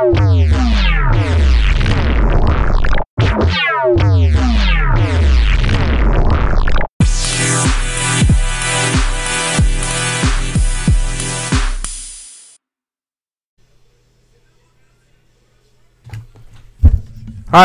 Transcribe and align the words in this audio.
Alright 0.00 0.46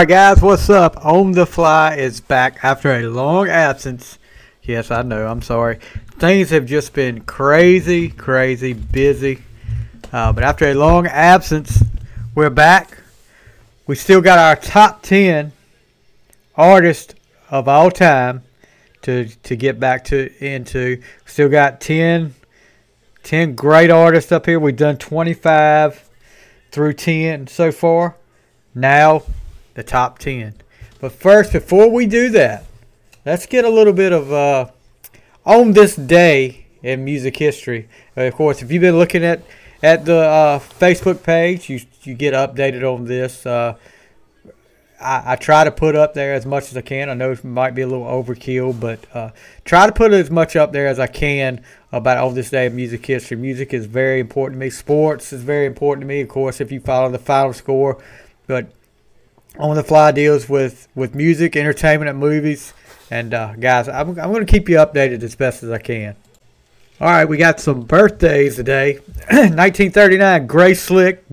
guys, 0.08 0.42
what's 0.42 0.72
up? 0.72 1.06
On 1.06 1.34
the 1.34 1.46
Fly 1.46 1.96
is 1.98 2.20
back 2.20 2.64
after 2.64 2.96
a 2.96 3.04
long 3.04 3.48
absence. 3.48 4.18
Yes, 4.64 4.90
I 4.90 5.04
know, 5.04 5.28
I'm 5.28 5.44
sorry. 5.44 5.78
Things 6.18 6.50
have 6.50 6.66
just 6.66 6.94
been 6.94 7.22
crazy, 7.22 8.10
crazy, 8.10 8.74
busy. 8.74 9.44
Uh, 10.12 10.34
but 10.34 10.44
after 10.44 10.66
a 10.66 10.74
long 10.74 11.06
absence, 11.06 11.84
we're 12.36 12.50
back. 12.50 12.98
We 13.86 13.96
still 13.96 14.22
got 14.22 14.40
our 14.40 14.56
top 14.56 15.04
10 15.04 15.52
artists 16.56 17.14
of 17.52 17.68
all 17.68 17.92
time 17.92 18.42
to 19.04 19.28
to 19.44 19.56
get 19.56 19.80
back 19.80 20.04
to 20.06 20.32
into. 20.44 21.02
Still 21.26 21.50
got 21.50 21.80
10, 21.80 22.34
10 23.22 23.56
great 23.56 23.92
artists 23.92 24.32
up 24.32 24.48
here. 24.48 24.60
We've 24.60 24.76
done 24.76 24.98
25 24.98 26.10
through 26.72 26.94
10 26.94 27.48
so 27.48 27.72
far. 27.72 28.16
Now 28.74 29.24
the 29.76 29.84
top 29.84 30.18
10. 30.18 30.56
But 31.00 31.12
first, 31.12 31.52
before 31.52 31.92
we 31.92 32.08
do 32.08 32.30
that, 32.30 32.64
let's 33.26 33.46
get 33.46 33.64
a 33.64 33.70
little 33.70 33.94
bit 33.94 34.12
of 34.12 34.32
uh, 34.32 34.72
on 35.46 35.74
this 35.74 35.96
day 35.96 36.66
in 36.82 37.06
music 37.06 37.38
history. 37.38 37.90
Of 38.16 38.34
course, 38.34 38.64
if 38.64 38.72
you've 38.72 38.82
been 38.82 38.98
looking 38.98 39.24
at 39.24 39.42
at 39.84 40.06
the 40.06 40.18
uh, 40.18 40.60
Facebook 40.60 41.22
page, 41.22 41.70
you 41.70 41.82
you 42.04 42.16
get 42.16 42.34
updated 42.34 42.84
on 42.84 43.06
this. 43.06 43.46
Uh, 43.46 43.76
I, 45.00 45.34
I, 45.34 45.36
try 45.36 45.66
to 45.66 45.72
put 45.72 45.96
up 45.96 46.14
there 46.14 46.34
as 46.34 46.46
much 46.46 46.70
as 46.70 46.78
I 46.78 46.82
can. 46.82 47.10
I 47.10 47.14
know 47.14 47.32
it 47.32 47.44
might 47.44 47.76
be 47.76 47.82
a 47.82 47.88
little 47.88 48.06
overkill, 48.06 48.80
but 48.80 49.06
uh, 49.14 49.32
try 49.66 49.86
to 49.86 49.92
put 49.92 50.14
as 50.14 50.32
much 50.32 50.56
up 50.56 50.72
there 50.72 50.88
as 50.88 51.00
I 51.00 51.08
can 51.08 51.62
about 51.92 52.18
on 52.18 52.34
this 52.34 52.50
day 52.50 52.66
of 52.66 52.74
music 52.74 53.06
history. 53.06 53.36
Music 53.36 53.74
is 53.74 53.86
very 53.86 54.22
important 54.22 54.60
to 54.60 54.66
me. 54.66 54.70
Sports 54.70 55.34
is 55.34 55.44
very 55.44 55.66
important 55.66 56.02
to 56.04 56.08
me, 56.08 56.22
of 56.22 56.30
course, 56.30 56.62
if 56.62 56.72
you 56.72 56.80
follow 56.80 57.12
the 57.12 57.20
final 57.20 57.52
score. 57.52 58.02
But 58.48 58.72
on 59.60 59.76
the 59.76 59.84
fly 59.84 60.12
deals 60.12 60.48
with, 60.48 60.88
with 60.96 61.14
music, 61.14 61.56
entertainment, 61.58 62.10
and 62.10 62.20
movies. 62.20 62.74
And 63.12 63.34
uh, 63.34 63.54
guys, 63.56 63.90
I'm, 63.90 64.10
I'm 64.20 64.32
going 64.32 64.46
to 64.46 64.52
keep 64.52 64.70
you 64.70 64.78
updated 64.78 65.22
as 65.24 65.36
best 65.36 65.62
as 65.64 65.70
I 65.70 65.78
can. 65.78 66.16
All 67.02 67.10
right, 67.10 67.26
we 67.26 67.38
got 67.38 67.60
some 67.60 67.82
birthdays 67.82 68.56
today. 68.56 68.94
1939, 69.30 70.46
Grace 70.46 70.84
Slick 70.84 71.26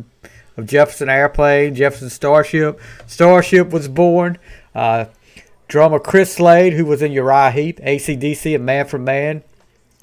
of 0.57 0.67
Jefferson 0.67 1.11
Airplane, 1.11 1.75
Jefferson 1.75 2.09
Starship. 2.09 2.81
Starship 3.07 3.69
was 3.69 3.87
born. 3.87 4.39
Uh, 4.75 5.05
drummer 5.69 5.99
Chris 5.99 6.35
Slade, 6.35 6.73
who 6.73 6.87
was 6.87 7.03
in 7.03 7.13
Uriah 7.13 7.51
Heep, 7.51 7.79
ACDC, 7.81 8.55
and 8.55 8.65
Manfred 8.65 9.03
Mann. 9.03 9.43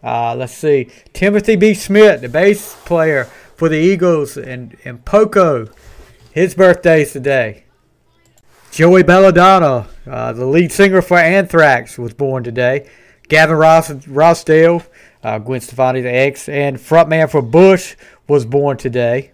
Uh, 0.03 0.35
let's 0.35 0.53
see. 0.53 0.89
Timothy 1.13 1.55
B. 1.55 1.71
Schmit, 1.71 2.21
the 2.21 2.29
bass 2.29 2.75
player 2.85 3.25
for 3.55 3.67
the 3.67 3.79
Eagles 3.79 4.37
and, 4.37 4.77
and 4.85 5.03
Poco. 5.05 5.69
His 6.31 6.53
birthday's 6.53 7.13
today. 7.13 7.63
Joey 8.69 9.01
Belladonna, 9.01 9.87
uh, 10.05 10.33
the 10.33 10.45
lead 10.45 10.71
singer 10.71 11.01
for 11.01 11.17
Anthrax, 11.17 11.97
was 11.97 12.13
born 12.13 12.43
today. 12.43 12.87
Gavin 13.27 13.57
Ross, 13.57 13.89
Rossdale, 13.89 14.85
uh, 15.23 15.39
Gwen 15.39 15.61
Stefani's 15.61 16.05
ex, 16.05 16.47
and 16.49 16.77
frontman 16.77 17.29
for 17.29 17.41
Bush 17.41 17.95
was 18.27 18.45
born 18.45 18.77
today. 18.77 19.31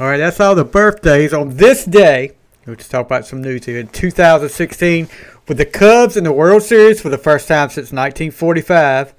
All 0.00 0.06
right, 0.06 0.18
that's 0.18 0.38
all 0.38 0.54
the 0.54 0.64
birthdays 0.64 1.32
on 1.32 1.56
this 1.56 1.84
day. 1.84 2.32
Let's 2.66 2.88
talk 2.88 3.06
about 3.06 3.26
some 3.26 3.42
news 3.42 3.64
here. 3.64 3.78
In 3.78 3.88
2016, 3.88 5.08
with 5.48 5.56
the 5.56 5.64
Cubs 5.64 6.16
in 6.16 6.24
the 6.24 6.32
World 6.32 6.62
Series 6.62 7.00
for 7.00 7.08
the 7.08 7.18
first 7.18 7.48
time 7.48 7.70
since 7.70 7.92
1945, 7.92 9.14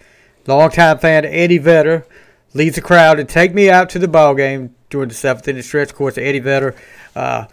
longtime 0.46 1.00
fan 1.00 1.26
Eddie 1.26 1.58
Vedder 1.58 2.06
leads 2.54 2.76
the 2.76 2.82
crowd 2.82 3.16
to 3.16 3.26
take 3.26 3.54
me 3.54 3.70
out 3.70 3.90
to 3.90 4.00
the 4.00 4.08
ball 4.08 4.36
game 4.36 4.76
during 4.90 5.10
the 5.10 5.16
seventh 5.16 5.48
inning 5.48 5.64
stretch. 5.64 5.90
Of 5.90 5.96
course, 5.96 6.18
Eddie 6.18 6.40
Vedder. 6.40 6.76
Uh, 7.16 7.46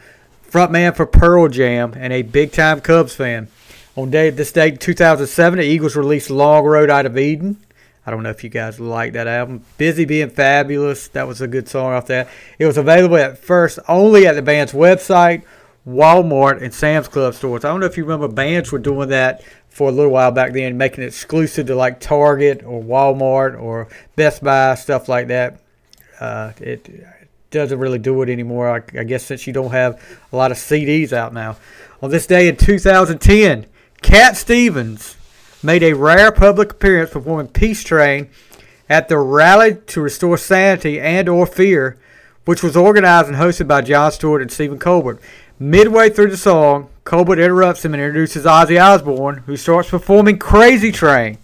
frontman 0.51 0.95
for 0.95 1.07
Pearl 1.07 1.49
Jam, 1.49 1.95
and 1.97 2.13
a 2.13 2.23
big 2.23 2.53
time 2.53 2.81
Cubs 2.81 3.15
fan. 3.15 3.49
On 3.97 4.11
day 4.11 4.29
this 4.29 4.53
date, 4.53 4.79
2007, 4.79 5.59
the 5.59 5.65
Eagles 5.65 5.97
released 5.97 6.29
Long 6.29 6.65
Road 6.67 6.91
Out 6.91 7.07
of 7.07 7.17
Eden. 7.17 7.57
I 8.05 8.11
don't 8.11 8.23
know 8.23 8.29
if 8.29 8.45
you 8.45 8.51
guys 8.51 8.79
like 8.79 9.15
that 9.15 9.27
album. 9.27 9.65
Busy 9.79 10.05
Being 10.05 10.29
Fabulous, 10.29 11.09
that 11.09 11.27
was 11.27 11.41
a 11.41 11.49
good 11.49 11.67
song 11.67 11.95
off 11.95 12.07
that. 12.09 12.29
It 12.59 12.67
was 12.67 12.77
available 12.77 13.17
at 13.17 13.39
first 13.39 13.79
only 13.89 14.27
at 14.27 14.35
the 14.35 14.43
band's 14.43 14.73
website, 14.73 15.45
Walmart, 15.89 16.63
and 16.63 16.75
Sam's 16.75 17.09
Club 17.09 17.33
stores. 17.33 17.65
I 17.65 17.69
don't 17.69 17.81
know 17.81 17.87
if 17.87 17.97
you 17.97 18.05
remember 18.05 18.29
bands 18.29 18.71
were 18.71 18.79
doing 18.79 19.09
that 19.09 19.43
for 19.71 19.89
a 19.89 19.93
little 19.93 20.13
while 20.13 20.31
back 20.31 20.53
then, 20.53 20.77
making 20.77 21.03
it 21.03 21.07
exclusive 21.07 21.67
to 21.69 21.75
like 21.75 21.99
Target 21.99 22.63
or 22.65 22.83
Walmart 22.83 23.59
or 23.59 23.89
Best 24.15 24.45
Buy, 24.45 24.75
stuff 24.75 25.09
like 25.09 25.29
that. 25.29 25.59
Uh, 26.21 26.53
it 26.61 26.87
doesn't 27.51 27.79
really 27.79 27.99
do 27.99 28.21
it 28.21 28.29
anymore. 28.29 28.69
I, 28.69 28.99
I, 28.99 29.05
guess 29.05 29.25
since 29.25 29.47
you 29.47 29.55
don't 29.55 29.71
have 29.71 30.03
a 30.33 30.37
lot 30.37 30.53
of 30.53 30.59
CDs 30.59 31.15
out 31.15 31.33
now. 31.33 31.57
On 32.03 32.11
this 32.11 32.27
day 32.27 32.49
in 32.49 32.57
2010, 32.57 33.67
Cat 34.07 34.37
Stevens 34.37 35.17
made 35.65 35.83
a 35.83 35.93
rare 35.93 36.31
public 36.31 36.71
appearance 36.71 37.11
performing 37.11 37.49
Peace 37.49 37.83
Train 37.83 38.31
at 38.89 39.09
the 39.09 39.19
Rally 39.19 39.79
to 39.89 40.01
Restore 40.01 40.39
Sanity 40.39 41.01
and 41.01 41.29
or 41.29 41.45
Fear, 41.45 41.99
which 42.45 42.63
was 42.63 42.77
organized 42.77 43.27
and 43.27 43.37
hosted 43.37 43.67
by 43.67 43.81
Jon 43.81 44.13
Stewart 44.13 44.43
and 44.43 44.53
Stephen 44.53 44.79
Colbert. 44.79 45.21
Midway 45.59 46.09
through 46.09 46.31
the 46.31 46.37
song, 46.37 46.89
Colbert 47.03 47.41
interrupts 47.41 47.85
him 47.85 47.95
and 47.95 48.01
introduces 48.01 48.45
Ozzy 48.45 48.81
Osbourne, 48.81 49.39
who 49.47 49.57
starts 49.57 49.91
performing 49.91 50.39
Crazy 50.39 50.93
Train. 50.93 51.39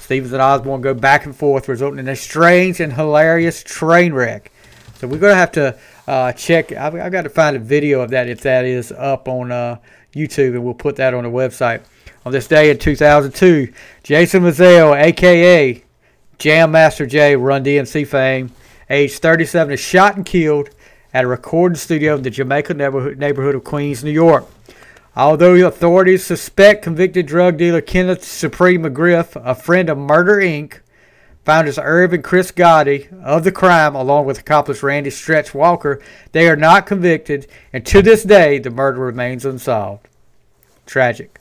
Stevens 0.00 0.32
and 0.32 0.40
Osbourne 0.40 0.80
go 0.80 0.94
back 0.94 1.26
and 1.26 1.36
forth, 1.36 1.68
resulting 1.68 1.98
in 1.98 2.08
a 2.08 2.16
strange 2.16 2.80
and 2.80 2.94
hilarious 2.94 3.62
train 3.62 4.14
wreck. 4.14 4.50
So 4.94 5.06
we're 5.06 5.18
gonna 5.18 5.34
have 5.34 5.52
to 5.52 5.78
uh, 6.06 6.32
check. 6.32 6.72
I've, 6.72 6.94
I've, 6.94 7.12
got 7.12 7.22
to 7.22 7.28
find 7.28 7.54
a 7.54 7.60
video 7.60 8.00
of 8.00 8.10
that 8.10 8.28
if 8.28 8.40
that 8.40 8.64
is 8.64 8.92
up 8.92 9.28
on 9.28 9.52
uh, 9.52 9.76
YouTube, 10.14 10.54
and 10.54 10.64
we'll 10.64 10.74
put 10.74 10.96
that 10.96 11.14
on 11.14 11.24
the 11.24 11.30
website. 11.30 11.82
On 12.24 12.32
this 12.32 12.46
day 12.46 12.70
in 12.70 12.78
2002, 12.78 13.72
Jason 14.02 14.42
Mazzeo, 14.42 14.96
aka 14.96 15.82
Jam 16.38 16.70
Master 16.70 17.06
Jay, 17.06 17.36
Run 17.36 17.64
DMC 17.64 18.06
fame, 18.06 18.52
age 18.88 19.18
37, 19.18 19.74
is 19.74 19.80
shot 19.80 20.16
and 20.16 20.26
killed 20.26 20.70
at 21.14 21.24
a 21.24 21.26
recording 21.26 21.76
studio 21.76 22.16
in 22.16 22.22
the 22.22 22.30
Jamaica 22.30 22.74
neighborhood, 22.74 23.18
neighborhood 23.18 23.54
of 23.54 23.64
Queens, 23.64 24.04
New 24.04 24.10
York. 24.10 24.46
Although 25.14 25.66
authorities 25.66 26.24
suspect 26.24 26.82
convicted 26.82 27.26
drug 27.26 27.58
dealer 27.58 27.80
Kenneth 27.80 28.24
Supreme 28.24 28.84
McGriff, 28.84 29.40
a 29.44 29.54
friend 29.54 29.90
of 29.90 29.98
Murder 29.98 30.36
Inc., 30.36 30.78
Founders 31.44 31.78
Irv 31.78 32.12
and 32.12 32.22
Chris 32.22 32.52
Gotti 32.52 33.12
of 33.22 33.42
the 33.42 33.50
crime, 33.50 33.96
along 33.96 34.26
with 34.26 34.38
accomplice 34.38 34.82
Randy 34.82 35.10
Stretch 35.10 35.52
Walker, 35.52 36.00
they 36.30 36.48
are 36.48 36.56
not 36.56 36.86
convicted, 36.86 37.48
and 37.72 37.84
to 37.86 38.00
this 38.00 38.22
day, 38.22 38.58
the 38.58 38.70
murder 38.70 39.00
remains 39.00 39.44
unsolved. 39.44 40.06
Tragic. 40.86 41.40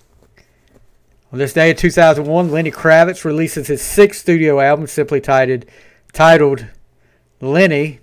On 1.32 1.38
this 1.40 1.54
day 1.54 1.70
in 1.70 1.76
2001, 1.76 2.52
Lenny 2.52 2.72
Kravitz 2.72 3.24
releases 3.24 3.68
his 3.68 3.82
sixth 3.82 4.22
studio 4.22 4.60
album, 4.60 4.88
simply 4.88 5.22
titled, 5.22 5.66
titled 6.14 6.66
Lenny. 7.40 8.00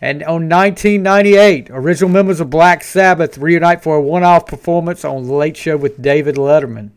And 0.00 0.22
on 0.24 0.48
1998, 0.48 1.68
original 1.70 2.10
members 2.10 2.40
of 2.40 2.50
Black 2.50 2.82
Sabbath 2.82 3.38
reunite 3.38 3.82
for 3.82 3.96
a 3.96 4.02
one 4.02 4.24
off 4.24 4.46
performance 4.46 5.04
on 5.04 5.26
The 5.26 5.34
Late 5.34 5.56
Show 5.56 5.76
with 5.76 6.02
David 6.02 6.36
Letterman. 6.36 6.90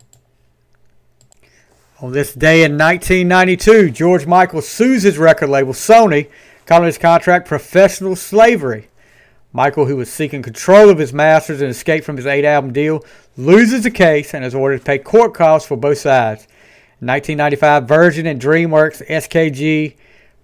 On 2.01 2.13
this 2.13 2.33
day 2.33 2.63
in 2.63 2.77
1992, 2.77 3.91
George 3.91 4.25
Michael 4.25 4.61
sues 4.61 5.03
his 5.03 5.17
record 5.17 5.49
label, 5.49 5.73
Sony, 5.73 6.29
calling 6.65 6.85
his 6.85 6.97
contract 6.97 7.45
professional 7.45 8.15
slavery. 8.15 8.87
Michael, 9.51 9.85
who 9.85 9.97
was 9.97 10.09
seeking 10.09 10.41
control 10.41 10.89
of 10.89 10.97
his 10.97 11.12
masters 11.12 11.59
and 11.59 11.69
escape 11.69 12.06
from 12.06 12.15
his 12.15 12.25
eight 12.25 12.45
album 12.45 12.71
deal, 12.71 13.03
loses 13.35 13.83
the 13.83 13.91
case 13.91 14.33
and 14.33 14.45
is 14.45 14.56
ordered 14.56 14.77
to 14.77 14.85
pay 14.85 14.97
court 14.97 15.33
costs 15.33 15.68
for 15.68 15.75
both 15.75 15.97
sides. 15.97 16.44
In 17.01 17.07
1995, 17.07 17.85
Virgin 17.85 18.27
and 18.27 18.39
DreamWorks 18.39 19.06
SKG 19.06 19.95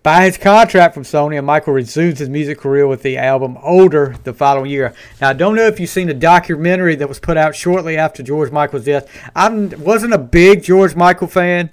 by 0.06 0.24
his 0.24 0.38
contract 0.38 0.94
from 0.94 1.02
Sony, 1.02 1.36
and 1.36 1.48
Michael 1.48 1.74
resumes 1.74 2.20
his 2.20 2.30
music 2.30 2.60
career 2.60 2.86
with 2.86 3.02
the 3.02 3.18
album 3.18 3.58
Older 3.64 4.16
the 4.24 4.36
following 4.36 4.70
year. 4.70 4.94
Now, 5.20 5.30
I 5.30 5.34
don't 5.34 5.56
know 5.56 5.66
if 5.66 5.80
you've 5.80 5.90
seen 5.90 6.06
the 6.06 6.14
documentary 6.14 6.94
that 6.98 7.10
was 7.10 7.20
put 7.20 7.38
out 7.38 7.56
shortly 7.56 7.98
after 7.98 8.22
George 8.22 8.52
Michael's 8.52 8.86
death. 8.86 9.10
I 9.36 9.50
wasn't 9.50 10.14
a 10.14 10.20
big 10.20 10.62
George 10.62 10.96
Michael 10.96 11.26
fan, 11.26 11.72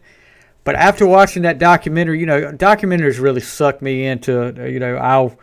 but 0.64 0.76
after 0.76 1.06
watching 1.06 1.42
that 1.42 1.58
documentary, 1.58 2.20
you 2.20 2.24
know, 2.24 2.52
documentaries 2.52 3.20
really 3.20 3.42
sucked 3.42 3.82
me 3.82 4.06
into, 4.06 4.54
you 4.66 4.80
know, 4.80 4.96
I'll, 4.96 5.38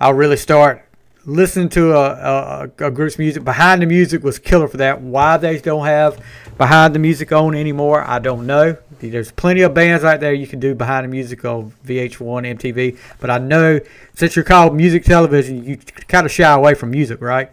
I'll 0.00 0.14
really 0.14 0.36
start 0.36 0.84
listening 1.24 1.68
to 1.68 1.92
a, 1.92 2.10
a, 2.10 2.86
a, 2.86 2.90
group's 2.90 3.18
music. 3.18 3.44
Behind 3.44 3.82
the 3.82 3.86
Music 3.86 4.24
was 4.24 4.40
killer 4.40 4.66
for 4.66 4.78
that. 4.78 5.00
Why 5.00 5.36
they 5.36 5.60
don't 5.60 5.86
have 5.86 6.20
Behind 6.58 6.94
the 6.94 6.98
Music 6.98 7.32
on 7.32 7.54
anymore, 7.54 8.04
I 8.06 8.18
don't 8.18 8.46
know. 8.46 8.76
There's 9.00 9.32
plenty 9.32 9.62
of 9.62 9.74
bands 9.74 10.04
out 10.04 10.20
there 10.20 10.32
you 10.32 10.46
can 10.46 10.60
do 10.60 10.74
Behind 10.74 11.04
the 11.04 11.08
Music 11.08 11.44
on 11.44 11.72
VH1, 11.84 12.58
MTV. 12.58 12.98
But 13.18 13.30
I 13.30 13.38
know 13.38 13.80
since 14.14 14.36
you're 14.36 14.44
called 14.44 14.74
music 14.74 15.04
television, 15.04 15.64
you 15.64 15.78
kind 16.08 16.24
of 16.24 16.30
shy 16.30 16.52
away 16.52 16.74
from 16.74 16.90
music, 16.90 17.20
right? 17.20 17.50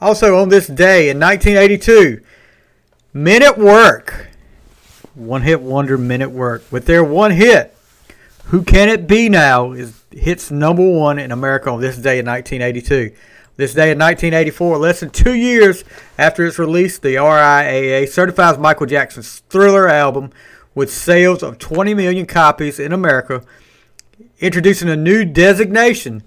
Also, 0.00 0.36
on 0.36 0.50
this 0.50 0.66
day 0.66 1.08
in 1.08 1.18
1982, 1.18 2.20
Men 3.14 3.42
at 3.42 3.56
Work, 3.56 4.28
one 5.14 5.42
hit 5.42 5.62
wonder 5.62 5.96
Men 5.96 6.20
at 6.20 6.32
Work, 6.32 6.64
with 6.70 6.84
their 6.84 7.04
one 7.04 7.30
hit, 7.30 7.74
Who 8.46 8.62
Can 8.62 8.88
It 8.88 9.06
Be 9.06 9.28
Now, 9.28 9.72
is 9.72 10.02
hits 10.10 10.50
number 10.50 10.86
one 10.86 11.18
in 11.18 11.32
America 11.32 11.70
on 11.70 11.80
this 11.80 11.96
day 11.96 12.18
in 12.18 12.26
1982. 12.26 13.14
This 13.56 13.72
day 13.72 13.92
in 13.92 13.98
1984, 13.98 14.78
less 14.78 14.98
than 14.98 15.10
two 15.10 15.34
years 15.34 15.84
after 16.18 16.44
its 16.44 16.58
release, 16.58 16.98
the 16.98 17.14
RIAA 17.14 18.08
certifies 18.08 18.58
Michael 18.58 18.86
Jackson's 18.86 19.44
Thriller 19.48 19.88
album 19.88 20.30
with 20.74 20.92
sales 20.92 21.40
of 21.40 21.58
20 21.58 21.94
million 21.94 22.26
copies 22.26 22.80
in 22.80 22.92
America, 22.92 23.44
introducing 24.40 24.88
a 24.88 24.96
new 24.96 25.24
designation, 25.24 26.24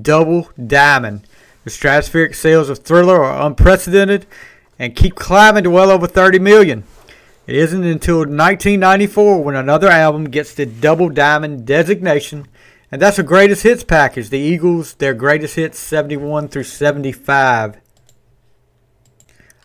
Double 0.00 0.48
Diamond. 0.66 1.26
The 1.64 1.70
stratospheric 1.70 2.34
sales 2.34 2.70
of 2.70 2.78
Thriller 2.78 3.22
are 3.22 3.46
unprecedented 3.46 4.24
and 4.78 4.96
keep 4.96 5.14
climbing 5.14 5.64
to 5.64 5.70
well 5.70 5.90
over 5.90 6.06
30 6.06 6.38
million. 6.38 6.84
It 7.46 7.56
isn't 7.56 7.84
until 7.84 8.20
1994 8.20 9.44
when 9.44 9.56
another 9.56 9.88
album 9.88 10.30
gets 10.30 10.54
the 10.54 10.64
Double 10.64 11.10
Diamond 11.10 11.66
designation, 11.66 12.46
and 12.92 13.00
that's 13.00 13.18
a 13.18 13.22
greatest 13.22 13.62
hits 13.62 13.82
package. 13.82 14.28
The 14.28 14.38
Eagles, 14.38 14.94
their 14.94 15.14
greatest 15.14 15.56
hits 15.56 15.78
71 15.78 16.48
through 16.48 16.64
75. 16.64 17.78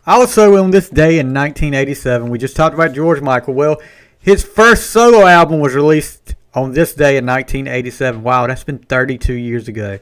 Also, 0.08 0.56
on 0.56 0.72
this 0.72 0.88
day 0.88 1.20
in 1.20 1.34
1987, 1.34 2.30
we 2.30 2.38
just 2.38 2.56
talked 2.56 2.74
about 2.74 2.94
George 2.94 3.20
Michael. 3.20 3.54
Well, 3.54 3.82
his 4.18 4.46
first 4.46 4.92
solo 4.92 5.26
album 5.26 5.60
was 5.60 5.76
released 5.76 6.36
on 6.54 6.72
this 6.72 6.94
day 6.94 7.18
in 7.18 7.26
1987. 7.26 8.24
Wow, 8.24 8.48
that's 8.48 8.64
been 8.64 8.80
32 8.80 9.34
years 9.34 9.68
ago. 9.68 10.00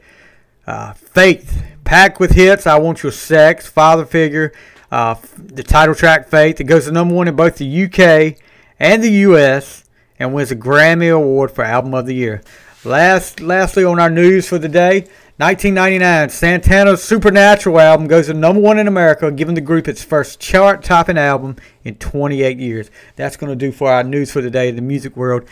Uh, 0.67 0.93
Faith, 0.93 1.63
packed 1.83 2.19
with 2.19 2.31
hits. 2.31 2.67
I 2.67 2.77
Want 2.77 3.01
Your 3.01 3.11
Sex, 3.11 3.67
Father 3.67 4.05
Figure, 4.05 4.53
uh, 4.91 5.15
the 5.35 5.63
title 5.63 5.95
track 5.95 6.27
Faith. 6.27 6.61
It 6.61 6.65
goes 6.65 6.85
to 6.85 6.91
number 6.91 7.15
one 7.15 7.27
in 7.27 7.35
both 7.35 7.57
the 7.57 7.85
UK 7.85 8.39
and 8.79 9.03
the 9.03 9.11
US 9.11 9.83
and 10.19 10.31
wins 10.31 10.51
a 10.51 10.55
Grammy 10.55 11.11
Award 11.11 11.49
for 11.49 11.63
Album 11.63 11.95
of 11.95 12.05
the 12.05 12.13
Year. 12.13 12.43
Last, 12.85 13.39
lastly, 13.39 13.83
on 13.83 13.99
our 13.99 14.11
news 14.11 14.47
for 14.47 14.59
the 14.59 14.69
day, 14.69 15.07
1999, 15.37 16.29
Santana's 16.29 17.03
Supernatural 17.03 17.79
album 17.79 18.07
goes 18.07 18.27
to 18.27 18.33
number 18.35 18.61
one 18.61 18.77
in 18.77 18.87
America, 18.87 19.31
giving 19.31 19.55
the 19.55 19.61
group 19.61 19.87
its 19.87 20.03
first 20.03 20.39
chart-topping 20.39 21.17
album 21.17 21.55
in 21.83 21.95
28 21.95 22.59
years. 22.59 22.91
That's 23.15 23.37
going 23.37 23.49
to 23.49 23.55
do 23.55 23.71
for 23.71 23.89
our 23.89 24.03
news 24.03 24.31
for 24.31 24.41
the 24.41 24.51
day 24.51 24.69
in 24.69 24.75
the 24.75 24.83
music 24.83 25.17
world. 25.17 25.49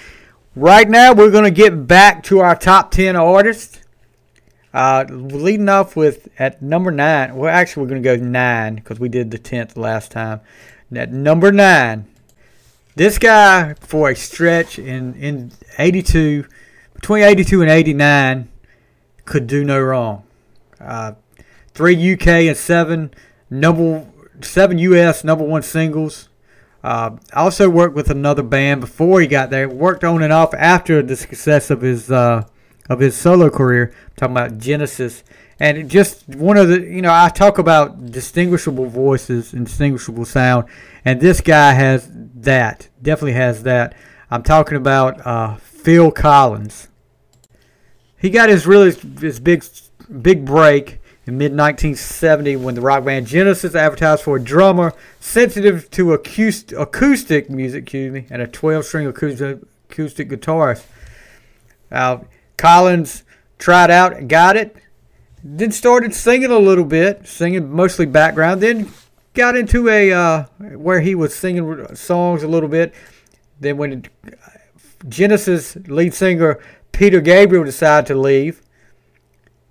Right 0.55 0.87
now, 0.87 1.13
we're 1.13 1.31
going 1.31 1.43
to 1.45 1.51
get 1.51 1.87
back 1.87 2.21
to 2.25 2.39
our 2.39 2.55
top 2.55 2.91
10 2.91 3.15
artists. 3.15 3.79
Uh, 4.71 5.05
leading 5.09 5.69
off 5.69 5.95
with 5.95 6.29
at 6.37 6.61
number 6.61 6.91
nine. 6.91 7.35
Well, 7.35 7.49
actually, 7.49 7.83
we're 7.83 7.89
going 7.89 8.03
to 8.03 8.17
go 8.17 8.23
nine 8.23 8.75
because 8.75 8.99
we 8.99 9.09
did 9.09 9.31
the 9.31 9.39
tenth 9.39 9.75
last 9.75 10.11
time. 10.11 10.41
At 10.95 11.11
number 11.11 11.51
nine, 11.51 12.05
this 12.95 13.17
guy 13.17 13.73
for 13.75 14.11
a 14.11 14.15
stretch 14.15 14.79
in 14.79 15.13
in 15.13 15.51
'82, 15.77 16.45
between 17.03 17.23
'82 17.23 17.61
and 17.61 17.69
'89, 17.69 18.47
could 19.25 19.45
do 19.45 19.65
no 19.65 19.77
wrong. 19.77 20.23
Uh, 20.79 21.15
three 21.73 22.13
UK 22.13 22.27
and 22.47 22.55
seven 22.55 23.13
number 23.49 24.07
seven 24.39 24.77
US 24.77 25.25
number 25.25 25.43
one 25.43 25.63
singles. 25.63 26.29
Uh, 26.81 27.17
also 27.33 27.69
worked 27.69 27.93
with 27.93 28.09
another 28.09 28.41
band 28.41 28.79
before 28.79 29.19
he 29.19 29.27
got 29.27 29.49
there. 29.49 29.67
Worked 29.67 30.05
on 30.05 30.23
and 30.23 30.31
off 30.31 30.53
after 30.53 31.01
the 31.01 31.17
success 31.17 31.69
of 31.69 31.81
his 31.81 32.09
uh, 32.09 32.45
of 32.89 33.01
his 33.01 33.17
solo 33.17 33.49
career. 33.49 33.93
I'm 33.93 34.13
talking 34.15 34.37
about 34.37 34.57
Genesis. 34.59 35.25
And 35.59 35.89
just 35.89 36.27
one 36.29 36.55
of 36.55 36.69
the, 36.69 36.79
you 36.79 37.01
know, 37.01 37.13
I 37.13 37.29
talk 37.29 37.57
about 37.57 38.11
distinguishable 38.11 38.85
voices 38.87 39.51
and 39.51 39.65
distinguishable 39.65 40.23
sound, 40.23 40.67
and 41.03 41.19
this 41.19 41.41
guy 41.41 41.73
has 41.73 42.09
that. 42.35 42.87
Definitely 43.01 43.33
has 43.33 43.63
that. 43.63 43.93
I'm 44.31 44.43
talking 44.43 44.77
about 44.77 45.25
uh, 45.27 45.55
Phil 45.57 46.11
Collins. 46.11 46.87
He 48.23 48.29
got 48.29 48.47
his 48.47 48.65
really 48.65 48.93
his 49.19 49.41
big 49.41 49.65
big 50.21 50.45
break 50.45 51.01
in 51.25 51.37
mid 51.37 51.51
1970 51.51 52.55
when 52.55 52.73
the 52.73 52.79
rock 52.79 53.03
band 53.03 53.27
Genesis 53.27 53.75
advertised 53.75 54.23
for 54.23 54.37
a 54.37 54.41
drummer 54.41 54.93
sensitive 55.19 55.91
to 55.91 56.13
acoustic, 56.13 56.79
acoustic 56.79 57.49
music, 57.49 57.83
excuse 57.83 58.13
me, 58.13 58.25
and 58.29 58.41
a 58.41 58.47
12 58.47 58.85
string 58.85 59.07
acoustic, 59.07 59.59
acoustic 59.89 60.29
guitarist. 60.29 60.85
Uh, 61.91 62.19
Collins 62.55 63.23
tried 63.59 63.91
out, 63.91 64.29
got 64.29 64.55
it, 64.55 64.77
then 65.43 65.71
started 65.71 66.13
singing 66.13 66.49
a 66.49 66.57
little 66.57 66.85
bit, 66.85 67.27
singing 67.27 67.69
mostly 67.69 68.05
background. 68.05 68.61
Then 68.61 68.89
got 69.33 69.57
into 69.57 69.89
a 69.89 70.13
uh, 70.13 70.43
where 70.59 71.01
he 71.01 71.13
was 71.13 71.35
singing 71.35 71.93
songs 71.93 72.41
a 72.41 72.47
little 72.47 72.69
bit. 72.69 72.93
Then 73.59 73.75
when 73.75 74.05
Genesis 75.09 75.75
lead 75.87 76.13
singer 76.13 76.61
Peter 76.93 77.19
Gabriel 77.19 77.65
decided 77.65 78.07
to 78.07 78.15
leave, 78.15 78.61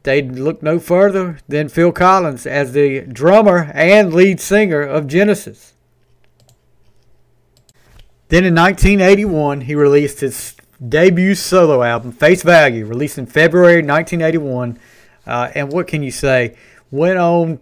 they 0.02 0.20
looked 0.20 0.62
no 0.62 0.78
further 0.78 1.38
than 1.48 1.68
Phil 1.68 1.92
Collins 1.92 2.46
as 2.46 2.72
the 2.72 3.00
drummer 3.00 3.70
and 3.72 4.12
lead 4.12 4.40
singer 4.40 4.82
of 4.82 5.06
Genesis. 5.06 5.72
Then 8.28 8.44
in 8.44 8.54
1981, 8.54 9.62
he 9.62 9.74
released 9.74 10.20
his 10.20 10.56
debut 10.86 11.34
solo 11.34 11.82
album, 11.82 12.12
Face 12.12 12.42
Value, 12.42 12.86
released 12.86 13.18
in 13.18 13.26
February 13.26 13.82
1981. 13.82 14.78
Uh, 15.24 15.50
and 15.54 15.70
what 15.72 15.86
can 15.86 16.02
you 16.02 16.10
say? 16.10 16.56
Went 16.90 17.18
on 17.18 17.60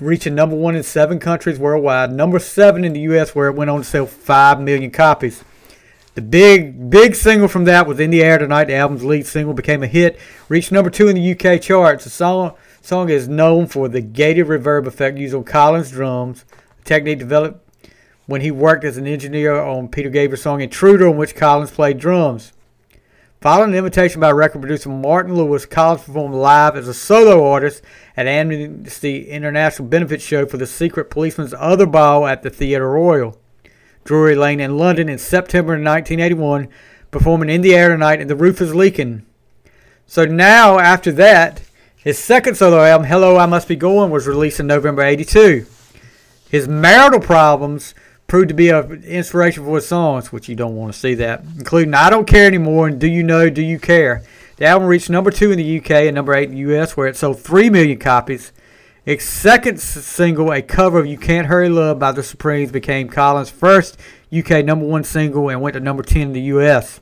reaching 0.00 0.34
number 0.34 0.54
one 0.54 0.76
in 0.76 0.82
seven 0.82 1.18
countries 1.18 1.58
worldwide, 1.58 2.12
number 2.12 2.38
seven 2.38 2.84
in 2.84 2.92
the 2.92 3.00
U.S., 3.00 3.34
where 3.34 3.48
it 3.48 3.54
went 3.54 3.70
on 3.70 3.78
to 3.78 3.84
sell 3.84 4.06
five 4.06 4.60
million 4.60 4.90
copies. 4.90 5.42
The 6.18 6.22
big, 6.22 6.90
big 6.90 7.14
single 7.14 7.46
from 7.46 7.62
that 7.66 7.86
was 7.86 8.00
"In 8.00 8.10
the 8.10 8.24
Air 8.24 8.38
Tonight." 8.38 8.64
The 8.64 8.74
album's 8.74 9.04
lead 9.04 9.24
single 9.24 9.54
became 9.54 9.84
a 9.84 9.86
hit, 9.86 10.18
reached 10.48 10.72
number 10.72 10.90
two 10.90 11.06
in 11.06 11.14
the 11.14 11.30
UK 11.30 11.60
charts. 11.60 12.02
The 12.02 12.10
song 12.10 12.54
song 12.82 13.08
is 13.08 13.28
known 13.28 13.68
for 13.68 13.86
the 13.86 14.00
gated 14.00 14.48
reverb 14.48 14.88
effect 14.88 15.16
used 15.16 15.32
on 15.32 15.44
Collins' 15.44 15.92
drums, 15.92 16.44
a 16.80 16.84
technique 16.84 17.20
developed 17.20 17.64
when 18.26 18.40
he 18.40 18.50
worked 18.50 18.82
as 18.82 18.96
an 18.96 19.06
engineer 19.06 19.54
on 19.54 19.86
Peter 19.86 20.10
Gabriel's 20.10 20.42
song 20.42 20.60
Intruder, 20.60 21.06
in 21.06 21.16
which 21.16 21.36
Collins 21.36 21.70
played 21.70 22.00
drums. 22.00 22.50
Following 23.40 23.70
an 23.70 23.76
invitation 23.76 24.20
by 24.20 24.32
record 24.32 24.60
producer 24.60 24.88
Martin 24.88 25.36
Lewis, 25.36 25.66
Collins 25.66 26.02
performed 26.02 26.34
live 26.34 26.74
as 26.74 26.88
a 26.88 26.94
solo 26.94 27.48
artist 27.48 27.80
at 28.16 28.26
Amnesty 28.26 29.28
International 29.28 29.86
benefit 29.86 30.20
show 30.20 30.46
for 30.46 30.56
the 30.56 30.66
Secret 30.66 31.10
Policeman's 31.10 31.54
Other 31.56 31.86
Ball 31.86 32.26
at 32.26 32.42
the 32.42 32.50
Theatre 32.50 32.90
Royal, 32.90 33.38
Drury 34.04 34.34
Lane 34.34 34.60
in 34.60 34.78
London 34.78 35.08
in 35.08 35.18
September 35.18 35.72
1981, 35.72 36.68
performing 37.10 37.50
In 37.50 37.60
the 37.60 37.74
Air 37.74 37.90
Tonight 37.90 38.20
and 38.20 38.30
The 38.30 38.36
Roof 38.36 38.60
is 38.60 38.74
Leaking. 38.74 39.24
So 40.06 40.24
now, 40.24 40.78
after 40.78 41.12
that, 41.12 41.60
his 41.96 42.18
second 42.18 42.56
solo 42.56 42.82
album, 42.82 43.06
Hello 43.06 43.36
I 43.36 43.46
Must 43.46 43.68
Be 43.68 43.76
Going, 43.76 44.10
was 44.10 44.26
released 44.26 44.60
in 44.60 44.66
November 44.66 45.02
82. 45.02 45.66
His 46.48 46.66
marital 46.66 47.20
problems 47.20 47.94
proved 48.26 48.48
to 48.48 48.54
be 48.54 48.70
an 48.70 49.04
inspiration 49.04 49.64
for 49.64 49.76
his 49.76 49.88
songs, 49.88 50.32
which 50.32 50.48
you 50.48 50.54
don't 50.54 50.76
want 50.76 50.92
to 50.92 50.98
see 50.98 51.14
that, 51.14 51.42
including 51.58 51.94
I 51.94 52.10
Don't 52.10 52.26
Care 52.26 52.46
Anymore 52.46 52.88
and 52.88 53.00
Do 53.00 53.06
You 53.06 53.22
Know, 53.22 53.50
Do 53.50 53.62
You 53.62 53.78
Care. 53.78 54.22
The 54.56 54.66
album 54.66 54.88
reached 54.88 55.08
number 55.08 55.30
two 55.30 55.52
in 55.52 55.58
the 55.58 55.78
UK 55.78 55.90
and 55.90 56.14
number 56.14 56.34
eight 56.34 56.50
in 56.50 56.54
the 56.54 56.74
US, 56.74 56.96
where 56.96 57.06
it 57.06 57.16
sold 57.16 57.40
three 57.40 57.70
million 57.70 57.98
copies. 57.98 58.52
Its 59.08 59.24
second 59.24 59.80
single, 59.80 60.52
a 60.52 60.60
cover 60.60 60.98
of 60.98 61.06
You 61.06 61.16
Can't 61.16 61.46
Hurry 61.46 61.70
Love 61.70 61.98
by 61.98 62.12
the 62.12 62.22
Supremes, 62.22 62.70
became 62.70 63.08
Collins' 63.08 63.48
first 63.48 63.98
UK 64.30 64.62
number 64.62 64.84
one 64.84 65.02
single 65.02 65.48
and 65.48 65.62
went 65.62 65.72
to 65.72 65.80
number 65.80 66.02
10 66.02 66.20
in 66.20 66.32
the 66.34 66.42
US. 66.42 67.00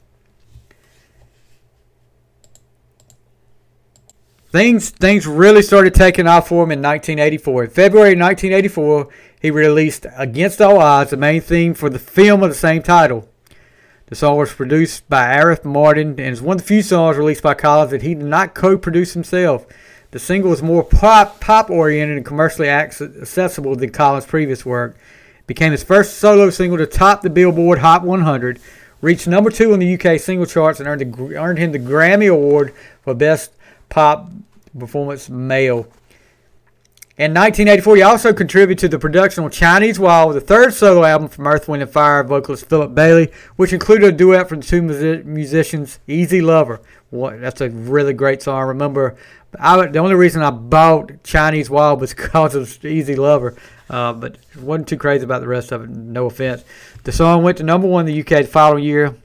Things 4.53 4.91
things 4.91 5.27
really 5.27 5.63
started 5.63 5.95
taking 5.95 6.29
off 6.29 6.47
for 6.47 6.63
him 6.63 6.71
in 6.71 6.81
1984. 6.81 7.65
In 7.65 7.71
February 7.71 8.11
1984, 8.11 9.09
he 9.43 9.51
released 9.51 10.07
Against 10.17 10.63
All 10.63 10.79
Odds, 10.79 11.11
the 11.11 11.17
main 11.17 11.41
theme 11.41 11.75
for 11.75 11.91
the 11.91 11.99
film 11.99 12.45
of 12.45 12.51
the 12.51 12.55
same 12.55 12.85
title. 12.85 13.29
The 14.07 14.15
song 14.15 14.39
was 14.39 14.55
produced 14.55 15.09
by 15.09 15.37
Arif 15.37 15.65
Mardin 15.65 16.11
and 16.11 16.21
is 16.21 16.41
one 16.41 16.59
of 16.59 16.63
the 16.63 16.69
few 16.69 16.83
songs 16.83 17.17
released 17.17 17.43
by 17.43 17.55
Collins 17.55 17.91
that 17.91 18.03
he 18.03 18.15
did 18.15 18.27
not 18.27 18.55
co-produce 18.55 19.15
himself. 19.15 19.67
The 20.11 20.19
single 20.19 20.53
is 20.53 20.63
more 20.63 20.85
pop 20.85 21.41
pop 21.41 21.71
oriented 21.71 22.17
and 22.17 22.27
commercially 22.27 22.69
accessible 22.69 23.75
than 23.77 23.91
Collins' 23.91 24.27
previous 24.27 24.65
work. 24.65 24.97
Became 25.47 25.73
his 25.73 25.83
first 25.83 26.19
solo 26.19 26.51
single 26.51 26.79
to 26.79 26.87
top 26.87 27.23
the 27.23 27.31
Billboard 27.31 27.79
Hot 27.79 28.03
100, 28.03 28.59
reached 29.01 29.29
number 29.29 29.51
two 29.51 29.73
on 29.73 29.79
the 29.79 29.95
UK 29.95 30.19
single 30.19 30.47
charts, 30.47 30.81
and 30.81 30.89
earned, 30.89 31.01
the, 31.01 31.37
earned 31.37 31.59
him 31.59 31.73
the 31.73 31.79
Grammy 31.79 32.31
Award 32.31 32.75
for 33.03 33.15
Best 33.15 33.53
pop 33.89 34.31
performance 34.77 35.29
male. 35.29 35.87
In 37.19 37.33
1984, 37.33 37.97
he 37.97 38.03
also 38.03 38.35
contributed 38.35 38.79
to 38.81 38.89
the 38.89 38.99
production 38.99 39.43
of 39.43 39.51
Chinese 39.51 39.99
Wall, 39.99 40.35
the 40.35 40.41
third 40.41 40.75
solo 40.75 41.03
album 41.03 41.29
from 41.29 41.47
Earth, 41.47 41.67
Wind 41.67 41.89
& 41.89 41.91
Fire 41.91 42.23
vocalist 42.23 42.69
Philip 42.69 42.95
Bailey, 42.95 43.33
which 43.57 43.73
included 43.73 44.13
a 44.13 44.13
duet 44.13 44.51
from 44.51 44.61
the 44.61 44.67
two 44.67 44.83
musicians, 45.25 45.99
Easy 46.07 46.43
Lover. 46.43 46.83
What, 47.09 47.41
that's 47.41 47.63
a 47.63 47.71
really 47.71 48.13
great 48.13 48.43
song. 48.43 48.59
I 48.59 48.65
remember 48.65 49.17
I, 49.59 49.87
the 49.87 49.99
only 49.99 50.15
reason 50.15 50.43
I 50.43 50.51
bought 50.51 51.23
Chinese 51.25 51.71
Wall 51.71 51.97
was 51.97 52.13
because 52.15 52.55
of 52.55 52.85
Easy 52.85 53.17
Lover, 53.17 53.57
uh, 53.89 54.13
but 54.13 54.37
wasn't 54.59 54.89
too 54.89 54.99
crazy 54.99 55.25
about 55.25 55.41
the 55.41 55.49
rest 55.49 55.73
of 55.73 55.85
it, 55.85 55.89
no 55.89 56.27
offense. 56.27 56.65
The 57.05 57.13
song 57.13 57.43
went 57.43 57.57
to 57.57 57.65
number 57.65 57.87
one 57.87 58.07
in 58.07 58.15
the 58.15 58.21
UK 58.21 58.45
the 58.45 58.51
following 58.51 58.85
year. 58.85 59.17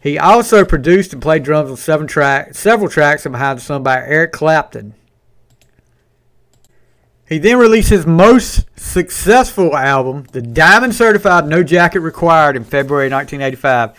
He 0.00 0.18
also 0.18 0.64
produced 0.64 1.12
and 1.12 1.20
played 1.20 1.42
drums 1.42 1.68
on 1.68 1.76
seven 1.76 2.06
track, 2.06 2.54
several 2.54 2.88
tracks 2.88 3.24
Behind 3.24 3.58
the 3.58 3.62
Sun 3.62 3.82
by 3.82 3.96
Eric 3.96 4.32
Clapton. 4.32 4.94
He 7.28 7.38
then 7.38 7.58
released 7.58 7.90
his 7.90 8.06
most 8.06 8.66
successful 8.78 9.76
album, 9.76 10.26
the 10.30 10.40
Diamond 10.40 10.94
Certified 10.94 11.48
No 11.48 11.64
Jacket 11.64 12.00
Required, 12.00 12.54
in 12.54 12.62
February 12.62 13.10
1985. 13.10 13.98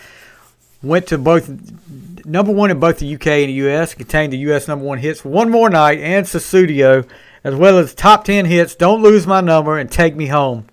Went 0.82 1.06
to 1.08 1.18
both 1.18 1.50
number 2.24 2.52
one 2.52 2.70
in 2.70 2.80
both 2.80 3.00
the 3.00 3.14
UK 3.14 3.26
and 3.26 3.48
the 3.50 3.68
US. 3.68 3.92
Contained 3.94 4.32
the 4.32 4.38
US 4.50 4.66
number 4.66 4.84
one 4.84 4.98
hits 4.98 5.26
One 5.26 5.50
More 5.50 5.68
Night 5.68 5.98
and 5.98 6.24
Sussudio, 6.24 7.06
as 7.44 7.54
well 7.54 7.76
as 7.78 7.94
top 7.94 8.24
10 8.24 8.46
hits 8.46 8.74
Don't 8.74 9.02
Lose 9.02 9.26
My 9.26 9.42
Number 9.42 9.76
and 9.76 9.90
Take 9.90 10.16
Me 10.16 10.28
Home. 10.28 10.66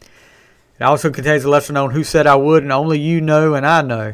It 0.80 0.84
also 0.84 1.10
contains 1.10 1.44
a 1.44 1.50
lesser 1.50 1.74
known 1.74 1.92
Who 1.92 2.06
Said 2.06 2.26
I 2.26 2.36
Would 2.36 2.64
and 2.64 2.72
Only 2.72 3.00
You 3.00 3.20
Know 3.20 3.54
and 3.54 3.66
I 3.66 3.82
Know. 3.82 4.14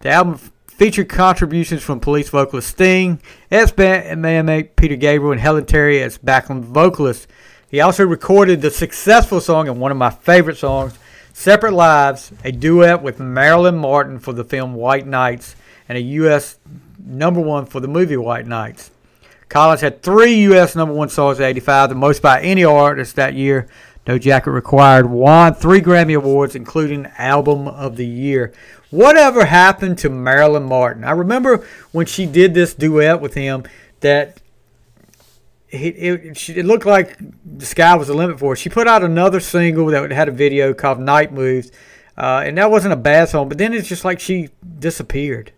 The 0.00 0.10
album 0.10 0.38
featured 0.66 1.10
contributions 1.10 1.82
from 1.82 2.00
police 2.00 2.30
vocalist 2.30 2.70
Sting, 2.70 3.20
ex-bandmate 3.50 4.76
Peter 4.76 4.96
Gabriel, 4.96 5.32
and 5.32 5.40
Helen 5.40 5.66
Terry 5.66 6.02
as 6.02 6.16
backing 6.16 6.62
vocalists. 6.62 7.26
He 7.72 7.80
also 7.80 8.04
recorded 8.04 8.60
the 8.60 8.70
successful 8.70 9.40
song 9.40 9.66
and 9.66 9.80
one 9.80 9.90
of 9.90 9.96
my 9.96 10.10
favorite 10.10 10.58
songs, 10.58 10.98
Separate 11.32 11.72
Lives, 11.72 12.30
a 12.44 12.52
duet 12.52 13.02
with 13.02 13.18
Marilyn 13.18 13.76
Martin 13.76 14.18
for 14.18 14.34
the 14.34 14.44
film 14.44 14.74
White 14.74 15.06
Nights, 15.06 15.56
and 15.88 15.96
a 15.96 16.02
U.S. 16.02 16.58
number 17.02 17.40
one 17.40 17.64
for 17.64 17.80
the 17.80 17.88
movie 17.88 18.18
White 18.18 18.46
Nights. 18.46 18.90
Collins 19.48 19.80
had 19.80 20.02
three 20.02 20.34
U.S. 20.42 20.76
number 20.76 20.92
one 20.92 21.08
songs 21.08 21.40
at 21.40 21.48
85, 21.48 21.88
the 21.88 21.94
most 21.94 22.20
by 22.20 22.42
any 22.42 22.62
artist 22.62 23.16
that 23.16 23.32
year. 23.32 23.68
No 24.06 24.18
Jacket 24.18 24.50
Required 24.50 25.06
won 25.06 25.54
three 25.54 25.80
Grammy 25.80 26.14
Awards, 26.14 26.54
including 26.54 27.06
Album 27.16 27.68
of 27.68 27.96
the 27.96 28.06
Year. 28.06 28.52
Whatever 28.90 29.46
happened 29.46 29.96
to 29.98 30.10
Marilyn 30.10 30.64
Martin? 30.64 31.04
I 31.04 31.12
remember 31.12 31.66
when 31.90 32.04
she 32.04 32.26
did 32.26 32.52
this 32.52 32.74
duet 32.74 33.22
with 33.22 33.32
him 33.32 33.64
that 34.00 34.41
it, 35.72 35.96
it, 35.96 36.48
it, 36.50 36.66
looked 36.66 36.84
like 36.84 37.16
the 37.44 37.64
sky 37.64 37.94
was 37.94 38.08
the 38.08 38.14
limit 38.14 38.38
for 38.38 38.52
her. 38.52 38.56
She 38.56 38.68
put 38.68 38.86
out 38.86 39.02
another 39.02 39.40
single 39.40 39.86
that 39.86 40.10
had 40.10 40.28
a 40.28 40.32
video 40.32 40.74
called 40.74 41.00
Night 41.00 41.32
Moves, 41.32 41.72
uh, 42.16 42.42
and 42.44 42.58
that 42.58 42.70
wasn't 42.70 42.92
a 42.92 42.96
bad 42.96 43.30
song, 43.30 43.48
but 43.48 43.56
then 43.56 43.72
it's 43.72 43.88
just 43.88 44.04
like 44.04 44.20
she 44.20 44.50
disappeared. 44.78 45.52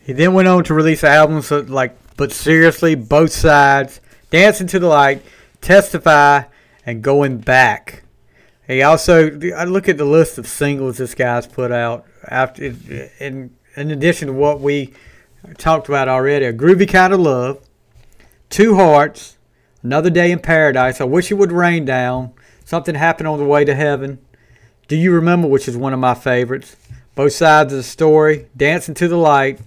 He 0.00 0.12
then 0.12 0.34
went 0.34 0.48
on 0.48 0.64
to 0.64 0.74
release 0.74 1.02
albums 1.02 1.50
like 1.50 1.96
But 2.18 2.30
Seriously, 2.30 2.94
Both 2.94 3.32
Sides, 3.32 4.02
Dancing 4.28 4.66
to 4.66 4.78
the 4.78 4.88
Light, 4.88 5.22
Testify, 5.62 6.42
and 6.84 7.02
Going 7.02 7.38
Back. 7.38 8.02
He 8.66 8.82
also, 8.82 9.40
I 9.56 9.64
look 9.64 9.88
at 9.88 9.96
the 9.96 10.04
list 10.04 10.36
of 10.36 10.46
singles 10.46 10.98
this 10.98 11.14
guy's 11.14 11.46
put 11.46 11.72
out 11.72 12.04
after, 12.28 12.64
in, 13.18 13.56
in 13.76 13.90
addition 13.90 14.28
to 14.28 14.34
what 14.34 14.60
we 14.60 14.92
talked 15.56 15.88
about 15.88 16.08
already, 16.08 16.44
A 16.44 16.52
Groovy 16.52 16.86
Kind 16.86 17.14
of 17.14 17.20
Love, 17.20 17.64
Two 18.50 18.74
Hearts, 18.74 19.38
Another 19.80 20.10
Day 20.10 20.32
in 20.32 20.40
Paradise, 20.40 21.00
I 21.00 21.04
Wish 21.04 21.30
It 21.30 21.34
Would 21.34 21.52
Rain 21.52 21.84
Down, 21.84 22.32
Something 22.64 22.96
Happened 22.96 23.28
on 23.28 23.38
the 23.38 23.44
Way 23.44 23.64
to 23.64 23.76
Heaven, 23.76 24.18
Do 24.88 24.96
You 24.96 25.12
Remember, 25.12 25.46
which 25.46 25.68
is 25.68 25.76
one 25.76 25.94
of 25.94 26.00
my 26.00 26.14
favorites, 26.14 26.76
Both 27.14 27.32
Sides 27.32 27.72
of 27.72 27.76
the 27.76 27.82
Story, 27.84 28.48
Dancing 28.56 28.94
to 28.96 29.06
the 29.06 29.16
Light, 29.16 29.60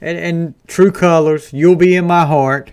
and, 0.00 0.18
and 0.18 0.54
True 0.66 0.90
Colors, 0.90 1.52
You'll 1.52 1.76
Be 1.76 1.94
in 1.94 2.06
My 2.06 2.24
Heart. 2.24 2.72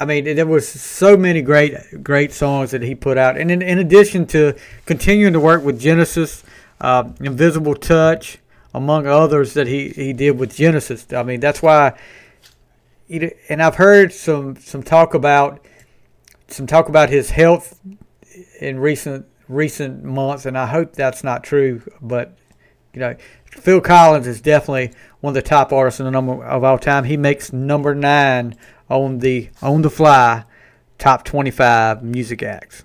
I 0.00 0.06
mean, 0.06 0.24
there 0.24 0.46
was 0.46 0.66
so 0.66 1.14
many 1.14 1.42
great, 1.42 1.74
great 2.02 2.32
songs 2.32 2.70
that 2.70 2.80
he 2.80 2.94
put 2.94 3.18
out, 3.18 3.36
and 3.36 3.50
in, 3.50 3.60
in 3.60 3.78
addition 3.78 4.26
to 4.28 4.54
continuing 4.86 5.34
to 5.34 5.40
work 5.40 5.62
with 5.62 5.78
Genesis, 5.78 6.42
uh, 6.80 7.10
Invisible 7.20 7.74
Touch, 7.74 8.38
among 8.72 9.06
others 9.06 9.52
that 9.54 9.66
he, 9.66 9.90
he 9.90 10.14
did 10.14 10.38
with 10.38 10.56
Genesis. 10.56 11.06
I 11.12 11.22
mean, 11.22 11.40
that's 11.40 11.62
why 11.62 11.98
and 13.08 13.62
I've 13.62 13.76
heard 13.76 14.12
some 14.12 14.56
some 14.56 14.82
talk 14.82 15.14
about 15.14 15.64
some 16.48 16.66
talk 16.66 16.88
about 16.88 17.10
his 17.10 17.30
health 17.30 17.80
in 18.60 18.78
recent 18.78 19.26
recent 19.48 20.04
months, 20.04 20.46
and 20.46 20.56
I 20.58 20.66
hope 20.66 20.94
that's 20.94 21.22
not 21.22 21.44
true. 21.44 21.82
But 22.00 22.36
you 22.92 23.00
know, 23.00 23.16
Phil 23.50 23.80
Collins 23.80 24.26
is 24.26 24.40
definitely 24.40 24.92
one 25.20 25.30
of 25.30 25.34
the 25.34 25.42
top 25.42 25.72
artists 25.72 26.00
in 26.00 26.06
the 26.06 26.10
number 26.10 26.44
of 26.44 26.64
all 26.64 26.78
time. 26.78 27.04
He 27.04 27.16
makes 27.16 27.52
number 27.52 27.94
nine 27.94 28.56
on 28.88 29.18
the 29.18 29.50
on 29.62 29.82
the 29.82 29.90
fly 29.90 30.44
top 30.98 31.24
25 31.24 32.02
music 32.02 32.42
acts. 32.42 32.84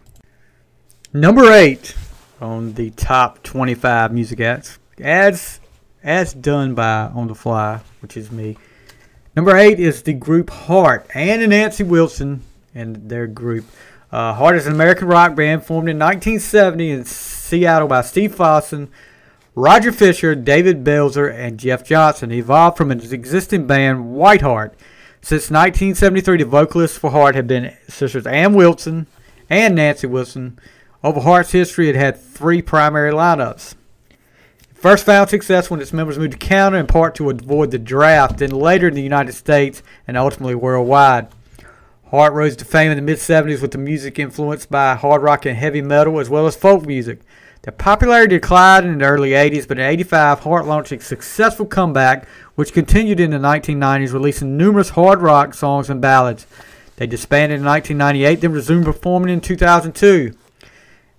Number 1.13 1.51
eight 1.51 1.95
on 2.39 2.73
the 2.73 2.91
top 2.91 3.43
25 3.43 4.13
music 4.13 4.39
acts, 4.39 4.79
as 4.99 5.59
as 6.03 6.33
done 6.33 6.73
by 6.73 7.03
on 7.13 7.27
the 7.27 7.35
fly, 7.35 7.81
which 8.01 8.17
is 8.17 8.31
me. 8.31 8.57
Number 9.33 9.55
eight 9.55 9.79
is 9.79 10.01
the 10.01 10.13
group 10.13 10.49
Heart 10.49 11.07
and 11.15 11.49
Nancy 11.49 11.83
Wilson 11.83 12.41
and 12.75 13.09
their 13.09 13.27
group. 13.27 13.63
Uh, 14.11 14.33
Heart 14.33 14.57
is 14.57 14.67
an 14.67 14.73
American 14.73 15.07
rock 15.07 15.35
band 15.35 15.63
formed 15.63 15.87
in 15.87 15.97
1970 15.97 16.91
in 16.91 17.05
Seattle 17.05 17.87
by 17.87 18.01
Steve 18.01 18.35
Fossen, 18.35 18.89
Roger 19.55 19.93
Fisher, 19.93 20.35
David 20.35 20.83
Belzer, 20.83 21.33
and 21.33 21.57
Jeff 21.57 21.85
Johnson. 21.85 22.29
It 22.31 22.39
evolved 22.39 22.77
from 22.77 22.91
an 22.91 22.99
existing 22.99 23.67
band, 23.67 23.99
Whiteheart. 23.99 24.73
Since 25.21 25.49
1973, 25.49 26.37
the 26.37 26.45
vocalists 26.45 26.97
for 26.97 27.11
Heart 27.11 27.35
have 27.35 27.47
been 27.47 27.73
sisters 27.87 28.27
Ann 28.27 28.53
Wilson 28.53 29.07
and 29.49 29.75
Nancy 29.75 30.07
Wilson. 30.07 30.59
Over 31.05 31.21
Heart's 31.21 31.53
history, 31.53 31.87
it 31.87 31.95
had 31.95 32.19
three 32.19 32.61
primary 32.61 33.13
lineups. 33.13 33.75
First 34.81 35.05
found 35.05 35.29
success 35.29 35.69
when 35.69 35.79
its 35.79 35.93
members 35.93 36.17
moved 36.17 36.31
to 36.31 36.37
Canada 36.39 36.77
in 36.77 36.87
part 36.87 37.13
to 37.13 37.29
avoid 37.29 37.69
the 37.69 37.77
draft, 37.77 38.39
then 38.39 38.49
later 38.49 38.87
in 38.87 38.95
the 38.95 39.03
United 39.03 39.33
States 39.33 39.83
and 40.07 40.17
ultimately 40.17 40.55
worldwide. 40.55 41.27
Heart 42.09 42.33
rose 42.33 42.55
to 42.55 42.65
fame 42.65 42.89
in 42.89 42.97
the 42.97 43.03
mid 43.03 43.19
70s 43.19 43.61
with 43.61 43.69
the 43.69 43.77
music 43.77 44.17
influenced 44.17 44.71
by 44.71 44.95
hard 44.95 45.21
rock 45.21 45.45
and 45.45 45.55
heavy 45.55 45.83
metal 45.83 46.19
as 46.19 46.31
well 46.31 46.47
as 46.47 46.55
folk 46.55 46.87
music. 46.87 47.19
Their 47.61 47.73
popularity 47.73 48.37
declined 48.37 48.87
in 48.87 48.97
the 48.97 49.05
early 49.05 49.29
80s, 49.29 49.67
but 49.67 49.77
in 49.77 49.85
85, 49.85 50.39
Heart 50.39 50.65
launched 50.65 50.91
a 50.93 50.99
successful 50.99 51.67
comeback, 51.67 52.27
which 52.55 52.73
continued 52.73 53.19
in 53.19 53.29
the 53.29 53.37
1990s, 53.37 54.13
releasing 54.13 54.57
numerous 54.57 54.89
hard 54.89 55.21
rock 55.21 55.53
songs 55.53 55.91
and 55.91 56.01
ballads. 56.01 56.47
They 56.95 57.05
disbanded 57.05 57.59
in 57.59 57.65
1998, 57.67 58.41
then 58.41 58.51
resumed 58.51 58.85
performing 58.85 59.31
in 59.31 59.41
2002. 59.41 60.35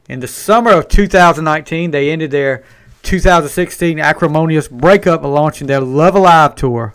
In 0.09 0.19
the 0.19 0.27
summer 0.27 0.73
of 0.73 0.89
2019, 0.89 1.93
they 1.93 2.11
ended 2.11 2.33
their 2.33 2.65
2016 3.03 3.99
acrimonious 3.99 4.69
breakup 4.69 5.23
launching 5.23 5.67
their 5.67 5.81
Love 5.81 6.15
Alive 6.15 6.55
tour. 6.55 6.95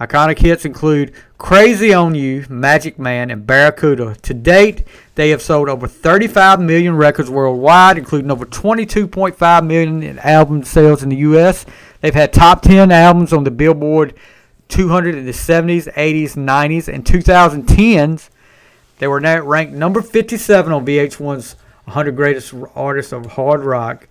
Iconic 0.00 0.38
hits 0.38 0.64
include 0.64 1.12
Crazy 1.38 1.94
on 1.94 2.14
You, 2.14 2.44
Magic 2.48 2.98
Man, 2.98 3.30
and 3.30 3.46
Barracuda. 3.46 4.16
To 4.16 4.34
date, 4.34 4.84
they 5.14 5.30
have 5.30 5.42
sold 5.42 5.68
over 5.68 5.86
35 5.86 6.60
million 6.60 6.96
records 6.96 7.30
worldwide, 7.30 7.98
including 7.98 8.30
over 8.30 8.44
22.5 8.44 9.66
million 9.66 10.02
in 10.02 10.18
album 10.20 10.64
sales 10.64 11.02
in 11.02 11.10
the 11.10 11.16
U.S. 11.16 11.66
They've 12.00 12.14
had 12.14 12.32
top 12.32 12.62
10 12.62 12.90
albums 12.90 13.32
on 13.32 13.44
the 13.44 13.50
Billboard 13.50 14.14
200 14.68 15.14
in 15.14 15.26
the 15.26 15.32
70s, 15.32 15.92
80s, 15.92 16.34
90s, 16.34 16.92
and 16.92 17.04
2010s. 17.04 18.30
They 18.98 19.06
were 19.06 19.20
ranked 19.20 19.74
number 19.74 20.00
57 20.00 20.72
on 20.72 20.86
VH1's 20.86 21.56
100 21.84 22.16
Greatest 22.16 22.54
Artists 22.74 23.12
of 23.12 23.26
Hard 23.26 23.64
Rock. 23.64 24.08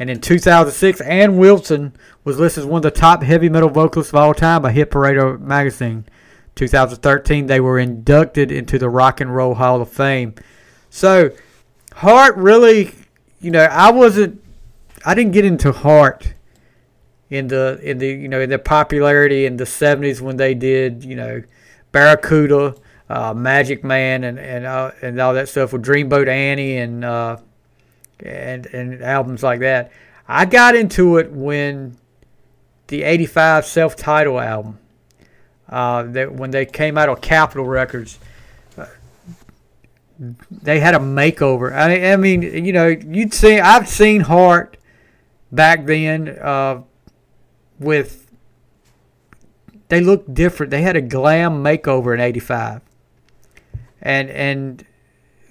And 0.00 0.08
in 0.08 0.20
2006, 0.20 1.02
Ann 1.02 1.36
Wilson 1.36 1.94
was 2.24 2.38
listed 2.38 2.62
as 2.62 2.66
one 2.66 2.78
of 2.78 2.82
the 2.82 2.90
top 2.90 3.22
heavy 3.22 3.50
metal 3.50 3.68
vocalists 3.68 4.12
of 4.12 4.16
all 4.16 4.32
time 4.34 4.62
by 4.62 4.72
Hit 4.72 4.90
Parade 4.90 5.38
magazine. 5.40 6.06
2013, 6.54 7.46
they 7.46 7.60
were 7.60 7.78
inducted 7.78 8.50
into 8.50 8.78
the 8.78 8.88
Rock 8.88 9.20
and 9.20 9.34
Roll 9.34 9.54
Hall 9.54 9.80
of 9.80 9.90
Fame. 9.90 10.34
So, 10.88 11.30
Heart 11.94 12.36
really, 12.36 12.94
you 13.40 13.50
know, 13.50 13.64
I 13.64 13.90
wasn't, 13.90 14.42
I 15.04 15.14
didn't 15.14 15.32
get 15.32 15.44
into 15.44 15.70
Heart 15.70 16.32
in 17.28 17.46
the 17.48 17.78
in 17.82 17.98
the 17.98 18.08
you 18.08 18.28
know 18.28 18.40
in 18.40 18.48
their 18.48 18.58
popularity 18.58 19.46
in 19.46 19.56
the 19.56 19.64
70s 19.64 20.20
when 20.20 20.36
they 20.36 20.52
did 20.52 21.04
you 21.04 21.14
know 21.14 21.40
Barracuda, 21.92 22.74
uh, 23.08 23.34
Magic 23.34 23.84
Man, 23.84 24.24
and 24.24 24.38
and 24.38 24.66
uh, 24.66 24.92
and 25.02 25.20
all 25.20 25.34
that 25.34 25.48
stuff 25.48 25.72
with 25.72 25.84
Dreamboat 25.84 26.28
Annie 26.28 26.76
and 26.76 27.04
uh, 27.04 27.36
and 28.24 28.66
and 28.66 29.02
albums 29.02 29.42
like 29.42 29.60
that. 29.60 29.90
I 30.28 30.44
got 30.44 30.76
into 30.76 31.16
it 31.18 31.32
when 31.32 31.96
the 32.86 33.02
85 33.02 33.66
self-titled 33.66 34.40
album 34.40 34.78
Uh, 35.68 36.02
they, 36.02 36.26
when 36.26 36.50
they 36.50 36.66
came 36.66 36.98
out 36.98 37.08
on 37.08 37.16
Capitol 37.20 37.64
Records, 37.64 38.18
uh, 38.76 38.86
they 40.50 40.80
had 40.80 40.94
a 40.94 40.98
makeover. 40.98 41.72
I, 41.72 42.12
I 42.12 42.16
mean, 42.16 42.42
you 42.42 42.72
know, 42.72 42.88
you'd 42.88 43.32
see. 43.32 43.58
I've 43.60 43.88
seen 43.88 44.22
Heart 44.22 44.76
back 45.52 45.86
then 45.86 46.28
uh, 46.40 46.82
with. 47.78 48.26
They 49.88 50.00
looked 50.00 50.34
different. 50.34 50.70
They 50.70 50.82
had 50.82 50.96
a 50.96 51.00
glam 51.00 51.62
makeover 51.64 52.12
in 52.14 52.20
'85, 52.20 52.82
and 54.02 54.30
and 54.30 54.84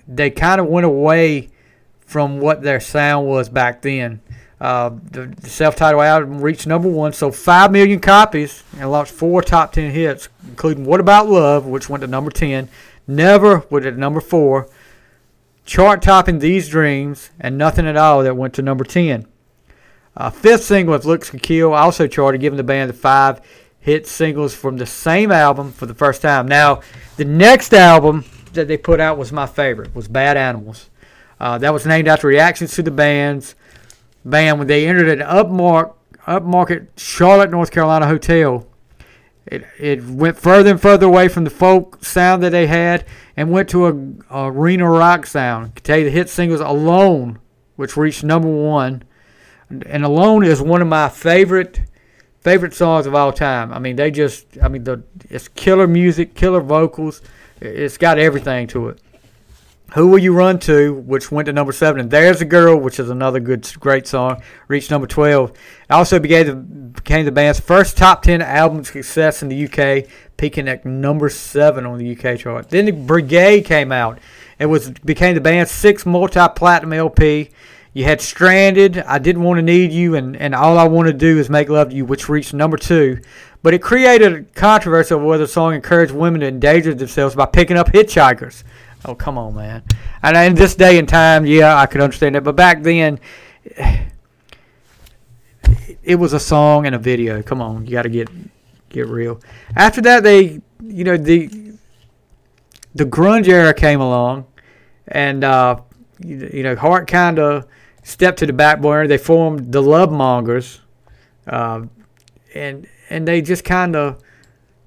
they 0.08 0.30
kind 0.30 0.60
of 0.60 0.68
went 0.68 0.86
away 0.86 1.50
from 2.10 2.40
what 2.40 2.64
their 2.64 2.80
sound 2.80 3.28
was 3.28 3.50
back 3.50 3.84
then. 3.84 4.20
Uh, 4.60 4.90
the, 5.12 5.32
self-titled 5.48 6.04
album 6.04 6.42
reached 6.42 6.66
number 6.66 6.90
one, 6.90 7.14
so 7.14 7.32
five 7.32 7.72
million 7.72 8.00
copies, 8.00 8.64
and 8.80 8.92
launched 8.92 9.12
four 9.12 9.44
top 9.44 9.72
ten 9.72 9.92
hits, 9.92 10.28
including 10.48 10.86
"What 10.86 11.00
About 11.00 11.30
Love," 11.30 11.68
which 11.68 11.88
went 11.88 12.02
to 12.02 12.08
number 12.08 12.32
ten. 12.32 12.68
"Never" 13.08 13.64
went 13.70 13.86
at 13.86 13.96
number 13.96 14.20
four. 14.22 14.68
Chart-topping 15.66 16.40
"These 16.40 16.68
Dreams" 16.68 17.30
and 17.40 17.60
"Nothing 17.60 17.86
at 17.86 17.96
All" 17.96 18.24
that 18.24 18.36
went 18.36 18.56
to 18.56 18.64
number 18.64 18.84
ten. 18.84 19.28
Uh, 20.18 20.32
fifth 20.32 20.64
single 20.64 20.96
of 20.96 21.06
"Looks 21.06 21.30
Can 21.30 21.40
Kill" 21.40 21.74
also 21.74 22.08
charted, 22.08 22.42
giving 22.42 22.58
the 22.58 22.64
band 22.64 22.90
the 22.90 22.94
five 22.94 23.40
hit 23.80 24.08
singles 24.08 24.56
from 24.56 24.78
the 24.78 24.86
same 24.88 25.32
album 25.32 25.72
for 25.72 25.86
the 25.86 25.94
first 25.94 26.24
time. 26.24 26.48
Now, 26.48 26.82
the 27.18 27.24
next 27.24 27.72
album 27.72 28.26
that 28.54 28.68
they 28.68 28.78
put 28.78 29.00
out 29.00 29.20
was 29.20 29.32
my 29.32 29.46
favorite, 29.46 29.96
was 29.96 30.08
Bad 30.08 30.38
Animals. 30.38 30.90
Uh, 31.40 31.58
that 31.58 31.74
was 31.74 31.86
named 31.86 32.08
after 32.08 32.28
reactions 32.28 32.74
to 32.74 32.84
the 32.84 32.92
band's 32.92 33.56
band 34.26 34.60
when 34.60 34.68
they 34.68 34.88
entered 34.88 35.08
an 35.08 35.20
upmark, 35.20 35.94
upmarket 36.28 36.88
Charlotte, 36.98 37.52
North 37.52 37.72
Carolina 37.72 38.08
hotel. 38.08 38.68
It, 39.46 39.66
it 39.80 40.04
went 40.06 40.38
further 40.38 40.72
and 40.72 40.82
further 40.82 41.08
away 41.08 41.28
from 41.28 41.44
the 41.44 41.50
folk 41.50 42.04
sound 42.04 42.44
that 42.44 42.52
they 42.52 42.68
had 42.68 43.06
and 43.36 43.50
went 43.50 43.70
to 43.70 43.88
a, 43.88 43.94
a 44.30 44.52
arena 44.52 44.90
rock 44.90 45.26
sound. 45.26 45.76
Tell 45.84 45.98
you 45.98 46.06
the 46.06 46.12
hit 46.12 46.30
singles 46.30 46.60
Alone, 46.60 47.40
which 47.76 47.98
reached 47.98 48.24
number 48.24 48.50
one. 48.50 49.04
And 49.70 50.04
Alone 50.04 50.44
is 50.44 50.62
one 50.62 50.82
of 50.82 50.88
my 50.88 51.10
favorite 51.10 51.82
favorite 52.42 52.74
songs 52.74 53.06
of 53.06 53.16
all 53.16 53.34
time. 53.34 53.74
I 53.74 53.80
mean, 53.80 53.96
they 53.96 54.12
just, 54.12 54.46
I 54.62 54.68
mean, 54.68 54.84
the 54.84 55.04
it's 55.30 55.48
killer 55.48 55.88
music, 55.88 56.36
killer 56.36 56.62
vocals. 56.62 57.22
It's 57.60 57.98
got 57.98 58.18
everything 58.18 58.68
to 58.68 58.90
it. 58.90 59.02
Who 59.94 60.08
Will 60.08 60.20
You 60.20 60.34
Run 60.34 60.60
To, 60.60 60.94
which 60.94 61.32
went 61.32 61.48
to 61.48 61.54
number 61.54 61.72
seven, 61.72 62.00
and 62.00 62.12
There's 62.12 62.42
a 62.42 62.46
Girl, 62.46 62.78
which 62.78 63.00
is 63.00 63.10
another 63.10 63.40
good, 63.40 63.68
great 63.80 64.08
song, 64.08 64.42
reached 64.68 64.92
number 64.92 65.08
12. 65.08 65.52
It 65.52 65.58
also 65.90 66.20
became 66.20 66.46
the, 66.46 66.56
became 66.56 67.26
the 67.26 67.32
band's 67.32 67.60
first 67.60 67.98
top 67.98 68.22
10 68.22 68.42
album 68.42 68.84
success 68.84 69.42
in 69.42 69.50
the 69.50 69.66
UK, 69.66 70.08
peaking 70.38 70.68
at 70.68 70.86
number 70.86 71.28
seven 71.30 71.86
on 71.86 71.98
the 71.98 72.18
UK 72.18 72.38
chart. 72.38 72.70
Then 72.70 72.86
the 72.86 72.92
Brigade 72.92 73.62
came 73.64 73.92
out. 73.92 74.20
It 74.60 74.68
was 74.68 74.92
became 74.92 75.36
the 75.36 75.42
band's 75.42 75.72
sixth 75.72 76.06
multi-platinum 76.06 76.94
LP. 76.94 77.50
You 77.92 78.04
had 78.04 78.22
Stranded, 78.22 79.00
I 79.00 79.18
Didn't 79.18 79.42
Want 79.42 79.58
to 79.58 79.64
Need 79.64 79.92
You, 79.92 80.14
and, 80.14 80.38
and 80.38 80.54
All 80.54 80.78
I 80.78 80.88
Want 80.88 81.08
to 81.08 81.14
Do 81.14 81.40
Is 81.40 81.50
Make 81.50 81.70
Love 81.70 81.90
to 81.90 81.96
You, 81.96 82.06
which 82.06 82.30
reached 82.30 82.54
number 82.54 82.78
two. 82.78 83.20
But 83.64 83.74
it 83.74 83.82
created 83.82 84.34
a 84.34 84.44
controversy 84.44 85.16
over 85.16 85.26
whether 85.26 85.46
the 85.46 85.52
song 85.52 85.74
encouraged 85.74 86.14
women 86.14 86.42
to 86.42 86.48
endanger 86.48 86.94
themselves 86.94 87.36
by 87.36 87.48
picking 87.48 87.78
up 87.78 87.88
hitchhikers. 87.88 88.64
Oh, 89.06 89.16
come 89.16 89.38
on, 89.38 89.56
man. 89.56 89.84
And 90.22 90.36
in 90.36 90.56
this 90.56 90.76
day 90.76 91.00
and 91.00 91.08
time, 91.08 91.46
yeah, 91.46 91.78
I 91.78 91.86
could 91.86 92.02
understand 92.02 92.36
that. 92.36 92.44
But 92.44 92.56
back 92.56 92.84
then, 92.84 93.20
it 96.04 96.16
was 96.16 96.34
a 96.34 96.40
song 96.40 96.86
and 96.86 96.96
a 96.96 97.00
video. 97.00 97.42
Come 97.42 97.62
on, 97.62 97.86
you 97.86 97.92
got 97.92 98.04
to 98.04 98.10
get 98.10 98.30
get 98.90 99.08
real. 99.08 99.40
After 99.76 100.02
that, 100.02 100.24
they, 100.24 100.62
you 100.84 101.04
know, 101.04 101.16
the 101.18 101.50
the 102.96 103.06
grunge 103.06 103.48
era 103.48 103.74
came 103.74 104.02
along, 104.02 104.46
and 105.08 105.44
uh, 105.44 105.80
you, 106.20 106.64
know, 106.64 106.76
Heart 106.76 107.08
kind 107.08 107.40
of 107.40 107.68
stepped 108.04 108.40
to 108.40 108.46
the 108.46 108.54
back 108.54 108.82
burner. 108.82 109.08
They 109.08 109.18
formed 109.18 109.72
the 109.72 109.82
Love 109.82 110.12
Mongers, 110.12 110.82
uh, 111.48 111.84
and 112.54 112.88
and 113.10 113.28
they 113.28 113.42
just 113.42 113.64
kind 113.64 113.96
of 113.96 114.22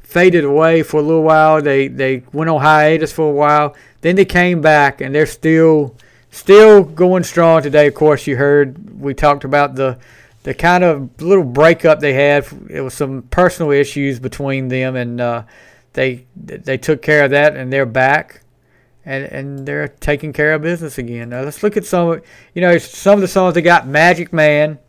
faded 0.00 0.44
away 0.44 0.82
for 0.82 0.98
a 0.98 1.02
little 1.02 1.22
while. 1.22 1.62
They 1.62 1.88
they 1.88 2.24
went 2.32 2.50
on 2.50 2.60
hiatus 2.60 3.12
for 3.12 3.28
a 3.28 3.32
while. 3.32 3.74
Then 4.02 4.16
they 4.16 4.24
came 4.24 4.60
back, 4.60 5.00
and 5.00 5.14
they're 5.14 5.26
still 5.26 5.96
still 6.30 6.82
going 6.82 7.24
strong 7.24 7.62
today. 7.62 7.86
Of 7.86 7.94
course, 7.94 8.26
you 8.26 8.36
heard 8.36 9.00
we 9.00 9.14
talked 9.14 9.44
about 9.44 9.74
the 9.76 9.98
the 10.42 10.54
kind 10.54 10.82
of 10.82 11.22
little 11.22 11.44
breakup 11.44 12.00
they 12.00 12.12
had. 12.12 12.46
It 12.68 12.80
was 12.80 12.94
some 12.94 13.22
personal 13.22 13.70
issues 13.70 14.18
between 14.18 14.68
them, 14.68 14.96
and 14.96 15.20
uh, 15.20 15.44
they 15.92 16.26
they 16.36 16.78
took 16.78 17.00
care 17.00 17.24
of 17.24 17.30
that, 17.30 17.56
and 17.56 17.72
they're 17.72 17.86
back, 17.86 18.42
and 19.04 19.24
and 19.24 19.66
they're 19.66 19.88
taking 19.88 20.32
care 20.32 20.52
of 20.54 20.62
business 20.62 20.98
again. 20.98 21.30
Now 21.30 21.42
let's 21.42 21.62
look 21.62 21.76
at 21.76 21.84
some, 21.84 22.20
you 22.54 22.60
know, 22.60 22.76
some 22.78 23.14
of 23.14 23.20
the 23.20 23.28
songs 23.28 23.54
they 23.54 23.62
got: 23.62 23.86
Magic 23.86 24.32
Man, 24.32 24.80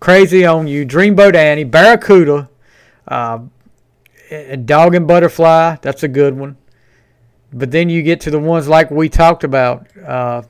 Crazy 0.00 0.44
on 0.44 0.66
You, 0.66 0.84
Dreamboat 0.84 1.36
Annie, 1.36 1.64
Barracuda, 1.64 2.50
uh, 3.06 3.38
Dog 4.64 4.96
and 4.96 5.06
Butterfly. 5.06 5.76
That's 5.82 6.02
a 6.02 6.08
good 6.08 6.36
one. 6.36 6.56
But 7.52 7.70
then 7.70 7.88
you 7.88 8.02
get 8.02 8.20
to 8.22 8.30
the 8.30 8.38
ones 8.38 8.68
like 8.68 8.90
we 8.90 9.08
talked 9.08 9.44
about. 9.44 9.86
Uh, 9.96 10.42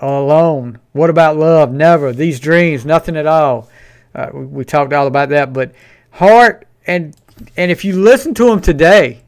alone. 0.00 0.78
What 0.92 1.10
about 1.10 1.36
love? 1.36 1.72
Never. 1.72 2.12
These 2.12 2.40
dreams, 2.40 2.84
nothing 2.84 3.16
at 3.16 3.26
all. 3.26 3.68
Uh, 4.14 4.30
we, 4.32 4.64
talked 4.64 4.92
all 4.92 5.06
about 5.06 5.28
that. 5.30 5.52
But 5.52 5.72
heart 6.10 6.66
and 6.86 7.14
and 7.56 7.70
if 7.70 7.84
you 7.84 8.00
listen 8.00 8.32
to 8.34 8.46
them 8.46 8.60
today, 8.60 9.22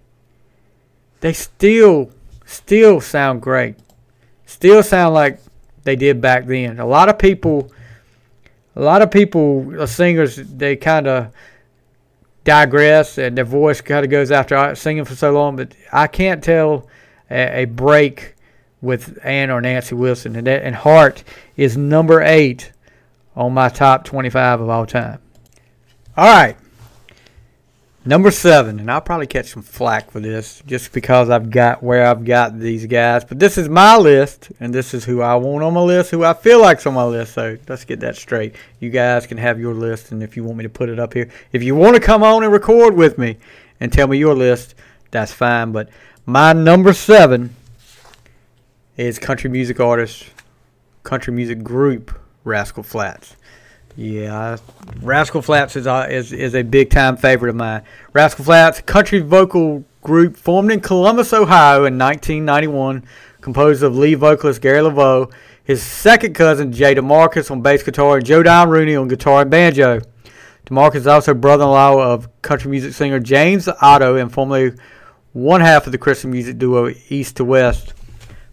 they 1.21 1.33
still 1.33 2.11
still 2.47 3.01
sound 3.01 3.43
great. 3.43 3.77
Still 4.47 4.83
sound 4.83 5.15
like 5.15 5.41
they 5.85 5.97
did 5.97 6.21
back 6.21 6.47
then. 6.47 6.81
A 6.81 6.87
lot 6.87 7.09
of 7.09 7.19
people, 7.19 7.71
a 8.75 8.81
lot 8.81 9.03
of 9.03 9.11
people, 9.11 9.81
uh, 9.81 9.87
singers, 9.87 10.37
they 10.37 10.77
kind 10.77 11.07
of 11.07 11.33
digress 12.49 13.19
and 13.19 13.37
their 13.37 13.45
voice 13.45 13.83
kind 13.83 14.07
of 14.07 14.11
goes 14.11 14.31
after 14.31 14.75
singing 14.75 15.05
for 15.05 15.15
so 15.15 15.33
long. 15.33 15.55
But 15.55 15.75
I 15.93 16.07
can't 16.07 16.43
tell 16.43 16.89
a, 17.31 17.63
a 17.63 17.65
break 17.67 18.37
with 18.81 19.19
Ann 19.23 19.51
or 19.51 19.61
Nancy 19.61 19.95
Wilson, 19.95 20.35
and 20.35 20.47
that, 20.47 20.63
and 20.63 20.75
Heart 20.75 21.25
is 21.57 21.77
number 21.77 22.23
eight 22.23 22.73
on 23.37 23.53
my 23.53 23.69
top 23.69 24.05
25 24.05 24.63
of 24.63 24.69
all 24.71 24.87
time. 24.87 25.21
All 26.17 26.25
right, 26.25 26.57
number 28.09 28.31
seven, 28.31 28.81
and 28.81 28.90
I'll 28.90 29.03
probably 29.03 29.27
catch 29.27 29.51
some 29.51 29.62
flack 29.62 30.11
for 30.11 30.18
this 30.18 30.62
just 30.66 30.92
because 30.92 31.29
I've 31.29 31.51
got 31.51 31.83
where 31.83 32.07
I've 32.07 32.25
got 32.25 32.59
these 32.59 32.87
guys, 32.87 33.23
but 33.23 33.38
this 33.38 33.59
is 33.59 33.68
my 33.68 33.99
list, 33.99 34.51
and 34.61 34.75
this 34.75 34.94
is 34.94 35.05
who 35.05 35.21
I 35.21 35.35
want 35.35 35.62
on 35.62 35.75
my 35.75 35.83
list, 35.83 36.11
who 36.11 36.25
I 36.25 36.33
feel 36.33 36.62
like's 36.62 36.87
on 36.87 36.94
my 36.94 37.05
list. 37.05 37.35
So 37.35 37.59
let's 37.68 37.85
get 37.85 38.01
that 38.01 38.16
straight. 38.16 38.55
You 38.81 38.88
guys 38.88 39.27
can 39.27 39.37
have 39.37 39.61
your 39.61 39.75
list, 39.75 40.11
and 40.11 40.23
if 40.23 40.38
you 40.38 40.42
want 40.42 40.57
me 40.57 40.62
to 40.62 40.71
put 40.71 40.88
it 40.88 40.99
up 40.99 41.12
here, 41.12 41.29
if 41.53 41.62
you 41.62 41.75
want 41.75 41.97
to 41.97 42.01
come 42.01 42.23
on 42.23 42.42
and 42.42 42.51
record 42.51 42.94
with 42.94 43.18
me 43.18 43.37
and 43.79 43.92
tell 43.92 44.09
me 44.09 44.16
your 44.16 44.35
list, 44.35 44.75
that's 45.11 45.33
fine. 45.33 45.73
But 45.73 45.90
my 46.25 46.55
number 46.55 46.94
seven 46.94 47.55
is 48.97 49.18
country 49.18 49.51
music 49.51 49.81
artist, 49.81 50.25
country 51.03 51.35
music 51.35 51.62
group 51.62 52.18
Rascal 52.42 52.83
Flatts. 52.83 53.37
Yeah, 53.99 54.59
Rascal 55.03 55.43
Flatts 55.43 55.75
is 55.75 55.89
a, 55.89 56.09
is, 56.09 56.33
is 56.33 56.55
a 56.55 56.63
big 56.63 56.89
time 56.89 57.17
favorite 57.17 57.51
of 57.51 57.57
mine. 57.57 57.83
Rascal 58.13 58.45
Flatts, 58.45 58.81
country 58.83 59.19
vocal 59.19 59.85
group 60.05 60.37
formed 60.37 60.71
in 60.71 60.81
Columbus, 60.81 61.33
Ohio 61.33 61.79
in 61.79 61.99
1991, 61.99 63.05
composed 63.41 63.83
of 63.83 63.97
lead 63.97 64.21
vocalist 64.21 64.61
Gary 64.61 64.79
LeVox, 64.79 65.33
his 65.65 65.83
second 65.83 66.35
cousin 66.35 66.73
Jay 66.73 66.95
DeMarcus 66.95 67.51
on 67.51 67.61
bass 67.61 67.83
guitar, 67.83 68.19
and 68.19 68.25
Joe 68.25 68.45
Don 68.45 68.71
Rooney 68.71 68.95
on 68.95 69.09
guitar 69.09 69.43
and 69.43 69.51
banjo. 69.51 70.01
DeMarcus 70.67 70.95
is 70.95 71.07
also 71.09 71.35
brother-in-law 71.35 72.01
of 72.01 72.29
country 72.41 72.71
music 72.71 72.93
singer 72.93 73.19
James 73.19 73.69
Otto 73.81 74.15
and 74.15 74.33
formerly 74.33 74.75
one 75.33 75.61
half 75.61 75.87
of 75.87 75.93
the 75.93 75.99
Christian 75.99 76.31
music 76.31 76.57
duo 76.57 76.95
East 77.09 77.39
to 77.39 77.45
West. 77.45 77.95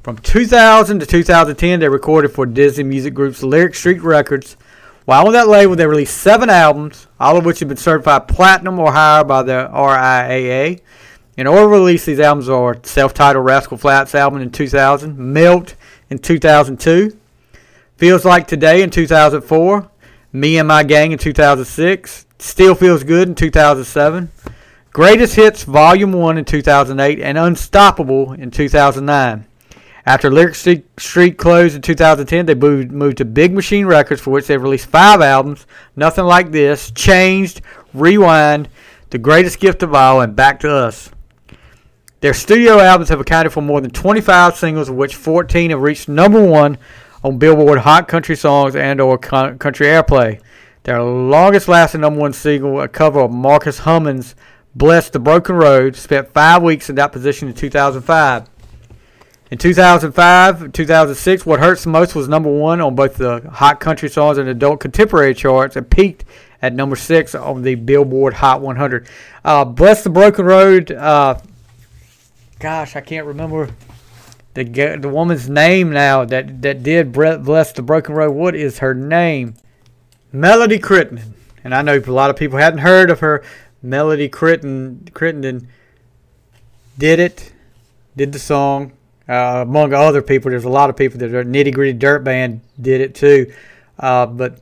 From 0.01 0.17
2000 0.17 1.01
to 1.01 1.05
2010, 1.05 1.81
they 1.81 1.89
recorded 1.89 2.29
for 2.29 2.47
Disney 2.47 2.83
Music 2.83 3.13
Group's 3.13 3.43
Lyric 3.43 3.75
Street 3.75 4.01
Records. 4.01 4.57
While 5.05 5.27
on 5.27 5.33
that 5.33 5.47
label, 5.47 5.75
they 5.75 5.85
released 5.85 6.17
seven 6.17 6.49
albums, 6.49 7.07
all 7.19 7.37
of 7.37 7.45
which 7.45 7.59
have 7.59 7.69
been 7.69 7.77
certified 7.77 8.27
platinum 8.27 8.79
or 8.79 8.91
higher 8.91 9.23
by 9.23 9.43
the 9.43 9.69
RIAA. 9.71 10.81
In 11.37 11.47
order 11.47 11.61
to 11.63 11.67
release 11.67 12.05
these 12.05 12.19
albums 12.19 12.49
are 12.49 12.77
self-titled 12.81 13.45
Rascal 13.45 13.77
Flatts 13.77 14.15
album 14.15 14.41
in 14.41 14.49
2000, 14.49 15.17
Melt 15.17 15.75
in 16.09 16.17
2002, 16.17 17.15
Feels 17.97 18.25
Like 18.25 18.47
Today 18.47 18.81
in 18.81 18.89
2004, 18.89 19.89
Me 20.33 20.57
and 20.57 20.67
My 20.67 20.83
Gang 20.83 21.11
in 21.11 21.19
2006, 21.19 22.25
Still 22.39 22.73
Feels 22.73 23.03
Good 23.03 23.27
in 23.27 23.35
2007, 23.35 24.31
Greatest 24.91 25.35
Hits 25.35 25.63
Volume 25.63 26.13
1 26.13 26.39
in 26.39 26.45
2008, 26.45 27.19
and 27.19 27.37
Unstoppable 27.37 28.33
in 28.33 28.49
2009. 28.49 29.45
After 30.07 30.29
Lyric 30.29 30.53
Street 30.55 31.37
closed 31.37 31.75
in 31.75 31.81
2010, 31.81 32.45
they 32.45 32.53
moved, 32.53 32.91
moved 32.91 33.17
to 33.17 33.25
Big 33.25 33.53
Machine 33.53 33.87
Records, 33.87 34.21
for 34.21 34.29
which 34.29 34.45
they've 34.45 34.61
released 34.61 34.85
five 34.85 35.19
albums. 35.19 35.65
Nothing 35.95 36.25
like 36.25 36.51
this. 36.51 36.91
Changed, 36.91 37.61
Rewind, 37.91 38.69
The 39.09 39.17
Greatest 39.17 39.59
Gift 39.59 39.81
of 39.81 39.95
All, 39.95 40.21
and 40.21 40.35
Back 40.35 40.59
to 40.59 40.71
Us. 40.71 41.09
Their 42.21 42.35
studio 42.35 42.79
albums 42.79 43.09
have 43.09 43.19
accounted 43.19 43.51
for 43.51 43.61
more 43.61 43.81
than 43.81 43.89
25 43.89 44.55
singles, 44.55 44.89
of 44.89 44.95
which 44.95 45.15
14 45.15 45.71
have 45.71 45.81
reached 45.81 46.07
number 46.07 46.43
one 46.43 46.77
on 47.23 47.39
Billboard 47.39 47.79
Hot 47.79 48.07
Country 48.07 48.35
Songs 48.35 48.75
and 48.75 49.01
or 49.01 49.17
Country 49.17 49.87
Airplay. 49.87 50.39
Their 50.83 51.01
longest-lasting 51.01 52.01
number 52.01 52.19
one 52.19 52.33
single, 52.33 52.79
a 52.79 52.87
cover 52.87 53.21
of 53.21 53.31
Marcus 53.31 53.79
Hummon's 53.79 54.35
"Bless 54.75 55.09
the 55.09 55.19
Broken 55.19 55.55
Road," 55.55 55.95
spent 55.95 56.31
five 56.31 56.61
weeks 56.61 56.91
in 56.91 56.95
that 56.97 57.11
position 57.11 57.47
in 57.47 57.55
2005. 57.55 58.43
In 59.51 59.59
2005, 59.59 60.71
2006, 60.71 61.45
What 61.45 61.59
Hurts 61.59 61.83
the 61.83 61.89
Most 61.91 62.15
was 62.15 62.27
number 62.27 62.49
one 62.49 62.81
on 62.81 62.95
both 62.95 63.17
the 63.17 63.47
Hot 63.51 63.79
Country 63.79 64.09
Songs 64.09 64.39
and 64.39 64.49
Adult 64.49 64.79
Contemporary 64.79 65.35
charts 65.35 65.75
and 65.75 65.87
peaked 65.87 66.25
at 66.63 66.73
number 66.73 66.95
six 66.95 67.35
on 67.35 67.61
the 67.61 67.75
Billboard 67.75 68.33
Hot 68.33 68.61
100. 68.61 69.07
Uh, 69.43 69.63
Bless 69.63 70.03
the 70.03 70.09
Broken 70.09 70.45
Road. 70.45 70.91
Uh, 70.91 71.37
gosh, 72.57 72.95
I 72.95 73.01
can't 73.01 73.27
remember 73.27 73.69
the 74.55 74.63
the 74.63 75.09
woman's 75.09 75.47
name 75.47 75.91
now 75.91 76.25
that, 76.25 76.63
that 76.63 76.81
did 76.81 77.11
Bless 77.11 77.71
the 77.71 77.83
Broken 77.83 78.15
Road. 78.15 78.31
What 78.31 78.55
is 78.55 78.79
her 78.79 78.95
name? 78.95 79.53
Melody 80.31 80.79
Crittenden. 80.79 81.35
And 81.63 81.75
I 81.75 81.83
know 81.83 81.99
a 81.99 82.11
lot 82.11 82.31
of 82.31 82.35
people 82.35 82.57
hadn't 82.57 82.79
heard 82.79 83.11
of 83.11 83.19
her. 83.19 83.43
Melody 83.83 84.27
Crittenden, 84.27 85.07
Crittenden 85.13 85.67
did 86.97 87.19
it, 87.19 87.53
did 88.15 88.31
the 88.31 88.39
song 88.39 88.91
uh, 89.27 89.63
among 89.67 89.93
other 89.93 90.21
people. 90.21 90.51
There's 90.51 90.65
a 90.65 90.69
lot 90.69 90.89
of 90.89 90.95
people 90.95 91.19
that 91.19 91.33
are 91.33 91.43
nitty 91.43 91.73
gritty 91.73 91.93
dirt 91.93 92.23
band 92.23 92.61
did 92.79 93.01
it 93.01 93.15
too, 93.15 93.53
uh, 93.99 94.25
but 94.25 94.59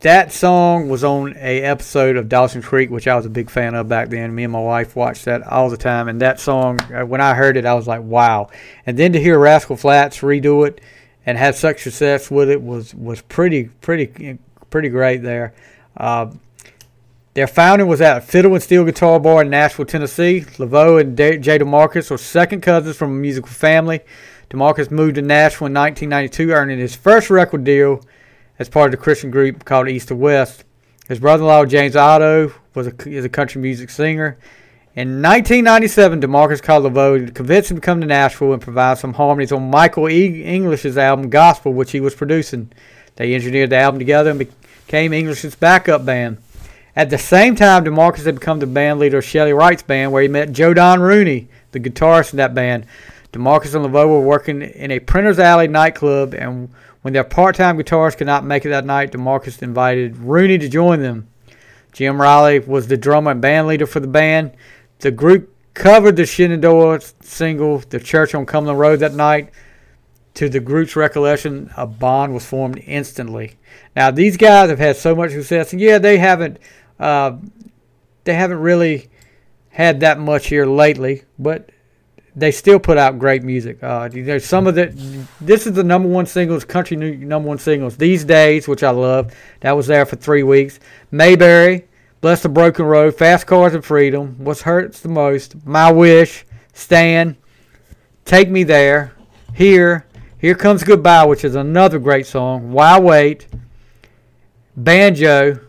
that 0.00 0.32
song 0.32 0.90
was 0.90 1.02
on 1.02 1.34
a 1.38 1.62
episode 1.62 2.16
of 2.16 2.28
Dawson 2.28 2.60
Creek, 2.60 2.90
which 2.90 3.08
I 3.08 3.16
was 3.16 3.24
a 3.24 3.30
big 3.30 3.48
fan 3.48 3.74
of 3.74 3.88
back 3.88 4.10
then. 4.10 4.34
Me 4.34 4.44
and 4.44 4.52
my 4.52 4.60
wife 4.60 4.94
watched 4.94 5.24
that 5.24 5.42
all 5.46 5.70
the 5.70 5.78
time, 5.78 6.08
and 6.08 6.20
that 6.20 6.38
song, 6.38 6.78
uh, 6.92 7.06
when 7.06 7.22
I 7.22 7.34
heard 7.34 7.56
it, 7.56 7.64
I 7.64 7.74
was 7.74 7.86
like, 7.86 8.02
"Wow!" 8.02 8.50
And 8.84 8.98
then 8.98 9.14
to 9.14 9.20
hear 9.20 9.38
Rascal 9.38 9.76
Flatts 9.76 10.20
redo 10.20 10.66
it 10.66 10.80
and 11.26 11.38
have 11.38 11.56
such 11.56 11.82
success 11.82 12.30
with 12.30 12.50
it 12.50 12.62
was 12.62 12.94
was 12.94 13.22
pretty 13.22 13.64
pretty 13.80 14.38
pretty 14.70 14.88
great 14.88 15.22
there. 15.22 15.54
Uh, 15.96 16.32
their 17.34 17.48
founding 17.48 17.88
was 17.88 18.00
at 18.00 18.22
Fiddle 18.22 18.54
and 18.54 18.62
Steel 18.62 18.84
Guitar 18.84 19.18
Bar 19.18 19.42
in 19.42 19.50
Nashville, 19.50 19.84
Tennessee. 19.84 20.42
LeVox 20.42 21.00
and 21.00 21.16
Jay 21.16 21.58
DeMarcus 21.58 22.10
were 22.10 22.18
second 22.18 22.60
cousins 22.60 22.96
from 22.96 23.10
a 23.10 23.14
musical 23.14 23.50
family. 23.50 24.00
DeMarcus 24.50 24.90
moved 24.90 25.16
to 25.16 25.22
Nashville 25.22 25.66
in 25.66 25.74
1992, 25.74 26.52
earning 26.52 26.78
his 26.78 26.94
first 26.94 27.30
record 27.30 27.64
deal 27.64 28.00
as 28.60 28.68
part 28.68 28.86
of 28.86 28.92
the 28.92 29.02
Christian 29.02 29.32
group 29.32 29.64
called 29.64 29.88
East 29.88 30.08
to 30.08 30.16
West. 30.16 30.64
His 31.08 31.18
brother-in-law 31.18 31.66
James 31.66 31.96
Otto 31.96 32.52
was 32.72 32.86
a, 32.86 33.08
is 33.08 33.24
a 33.24 33.28
country 33.28 33.60
music 33.60 33.90
singer. 33.90 34.38
In 34.94 35.20
1997, 35.20 36.20
DeMarcus 36.20 36.62
called 36.62 36.84
LeVox 36.84 37.26
to 37.26 37.32
convince 37.32 37.68
him 37.68 37.78
to 37.78 37.80
come 37.80 38.00
to 38.00 38.06
Nashville 38.06 38.52
and 38.52 38.62
provide 38.62 38.98
some 38.98 39.14
harmonies 39.14 39.50
on 39.50 39.70
Michael 39.70 40.08
e. 40.08 40.44
English's 40.44 40.96
album 40.96 41.30
Gospel, 41.30 41.72
which 41.72 41.90
he 41.90 41.98
was 41.98 42.14
producing. 42.14 42.70
They 43.16 43.34
engineered 43.34 43.70
the 43.70 43.76
album 43.78 43.98
together 43.98 44.30
and 44.30 44.38
became 44.38 45.12
English's 45.12 45.56
backup 45.56 46.06
band. 46.06 46.38
At 46.96 47.10
the 47.10 47.18
same 47.18 47.56
time, 47.56 47.84
DeMarcus 47.84 48.24
had 48.24 48.36
become 48.36 48.60
the 48.60 48.66
band 48.66 49.00
leader 49.00 49.18
of 49.18 49.24
Chely 49.24 49.56
Wright's 49.56 49.82
band, 49.82 50.12
where 50.12 50.22
he 50.22 50.28
met 50.28 50.52
Joe 50.52 50.72
Don 50.72 51.00
Rooney, 51.00 51.48
the 51.72 51.80
guitarist 51.80 52.32
in 52.32 52.36
that 52.36 52.54
band. 52.54 52.86
DeMarcus 53.32 53.74
and 53.74 53.84
LeVox 53.84 54.08
were 54.08 54.20
working 54.20 54.62
in 54.62 54.92
a 54.92 55.00
Printer's 55.00 55.40
Alley 55.40 55.66
nightclub, 55.66 56.34
and 56.34 56.70
when 57.02 57.12
their 57.12 57.24
part-time 57.24 57.76
guitarist 57.76 58.18
could 58.18 58.28
not 58.28 58.44
make 58.44 58.64
it 58.64 58.68
that 58.68 58.86
night, 58.86 59.10
DeMarcus 59.10 59.60
invited 59.60 60.18
Rooney 60.18 60.56
to 60.58 60.68
join 60.68 61.00
them. 61.00 61.26
Jim 61.92 62.20
Riley 62.20 62.60
was 62.60 62.86
the 62.86 62.96
drummer 62.96 63.32
and 63.32 63.40
band 63.40 63.66
leader 63.66 63.86
for 63.86 64.00
the 64.00 64.06
band. 64.06 64.52
The 65.00 65.10
group 65.10 65.52
covered 65.74 66.14
the 66.14 66.26
Shenandoah 66.26 67.00
single, 67.20 67.78
The 67.78 67.98
Church 67.98 68.34
on 68.36 68.46
Cumberland 68.46 68.78
Road, 68.78 69.00
that 69.00 69.14
night. 69.14 69.50
To 70.34 70.48
the 70.48 70.58
group's 70.58 70.96
recollection, 70.96 71.70
a 71.76 71.86
bond 71.86 72.34
was 72.34 72.44
formed 72.44 72.82
instantly. 72.86 73.54
Now, 73.94 74.10
these 74.10 74.36
guys 74.36 74.68
have 74.70 74.80
had 74.80 74.96
so 74.96 75.14
much 75.14 75.30
success, 75.30 75.72
and 75.72 75.80
yeah, 75.80 75.98
they 75.98 76.18
haven't 76.18 76.58
uh, 76.98 77.36
they 78.24 78.34
haven't 78.34 78.60
really 78.60 79.08
had 79.70 80.00
that 80.00 80.18
much 80.18 80.46
here 80.46 80.66
lately, 80.66 81.24
but 81.38 81.70
they 82.36 82.50
still 82.50 82.78
put 82.78 82.98
out 82.98 83.18
great 83.18 83.42
music. 83.42 83.82
Uh, 83.82 84.08
there's 84.10 84.44
some 84.44 84.66
of 84.66 84.74
the. 84.74 84.86
This 85.40 85.66
is 85.66 85.72
the 85.74 85.84
number 85.84 86.08
one 86.08 86.26
singles, 86.26 86.64
country 86.64 86.96
number 86.96 87.48
one 87.48 87.58
singles 87.58 87.96
these 87.96 88.24
days, 88.24 88.66
which 88.66 88.82
I 88.82 88.90
love. 88.90 89.32
That 89.60 89.72
was 89.72 89.86
there 89.86 90.04
for 90.06 90.16
three 90.16 90.42
weeks. 90.42 90.80
Mayberry, 91.10 91.86
Bless 92.20 92.42
the 92.42 92.48
Broken 92.48 92.86
Road, 92.86 93.14
Fast 93.14 93.46
Cars 93.46 93.74
and 93.74 93.84
Freedom, 93.84 94.36
What 94.38 94.60
Hurts 94.60 95.00
the 95.00 95.08
Most, 95.08 95.66
My 95.66 95.92
Wish, 95.92 96.46
Stan, 96.72 97.36
Take 98.24 98.48
Me 98.48 98.64
There, 98.64 99.12
Here, 99.52 100.06
Here 100.38 100.54
Comes 100.54 100.82
Goodbye, 100.84 101.26
which 101.26 101.44
is 101.44 101.54
another 101.54 101.98
great 101.98 102.26
song. 102.26 102.72
Why 102.72 102.98
Wait, 102.98 103.46
Banjo, 104.74 105.60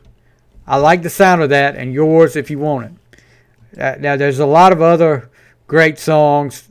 I 0.68 0.78
like 0.78 1.04
the 1.04 1.10
sound 1.10 1.42
of 1.42 1.50
that, 1.50 1.76
and 1.76 1.94
yours 1.94 2.36
if 2.36 2.50
you 2.50 2.60
want 2.60 2.86
it. 2.86 3.80
Uh, 3.80 3.96
now, 4.00 4.16
there's 4.16 4.40
a 4.40 4.46
lot 4.46 4.72
of 4.72 4.82
other 4.82 5.30
great 5.68 6.00
songs 6.00 6.68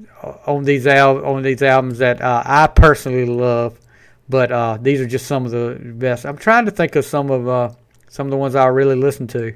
on 0.46 0.64
these 0.64 0.86
al- 0.86 1.24
on 1.24 1.42
these 1.42 1.62
albums 1.62 1.98
that 1.98 2.20
uh, 2.20 2.42
I 2.44 2.66
personally 2.66 3.26
love, 3.26 3.78
but 4.28 4.50
uh, 4.50 4.78
these 4.80 5.00
are 5.00 5.06
just 5.06 5.26
some 5.26 5.44
of 5.44 5.52
the 5.52 5.78
best. 5.80 6.24
I'm 6.24 6.38
trying 6.38 6.64
to 6.64 6.70
think 6.70 6.96
of 6.96 7.04
some 7.04 7.30
of 7.30 7.48
uh, 7.48 7.70
some 8.08 8.26
of 8.26 8.30
the 8.30 8.36
ones 8.36 8.54
I 8.54 8.66
really 8.66 8.96
listen 8.96 9.26
to. 9.28 9.54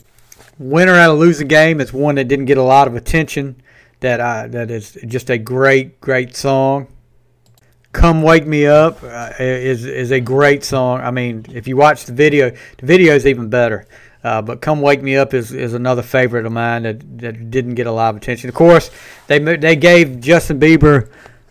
Winner 0.59 0.95
at 0.95 1.11
a 1.11 1.13
losing 1.13 1.49
game 1.49 1.81
is 1.81 1.93
one 1.93 2.17
that 2.17 2.29
didn't 2.29 2.47
get 2.47 2.59
a 2.59 2.63
lot 2.63 2.89
of 2.89 2.97
attention. 2.97 3.63
That 4.01 4.21
I, 4.21 4.47
that 4.49 4.71
is 4.71 4.97
just 5.07 5.31
a 5.31 5.39
great 5.39 6.01
great 6.01 6.37
song. 6.37 6.89
Come 7.93 8.23
Wake 8.23 8.47
Me 8.47 8.67
Up 8.67 9.03
uh, 9.03 9.33
is 9.39 9.85
is 9.85 10.13
a 10.13 10.21
great 10.21 10.63
song. 10.63 11.01
I 11.01 11.11
mean, 11.11 11.47
if 11.53 11.67
you 11.67 11.77
watch 11.77 12.05
the 12.05 12.13
video, 12.13 12.51
the 12.51 12.87
video 12.87 13.15
is 13.15 13.27
even 13.27 13.49
better. 13.49 13.87
Uh, 14.25 14.43
but 14.43 14.61
"Come 14.61 14.81
Wake 14.81 15.03
Me 15.03 15.17
Up" 15.17 15.33
is, 15.33 15.53
is 15.53 15.75
another 15.75 16.03
favorite 16.03 16.45
of 16.45 16.53
mine 16.53 16.83
that, 16.83 17.19
that 17.19 17.51
didn't 17.51 17.75
get 17.75 17.87
a 17.87 17.93
lot 17.93 18.11
of 18.11 18.17
attention. 18.17 18.49
Of 18.49 18.55
course, 18.55 18.91
they 19.27 19.39
they 19.39 19.77
gave 19.77 20.21
Justin 20.21 20.59
Bieber 20.59 21.11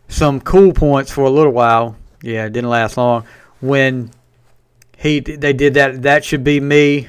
some 0.10 0.42
cool 0.42 0.74
points 0.74 1.12
for 1.12 1.22
a 1.22 1.30
little 1.30 1.54
while. 1.54 1.96
Yeah, 2.22 2.46
it 2.46 2.54
didn't 2.54 2.70
last 2.70 2.98
long. 2.98 3.26
When 3.62 4.12
he 4.98 5.20
they 5.20 5.54
did 5.54 5.76
that, 5.76 6.02
that 6.02 6.26
should 6.26 6.44
be 6.44 6.60
me. 6.60 7.08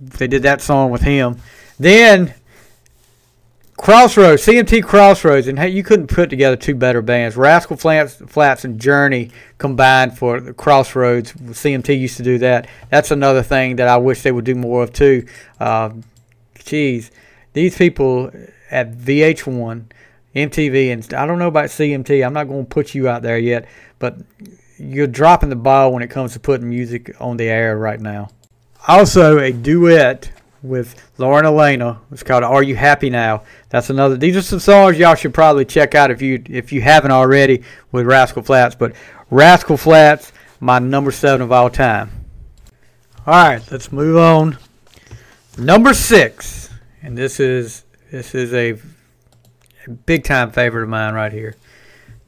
They 0.00 0.26
did 0.26 0.42
that 0.42 0.62
song 0.62 0.90
with 0.90 1.02
him. 1.02 1.36
Then 1.78 2.34
Crossroads, 3.80 4.44
CMT 4.44 4.84
Crossroads, 4.84 5.48
and 5.48 5.58
hey, 5.58 5.70
you 5.70 5.82
couldn't 5.82 6.08
put 6.08 6.28
together 6.28 6.54
two 6.54 6.74
better 6.74 7.00
bands. 7.00 7.34
Rascal 7.34 7.78
Flatts, 7.78 8.16
Flatts 8.26 8.66
and 8.66 8.78
Journey 8.78 9.30
combined 9.56 10.18
for 10.18 10.38
the 10.38 10.52
Crossroads. 10.52 11.32
CMT 11.32 11.98
used 11.98 12.18
to 12.18 12.22
do 12.22 12.36
that. 12.38 12.68
That's 12.90 13.10
another 13.10 13.42
thing 13.42 13.76
that 13.76 13.88
I 13.88 13.96
wish 13.96 14.20
they 14.20 14.32
would 14.32 14.44
do 14.44 14.54
more 14.54 14.82
of 14.82 14.92
too. 14.92 15.26
Uh, 15.58 15.92
geez, 16.62 17.10
these 17.54 17.78
people 17.78 18.30
at 18.70 18.92
VH1, 18.92 19.86
MTV, 20.36 20.92
and 20.92 21.14
I 21.14 21.24
don't 21.24 21.38
know 21.38 21.48
about 21.48 21.70
CMT. 21.70 22.24
I'm 22.24 22.34
not 22.34 22.48
going 22.48 22.66
to 22.66 22.68
put 22.68 22.94
you 22.94 23.08
out 23.08 23.22
there 23.22 23.38
yet, 23.38 23.66
but 23.98 24.18
you're 24.76 25.06
dropping 25.06 25.48
the 25.48 25.56
ball 25.56 25.90
when 25.90 26.02
it 26.02 26.10
comes 26.10 26.34
to 26.34 26.40
putting 26.40 26.68
music 26.68 27.16
on 27.18 27.38
the 27.38 27.48
air 27.48 27.78
right 27.78 27.98
now. 27.98 28.28
Also, 28.86 29.38
a 29.38 29.52
duet 29.52 30.30
with 30.62 31.10
Lauren 31.18 31.44
Alaina. 31.44 32.00
It's 32.10 32.22
called 32.22 32.44
"Are 32.44 32.62
You 32.62 32.76
Happy 32.76 33.10
Now." 33.10 33.42
That's 33.68 33.90
another. 33.90 34.16
These 34.16 34.36
are 34.36 34.42
some 34.42 34.60
songs 34.60 34.98
y'all 34.98 35.14
should 35.14 35.34
probably 35.34 35.64
check 35.64 35.94
out 35.94 36.10
if 36.10 36.22
you 36.22 36.42
if 36.46 36.72
you 36.72 36.80
haven't 36.82 37.12
already 37.12 37.62
with 37.92 38.06
Rascal 38.06 38.42
Flatts. 38.42 38.74
But 38.74 38.94
Rascal 39.30 39.76
Flatts, 39.76 40.32
my 40.60 40.78
number 40.78 41.10
seven 41.10 41.42
of 41.42 41.52
all 41.52 41.70
time. 41.70 42.10
All 43.26 43.34
right, 43.34 43.62
let's 43.70 43.92
move 43.92 44.16
on. 44.16 44.58
Number 45.58 45.94
six, 45.94 46.70
and 47.02 47.16
this 47.16 47.38
is 47.38 47.84
this 48.10 48.34
is 48.34 48.52
a, 48.52 48.72
a 49.86 49.90
big 50.06 50.24
time 50.24 50.50
favorite 50.50 50.84
of 50.84 50.88
mine 50.88 51.14
right 51.14 51.32
here. 51.32 51.54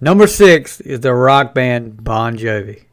Number 0.01 0.27
six 0.27 0.81
is 0.81 1.01
the 1.01 1.15
rock 1.15 1.55
band 1.55 2.03
Bon 2.03 2.37
Jovi. 2.37 2.85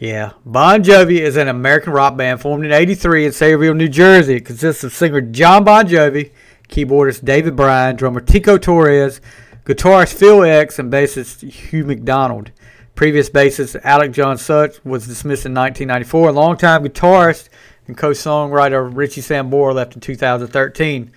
Yeah, 0.00 0.34
Bon 0.46 0.84
Jovi 0.84 1.18
is 1.18 1.36
an 1.36 1.48
American 1.48 1.92
rock 1.92 2.16
band 2.16 2.40
formed 2.40 2.64
in 2.64 2.70
83 2.70 3.26
in 3.26 3.32
Sayreville, 3.32 3.76
New 3.76 3.88
Jersey. 3.88 4.36
It 4.36 4.44
consists 4.44 4.84
of 4.84 4.92
singer 4.92 5.20
Jon 5.20 5.64
Bon 5.64 5.88
Jovi, 5.88 6.30
keyboardist 6.68 7.24
David 7.24 7.56
Bryan, 7.56 7.96
drummer 7.96 8.20
Tico 8.20 8.58
Torres, 8.58 9.20
guitarist 9.64 10.14
Phil 10.14 10.44
X, 10.44 10.78
and 10.78 10.92
bassist 10.92 11.42
Hugh 11.50 11.84
McDonald. 11.84 12.52
Previous 12.94 13.28
bassist 13.28 13.80
Alec 13.82 14.12
John 14.12 14.38
Such 14.38 14.76
was 14.84 15.08
dismissed 15.08 15.46
in 15.46 15.54
1994. 15.54 16.30
Longtime 16.30 16.84
guitarist 16.84 17.48
and 17.88 17.96
co-songwriter 17.96 18.88
Richie 18.94 19.20
Sambora 19.20 19.74
left 19.74 19.96
in 19.96 20.00
2013. 20.00 21.10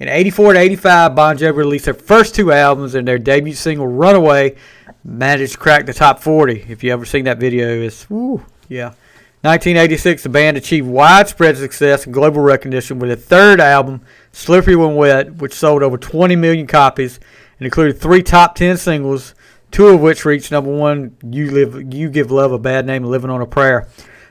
In 0.00 0.08
84 0.08 0.52
to 0.52 0.58
85, 0.58 1.14
Bon 1.14 1.38
Jovi 1.38 1.56
released 1.56 1.86
their 1.86 1.94
first 1.94 2.34
two 2.34 2.52
albums, 2.52 2.94
and 2.94 3.08
their 3.08 3.18
debut 3.18 3.54
single 3.54 3.86
"Runaway" 3.86 4.56
managed 5.04 5.52
to 5.52 5.58
crack 5.58 5.86
the 5.86 5.92
top 5.92 6.20
40. 6.20 6.66
If 6.68 6.84
you 6.84 6.92
ever 6.92 7.04
seen 7.04 7.24
that 7.24 7.38
video, 7.38 7.80
it's 7.80 8.08
woo, 8.08 8.44
yeah. 8.68 8.94
1986, 9.42 10.24
the 10.24 10.28
band 10.28 10.58
achieved 10.58 10.86
widespread 10.86 11.56
success 11.56 12.04
and 12.04 12.12
global 12.12 12.42
recognition 12.42 12.98
with 12.98 13.10
a 13.10 13.16
third 13.16 13.58
album, 13.58 14.02
Slippery 14.32 14.76
When 14.76 14.96
Wet, 14.96 15.36
which 15.36 15.54
sold 15.54 15.82
over 15.82 15.96
20 15.96 16.36
million 16.36 16.66
copies 16.66 17.18
and 17.58 17.64
included 17.64 17.98
three 17.98 18.22
top 18.22 18.54
10 18.54 18.76
singles, 18.76 19.34
two 19.70 19.86
of 19.86 20.00
which 20.02 20.26
reached 20.26 20.52
number 20.52 20.70
one, 20.70 21.16
You, 21.22 21.50
Live, 21.50 21.94
you 21.94 22.10
Give 22.10 22.30
Love 22.30 22.52
a 22.52 22.58
Bad 22.58 22.84
Name 22.84 23.02
and 23.02 23.10
Living 23.10 23.30
on 23.30 23.40
a 23.40 23.46
Prayer. 23.46 23.88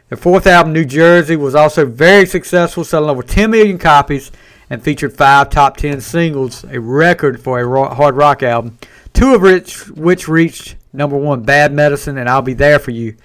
Their 0.10 0.18
fourth 0.18 0.46
album, 0.46 0.74
New 0.74 0.86
Jersey, 0.86 1.36
was 1.36 1.56
also 1.56 1.88
very 1.88 2.28
successful, 2.28 2.84
selling 2.84 3.10
over 3.10 3.24
10 3.24 3.50
million 3.50 3.80
copies 3.80 4.32
and 4.70 4.84
featured 4.84 5.18
five 5.18 5.50
top 5.50 5.78
10 5.78 6.02
singles, 6.02 6.64
a 6.66 6.80
record 6.80 7.42
for 7.42 7.60
a 7.60 7.96
hard 7.96 8.16
rock 8.16 8.44
album, 8.44 8.78
two 9.14 9.36
of 9.36 9.42
which, 9.42 9.90
which 9.90 10.28
reached 10.28 10.76
number 10.94 11.18
one, 11.18 11.44
Bad 11.44 11.74
Medicine 11.74 12.18
and 12.18 12.30
I'll 12.30 12.42
Be 12.42 12.54
There 12.54 12.80
For 12.80 12.92
You. 12.92 13.16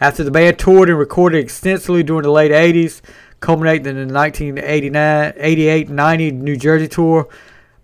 After 0.00 0.24
the 0.24 0.30
band 0.30 0.58
toured 0.58 0.88
and 0.88 0.98
recorded 0.98 1.38
extensively 1.38 2.02
during 2.02 2.22
the 2.22 2.30
late 2.30 2.52
80s, 2.52 3.02
culminating 3.40 3.98
in 3.98 4.08
the 4.08 4.14
1989, 4.14 5.34
88, 5.36 5.88
90 5.90 6.30
New 6.32 6.56
Jersey 6.56 6.88
tour, 6.88 7.28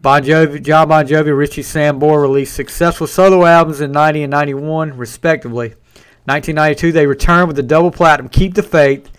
Bon 0.01 0.23
Jovi, 0.23 0.63
Jon 0.63 0.89
Bon 0.89 1.07
Jovi 1.07 1.37
Richie 1.37 1.63
Sambora 1.63 2.23
released 2.23 2.55
successful 2.55 3.07
solo 3.07 3.45
albums 3.45 3.81
in 3.81 3.93
90 3.93 4.25
and 4.25 4.31
91, 4.31 4.97
respectively. 4.97 5.71
1992, 6.27 6.93
they 6.93 7.07
returned 7.07 7.49
with 7.49 7.57
the 7.57 7.63
double 7.63 7.91
platinum 7.91 8.29
Keep 8.29 8.55
the 8.55 8.63
Faith. 8.63 9.11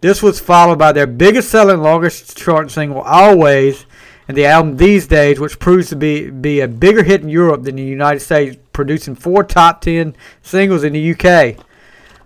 This 0.00 0.22
was 0.22 0.38
followed 0.40 0.78
by 0.78 0.92
their 0.92 1.06
biggest 1.06 1.50
selling, 1.50 1.80
longest 1.80 2.36
chart 2.36 2.70
single, 2.70 3.00
Always, 3.00 3.86
and 4.26 4.36
the 4.36 4.46
album 4.46 4.76
These 4.76 5.06
Days, 5.06 5.38
which 5.38 5.58
proves 5.58 5.88
to 5.90 5.96
be, 5.96 6.30
be 6.30 6.60
a 6.60 6.68
bigger 6.68 7.02
hit 7.02 7.22
in 7.22 7.28
Europe 7.28 7.64
than 7.64 7.76
the 7.76 7.82
United 7.82 8.20
States, 8.20 8.56
producing 8.72 9.14
four 9.14 9.44
top 9.44 9.80
10 9.82 10.16
singles 10.42 10.82
in 10.82 10.94
the 10.94 11.14
UK. 11.14 11.56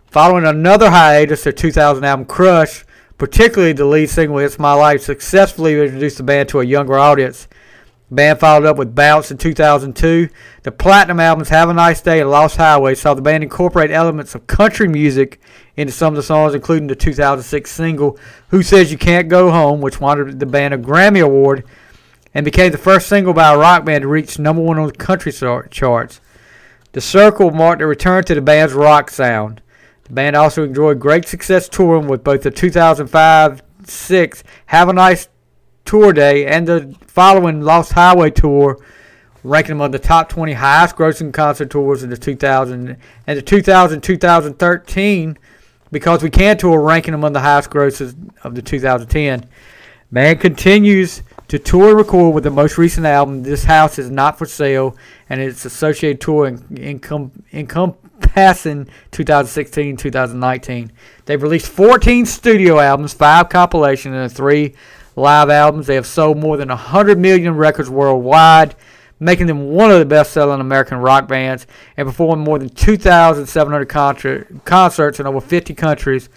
Following 0.06 0.46
another 0.46 0.90
hiatus, 0.90 1.44
their 1.44 1.52
2000 1.52 2.04
album 2.04 2.26
Crush, 2.26 2.84
particularly 3.18 3.72
the 3.72 3.84
lead 3.84 4.08
single 4.08 4.38
It's 4.38 4.58
My 4.58 4.72
Life, 4.72 5.02
successfully 5.02 5.78
introduced 5.78 6.18
the 6.18 6.22
band 6.22 6.48
to 6.50 6.60
a 6.60 6.64
younger 6.64 6.98
audience. 6.98 7.48
The 8.08 8.14
band 8.14 8.40
followed 8.40 8.64
up 8.64 8.78
with 8.78 8.94
Bounce 8.94 9.30
in 9.30 9.36
2002. 9.36 10.30
The 10.62 10.72
platinum 10.72 11.20
albums 11.20 11.50
Have 11.50 11.68
a 11.68 11.74
Nice 11.74 12.00
Day 12.00 12.20
and 12.20 12.30
Lost 12.30 12.56
Highway 12.56 12.94
saw 12.94 13.12
the 13.12 13.20
band 13.20 13.42
incorporate 13.42 13.90
elements 13.90 14.34
of 14.34 14.46
country 14.46 14.88
music 14.88 15.40
into 15.76 15.92
some 15.92 16.14
of 16.14 16.16
the 16.16 16.22
songs, 16.22 16.54
including 16.54 16.86
the 16.86 16.96
2006 16.96 17.70
single 17.70 18.18
Who 18.48 18.62
Says 18.62 18.90
You 18.90 18.96
Can't 18.96 19.28
Go 19.28 19.50
Home, 19.50 19.82
which 19.82 20.00
won 20.00 20.38
the 20.38 20.46
band 20.46 20.72
a 20.72 20.78
Grammy 20.78 21.22
Award 21.22 21.64
and 22.34 22.44
became 22.44 22.72
the 22.72 22.78
first 22.78 23.08
single 23.08 23.32
by 23.32 23.52
a 23.52 23.58
rock 23.58 23.84
band 23.84 24.02
to 24.02 24.08
reach 24.08 24.38
number 24.38 24.62
one 24.62 24.78
on 24.78 24.86
the 24.86 24.92
country 24.92 25.32
charts. 25.32 26.20
The 26.92 27.00
Circle 27.00 27.50
marked 27.50 27.82
a 27.82 27.86
return 27.86 28.24
to 28.24 28.34
the 28.34 28.40
band's 28.40 28.74
rock 28.74 29.10
sound. 29.10 29.60
The 30.04 30.12
band 30.12 30.36
also 30.36 30.64
enjoyed 30.64 31.00
great 31.00 31.26
success 31.28 31.68
touring 31.68 32.08
with 32.08 32.24
both 32.24 32.42
the 32.42 32.50
2005 32.50 33.62
6 33.84 34.44
Have 34.66 34.88
a 34.88 34.92
Nice 34.92 35.28
Tour 35.84 36.12
Day 36.12 36.46
and 36.46 36.66
the 36.66 36.94
following 37.06 37.62
Lost 37.62 37.92
Highway 37.92 38.30
Tour, 38.30 38.78
ranking 39.44 39.72
among 39.72 39.90
the 39.90 39.98
top 39.98 40.28
20 40.28 40.52
highest 40.52 40.96
grossing 40.96 41.32
concert 41.32 41.70
tours 41.70 42.02
in 42.02 42.10
the 42.10 42.16
2000 42.16 42.96
and 43.26 43.38
the 43.38 43.42
2000 43.42 44.00
2013 44.00 45.38
because 45.90 46.22
we 46.22 46.30
can 46.30 46.56
tour 46.58 46.80
ranking 46.80 47.14
among 47.14 47.32
the 47.32 47.40
highest 47.40 47.70
grosses 47.70 48.14
of 48.44 48.54
the 48.54 48.62
2010. 48.62 49.48
Band 50.10 50.40
continues 50.40 51.22
to 51.48 51.58
tour 51.58 51.88
and 51.88 51.96
record 51.96 52.34
with 52.34 52.44
the 52.44 52.50
most 52.50 52.76
recent 52.76 53.06
album, 53.06 53.42
This 53.42 53.64
House 53.64 53.98
Is 53.98 54.10
Not 54.10 54.38
For 54.38 54.44
Sale, 54.44 54.94
and 55.30 55.40
its 55.40 55.64
associated 55.64 56.20
tour 56.20 56.46
encompassing 56.46 58.86
2016 59.10 59.96
2019. 59.96 60.92
They've 61.24 61.42
released 61.42 61.68
14 61.68 62.26
studio 62.26 62.78
albums, 62.78 63.14
5 63.14 63.48
compilations, 63.48 64.14
and 64.14 64.30
3 64.30 64.74
live 65.16 65.48
albums. 65.48 65.86
They 65.86 65.94
have 65.94 66.06
sold 66.06 66.36
more 66.36 66.58
than 66.58 66.68
100 66.68 67.18
million 67.18 67.56
records 67.56 67.88
worldwide, 67.88 68.74
making 69.18 69.46
them 69.46 69.70
one 69.70 69.90
of 69.90 69.98
the 69.98 70.04
best 70.04 70.34
selling 70.34 70.60
American 70.60 70.98
rock 70.98 71.28
bands, 71.28 71.66
and 71.96 72.06
performed 72.06 72.44
more 72.44 72.58
than 72.58 72.68
2,700 72.68 73.88
concert, 73.88 74.64
concerts 74.66 75.18
in 75.18 75.26
over 75.26 75.40
50 75.40 75.72
countries 75.72 76.28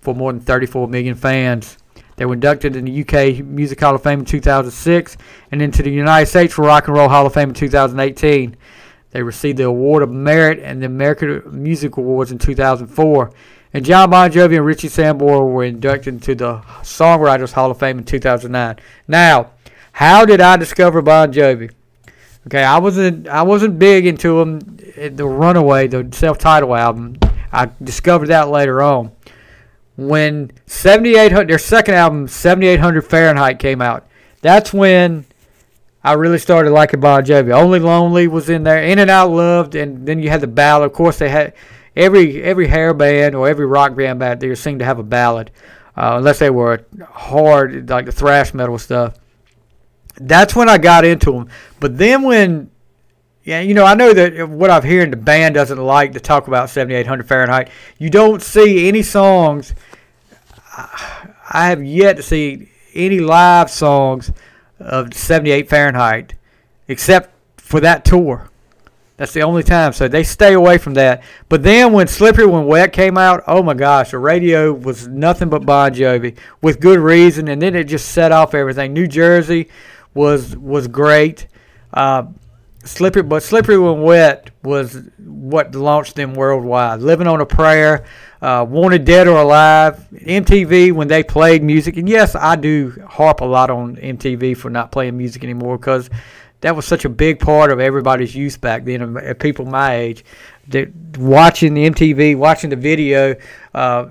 for 0.00 0.12
more 0.12 0.32
than 0.32 0.42
34 0.42 0.88
million 0.88 1.14
fans. 1.14 1.78
They 2.16 2.24
were 2.24 2.34
inducted 2.34 2.76
in 2.76 2.86
the 2.86 3.02
UK 3.02 3.44
Music 3.44 3.78
Hall 3.80 3.94
of 3.94 4.02
Fame 4.02 4.20
in 4.20 4.24
2006 4.24 5.16
and 5.52 5.62
into 5.62 5.82
the 5.82 5.90
United 5.90 6.26
States 6.26 6.56
Rock 6.56 6.88
and 6.88 6.96
Roll 6.96 7.10
Hall 7.10 7.26
of 7.26 7.34
Fame 7.34 7.50
in 7.50 7.54
2018. 7.54 8.56
They 9.10 9.22
received 9.22 9.58
the 9.58 9.64
Award 9.64 10.02
of 10.02 10.10
Merit 10.10 10.58
and 10.60 10.80
the 10.80 10.86
American 10.86 11.42
Music 11.62 11.96
Awards 11.96 12.32
in 12.32 12.38
2004. 12.38 13.30
And 13.74 13.84
Jon 13.84 14.10
Bon 14.10 14.30
Jovi 14.30 14.56
and 14.56 14.64
Richie 14.64 14.88
Sambora 14.88 15.46
were 15.46 15.64
inducted 15.64 16.14
into 16.14 16.34
the 16.34 16.58
Songwriters 16.82 17.52
Hall 17.52 17.70
of 17.70 17.78
Fame 17.78 17.98
in 17.98 18.04
2009. 18.04 18.76
Now, 19.06 19.50
how 19.92 20.24
did 20.24 20.40
I 20.40 20.56
discover 20.56 21.02
Bon 21.02 21.32
Jovi? 21.32 21.70
Okay, 22.46 22.62
I 22.62 22.78
wasn't 22.78 23.26
I 23.28 23.42
wasn't 23.42 23.78
big 23.78 24.06
into 24.06 24.40
him. 24.40 24.60
The 24.96 25.26
Runaway, 25.26 25.88
the 25.88 26.08
self-titled 26.12 26.76
album, 26.76 27.16
I 27.52 27.70
discovered 27.82 28.28
that 28.28 28.48
later 28.48 28.80
on 28.80 29.15
when 29.96 30.52
7800 30.66 31.48
their 31.48 31.58
second 31.58 31.94
album 31.94 32.28
7800 32.28 33.02
Fahrenheit 33.02 33.58
came 33.58 33.80
out. 33.80 34.06
That's 34.42 34.72
when 34.72 35.24
I 36.04 36.12
really 36.12 36.38
started 36.38 36.70
liking 36.70 37.00
Bon 37.00 37.24
Jovi. 37.24 37.52
Only 37.52 37.80
Lonely 37.80 38.28
was 38.28 38.48
in 38.48 38.62
there, 38.62 38.82
In 38.82 38.98
and 38.98 39.10
Out 39.10 39.30
Loved, 39.30 39.74
and 39.74 40.06
then 40.06 40.20
you 40.20 40.30
had 40.30 40.40
the 40.40 40.46
ballad. 40.46 40.86
Of 40.86 40.92
course, 40.92 41.18
they 41.18 41.28
had 41.28 41.54
every 41.96 42.42
every 42.42 42.68
hair 42.68 42.94
band 42.94 43.34
or 43.34 43.48
every 43.48 43.66
rock 43.66 43.96
band 43.96 44.20
back 44.20 44.38
there 44.40 44.54
seemed 44.54 44.80
to 44.80 44.84
have 44.84 44.98
a 44.98 45.02
ballad, 45.02 45.50
uh, 45.96 46.14
unless 46.18 46.38
they 46.38 46.50
were 46.50 46.84
hard 47.10 47.88
like 47.88 48.06
the 48.06 48.12
thrash 48.12 48.54
metal 48.54 48.78
stuff. 48.78 49.18
That's 50.18 50.54
when 50.54 50.68
I 50.68 50.78
got 50.78 51.04
into 51.04 51.32
them. 51.32 51.48
But 51.80 51.98
then 51.98 52.22
when 52.22 52.70
yeah, 53.46 53.60
you 53.60 53.74
know, 53.74 53.84
I 53.84 53.94
know 53.94 54.12
that 54.12 54.48
what 54.48 54.70
I've 54.70 54.82
heard 54.82 55.12
the 55.12 55.16
band 55.16 55.54
doesn't 55.54 55.78
like 55.78 56.12
to 56.14 56.20
talk 56.20 56.48
about 56.48 56.68
7800 56.68 57.28
Fahrenheit. 57.28 57.70
You 57.96 58.10
don't 58.10 58.42
see 58.42 58.88
any 58.88 59.04
songs. 59.04 59.72
I 60.76 61.68
have 61.68 61.82
yet 61.82 62.16
to 62.16 62.22
see 62.22 62.68
any 62.94 63.20
live 63.20 63.70
songs 63.70 64.32
of 64.78 65.14
78 65.14 65.68
Fahrenheit 65.68 66.34
except 66.88 67.30
for 67.60 67.80
that 67.80 68.04
tour. 68.04 68.50
That's 69.16 69.32
the 69.32 69.42
only 69.42 69.62
time. 69.62 69.92
So 69.92 70.08
they 70.08 70.22
stay 70.22 70.52
away 70.52 70.76
from 70.76 70.94
that. 70.94 71.22
But 71.48 71.62
then 71.62 71.92
when 71.92 72.06
Slippery 72.06 72.46
When 72.46 72.66
Wet 72.66 72.92
came 72.92 73.16
out, 73.16 73.42
oh 73.46 73.62
my 73.62 73.72
gosh, 73.72 74.10
the 74.10 74.18
radio 74.18 74.72
was 74.72 75.08
nothing 75.08 75.48
but 75.48 75.64
Bon 75.64 75.92
Jovi 75.92 76.36
with 76.60 76.80
good 76.80 76.98
reason. 76.98 77.48
And 77.48 77.60
then 77.60 77.74
it 77.74 77.84
just 77.84 78.10
set 78.10 78.30
off 78.30 78.54
everything. 78.54 78.92
New 78.92 79.06
Jersey 79.06 79.68
was 80.12 80.56
was 80.56 80.86
great. 80.86 81.46
Uh, 81.94 82.24
Slippery, 82.86 83.22
but 83.22 83.42
Slippery 83.42 83.78
When 83.78 84.02
Wet 84.02 84.50
was 84.62 85.02
what 85.18 85.74
launched 85.74 86.14
them 86.14 86.34
worldwide. 86.34 87.00
Living 87.00 87.26
on 87.26 87.40
a 87.40 87.46
Prayer, 87.46 88.04
uh, 88.40 88.64
Wanted 88.68 89.04
Dead 89.04 89.26
or 89.28 89.38
Alive, 89.38 90.06
MTV 90.12 90.92
when 90.92 91.08
they 91.08 91.22
played 91.22 91.62
music. 91.62 91.96
And 91.96 92.08
yes, 92.08 92.34
I 92.34 92.56
do 92.56 93.04
harp 93.08 93.40
a 93.40 93.44
lot 93.44 93.70
on 93.70 93.96
MTV 93.96 94.56
for 94.56 94.70
not 94.70 94.92
playing 94.92 95.16
music 95.16 95.42
anymore 95.42 95.78
because 95.78 96.08
that 96.60 96.74
was 96.74 96.86
such 96.86 97.04
a 97.04 97.08
big 97.08 97.38
part 97.38 97.70
of 97.70 97.80
everybody's 97.80 98.34
youth 98.34 98.60
back 98.60 98.84
then, 98.84 99.16
uh, 99.16 99.34
people 99.38 99.66
my 99.66 99.96
age. 99.96 100.24
That 100.68 100.88
watching 101.18 101.74
the 101.74 101.88
MTV, 101.90 102.36
watching 102.36 102.70
the 102.70 102.76
video. 102.76 103.36
Uh, 103.74 104.06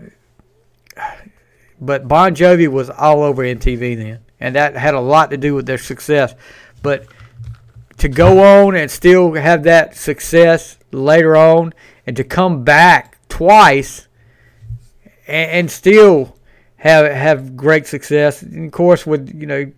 but 1.81 2.07
Bon 2.07 2.33
Jovi 2.33 2.67
was 2.67 2.89
all 2.89 3.23
over 3.23 3.43
MTV 3.43 3.97
then, 3.97 4.19
and 4.39 4.55
that 4.55 4.75
had 4.75 4.93
a 4.93 4.99
lot 4.99 5.31
to 5.31 5.37
do 5.37 5.53
with 5.53 5.65
their 5.65 5.77
success. 5.77 6.33
But 6.81 7.05
to 7.97 8.09
go 8.09 8.63
on 8.63 8.75
and 8.75 8.89
still 8.91 9.33
have 9.33 9.63
that 9.63 9.95
success 9.95 10.77
later 10.91 11.35
on 11.35 11.73
and 12.05 12.15
to 12.17 12.23
come 12.23 12.63
back 12.63 13.17
twice 13.29 14.07
and, 15.27 15.51
and 15.51 15.71
still 15.71 16.37
have 16.77 17.11
have 17.11 17.55
great 17.55 17.87
success. 17.87 18.41
And 18.41 18.65
of 18.65 18.71
course, 18.71 19.05
with 19.05 19.33
you 19.33 19.47
know 19.47 19.71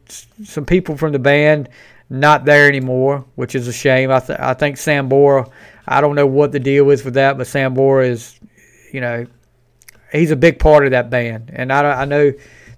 some 0.43 0.65
people 0.65 0.97
from 0.97 1.11
the 1.11 1.19
band 1.19 1.69
not 2.09 2.45
there 2.45 2.67
anymore, 2.67 3.25
which 3.35 3.55
is 3.55 3.67
a 3.67 3.73
shame. 3.73 4.11
I 4.11 4.19
th- 4.19 4.39
I 4.39 4.53
think 4.53 4.77
Sambora. 4.77 5.49
I 5.87 6.01
don't 6.01 6.15
know 6.15 6.27
what 6.27 6.51
the 6.51 6.59
deal 6.59 6.89
is 6.89 7.03
with 7.03 7.13
that, 7.13 7.37
but 7.37 7.47
Sambora 7.47 8.07
is, 8.07 8.39
you 8.91 8.99
know, 8.99 9.25
he's 10.11 10.31
a 10.31 10.35
big 10.35 10.59
part 10.59 10.85
of 10.85 10.91
that 10.91 11.09
band. 11.09 11.51
And 11.53 11.71
I 11.71 12.01
I 12.01 12.05
know 12.05 12.33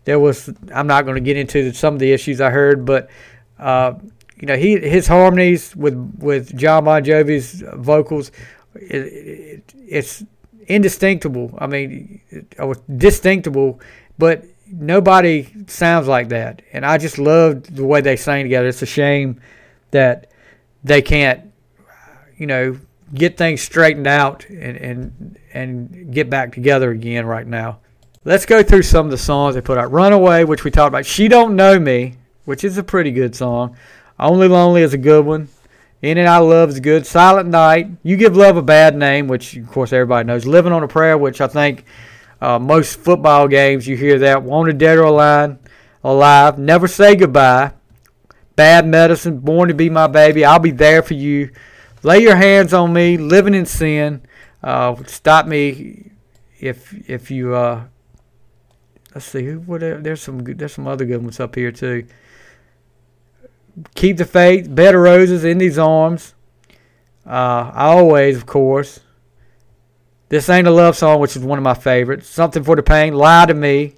there 0.06 0.20
was. 0.20 0.50
I'm 0.74 0.88
not 0.88 1.06
going 1.06 1.16
to 1.16 1.22
get 1.22 1.38
into 1.38 1.74
some 1.74 1.94
of 1.94 2.00
the 2.00 2.12
issues 2.12 2.42
I 2.42 2.50
heard, 2.50 2.86
but. 2.86 3.10
Uh, 3.58 3.94
you 4.40 4.48
know, 4.48 4.56
he 4.56 4.80
his 4.80 5.08
harmonies 5.08 5.76
with 5.76 5.96
with 6.18 6.56
Jon 6.58 6.86
Bon 6.86 7.04
Jovi's 7.04 7.64
vocals, 7.76 8.32
it, 8.76 8.96
it, 8.96 9.74
it's 9.88 10.24
indistinguishable. 10.68 11.58
I 11.58 11.68
mean, 11.68 12.22
or 12.58 12.76
distinctible, 12.96 13.82
but 14.18 14.46
nobody 14.72 15.48
sounds 15.68 16.08
like 16.08 16.30
that. 16.30 16.62
And 16.72 16.86
I 16.86 16.98
just 16.98 17.18
loved 17.18 17.76
the 17.76 17.86
way 17.86 18.02
they 18.02 18.16
sang 18.16 18.46
together. 18.46 18.68
It's 18.68 18.82
a 18.82 18.86
shame 18.86 19.42
that 19.92 20.32
they 20.84 21.02
can't, 21.02 21.52
you 22.38 22.48
know, 22.48 22.78
get 23.14 23.38
things 23.38 23.62
straightened 23.62 24.08
out 24.08 24.48
and 24.50 24.78
and 24.78 25.38
and 25.54 26.14
get 26.14 26.30
back 26.30 26.54
together 26.54 26.92
again 26.92 27.26
right 27.26 27.48
now. 27.48 27.80
Let's 28.26 28.46
go 28.46 28.62
through 28.62 28.84
some 28.84 29.06
of 29.06 29.12
the 29.12 29.18
songs 29.18 29.56
they 29.56 29.62
put 29.62 29.78
out. 29.78 29.92
Runaway, 29.92 30.44
which 30.44 30.64
we 30.64 30.72
talked 30.72 30.90
about. 30.90 31.06
She 31.06 31.28
Don't 31.28 31.56
Know 31.56 31.80
Me, 31.80 32.16
which 32.46 32.64
is 32.64 32.78
a 32.78 32.84
pretty 32.84 33.12
good 33.12 33.36
song. 33.36 33.76
Only 34.20 34.48
Lonely 34.48 34.82
is 34.82 34.94
a 34.94 34.98
good 34.98 35.26
one. 35.26 35.48
In 36.02 36.18
and 36.18 36.28
I 36.28 36.38
Love 36.38 36.70
is 36.70 36.80
good. 36.80 37.06
Silent 37.06 37.50
Night. 37.50 37.90
You 38.04 38.18
Give 38.18 38.36
Love 38.36 38.58
a 38.58 38.62
Bad 38.62 38.96
Name, 38.96 39.28
which 39.28 39.56
of 39.56 39.68
course 39.68 39.94
everybody 39.94 40.28
knows. 40.28 40.46
Living 40.46 40.72
on 40.74 40.84
a 40.84 40.88
Prayer, 40.88 41.18
which 41.18 41.42
I 41.42 41.48
think 41.48 41.86
uh, 42.42 42.60
most 42.60 43.00
football 43.00 43.48
games 43.48 43.88
you 43.88 43.98
hear 43.98 44.20
that. 44.20 44.44
Wanted 44.44 44.78
Dead 44.78 44.98
or 44.98 45.04
Alive. 45.04 45.58
Alive. 46.04 46.58
Never 46.58 46.88
Say 46.88 47.16
Goodbye. 47.16 47.74
Bad 48.56 48.86
Medicine. 48.86 49.40
Born 49.40 49.70
to 49.70 49.74
Be 49.74 49.90
My 49.90 50.08
Baby. 50.08 50.46
I'll 50.46 50.60
Be 50.60 50.72
There 50.72 51.02
for 51.02 51.14
You. 51.14 51.52
Lay 52.04 52.20
Your 52.20 52.36
Hands 52.36 52.74
on 52.74 52.94
Me. 52.94 53.18
Living 53.18 53.54
in 53.54 53.66
Sin. 53.66 54.22
Uh, 54.62 54.96
stop 55.06 55.48
me 55.48 56.12
if 56.60 56.94
if 57.10 57.32
you 57.32 57.56
uh, 57.56 57.86
let's 59.16 59.26
see 59.26 59.46
who 59.46 59.60
what 59.60 59.80
there's 59.80 60.22
some 60.22 60.44
there's 60.44 60.74
some 60.74 60.88
other 60.88 61.06
good 61.06 61.22
ones 61.22 61.40
up 61.40 61.56
here 61.56 61.72
too. 61.72 62.06
Keep 63.96 64.18
the 64.18 64.26
faith, 64.26 64.74
bed 64.74 64.96
of 64.96 65.02
roses 65.02 65.44
in 65.44 65.58
these 65.58 65.78
arms. 65.78 66.34
Uh, 67.26 67.72
always, 67.76 68.38
of 68.38 68.46
course. 68.46 69.02
This 70.30 70.50
ain't 70.50 70.68
a 70.68 70.72
love 70.72 70.96
song, 70.96 71.20
which 71.20 71.36
is 71.36 71.44
one 71.44 71.58
of 71.58 71.64
my 71.64 71.74
favorites. 71.74 72.30
Something 72.30 72.64
for 72.64 72.76
the 72.76 72.84
pain. 72.84 73.14
Lie 73.14 73.48
to 73.48 73.54
me. 73.54 73.96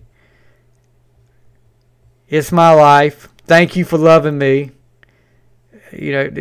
It's 2.28 2.52
my 2.52 2.74
life. 2.74 3.28
Thank 3.46 3.76
you 3.76 3.84
for 3.84 3.98
loving 3.98 4.38
me. 4.38 4.72
You 5.92 6.12
know, 6.14 6.22
it, 6.22 6.38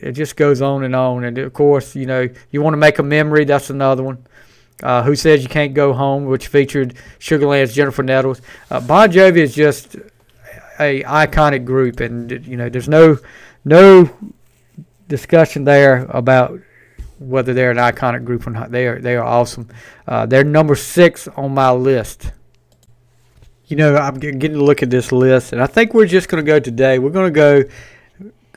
it 0.00 0.12
just 0.12 0.36
goes 0.36 0.62
on 0.62 0.82
and 0.84 0.96
on. 0.96 1.24
And 1.24 1.36
of 1.36 1.52
course, 1.52 1.94
you 1.94 2.06
know, 2.06 2.28
you 2.50 2.62
want 2.62 2.72
to 2.72 2.78
make 2.78 2.98
a 2.98 3.02
memory. 3.02 3.44
That's 3.44 3.68
another 3.68 4.02
one. 4.02 4.26
Uh, 4.82 5.02
Who 5.02 5.14
Says 5.14 5.42
You 5.42 5.48
Can't 5.48 5.74
Go 5.74 5.92
Home, 5.92 6.24
which 6.24 6.46
featured 6.46 6.94
Sugarland's 7.18 7.74
Jennifer 7.74 8.02
Nettles. 8.02 8.40
Uh, 8.70 8.80
bon 8.80 9.10
Jovi 9.10 9.38
is 9.38 9.54
just 9.54 9.96
a 10.78 11.02
iconic 11.02 11.64
group, 11.64 12.00
and 12.00 12.30
you 12.46 12.56
know, 12.56 12.68
there's 12.68 12.88
no 12.88 13.18
no 13.64 14.10
discussion 15.08 15.64
there 15.64 16.06
about 16.10 16.58
whether 17.18 17.52
they're 17.52 17.70
an 17.70 17.78
iconic 17.78 18.24
group 18.24 18.46
or 18.46 18.50
not. 18.50 18.70
They 18.70 18.86
are 18.86 18.98
they 19.00 19.16
are 19.16 19.24
awesome. 19.24 19.68
Uh, 20.06 20.26
they're 20.26 20.44
number 20.44 20.74
six 20.74 21.28
on 21.28 21.54
my 21.54 21.70
list. 21.70 22.32
You 23.66 23.76
know, 23.76 23.96
I'm 23.96 24.14
getting 24.14 24.40
to 24.40 24.64
look 24.64 24.82
at 24.82 24.90
this 24.90 25.12
list, 25.12 25.52
and 25.52 25.60
I 25.60 25.66
think 25.66 25.92
we're 25.92 26.06
just 26.06 26.28
going 26.28 26.42
to 26.42 26.46
go 26.46 26.58
today. 26.58 26.98
We're 26.98 27.10
going 27.10 27.32
to 27.32 27.38
go 27.38 27.64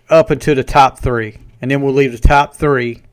up 0.09 0.31
into 0.31 0.55
the 0.55 0.63
top 0.63 0.99
three, 0.99 1.37
and 1.61 1.69
then 1.69 1.81
we'll 1.81 1.93
leave 1.93 2.13
the 2.13 2.27
top 2.27 2.55
three 2.55 3.03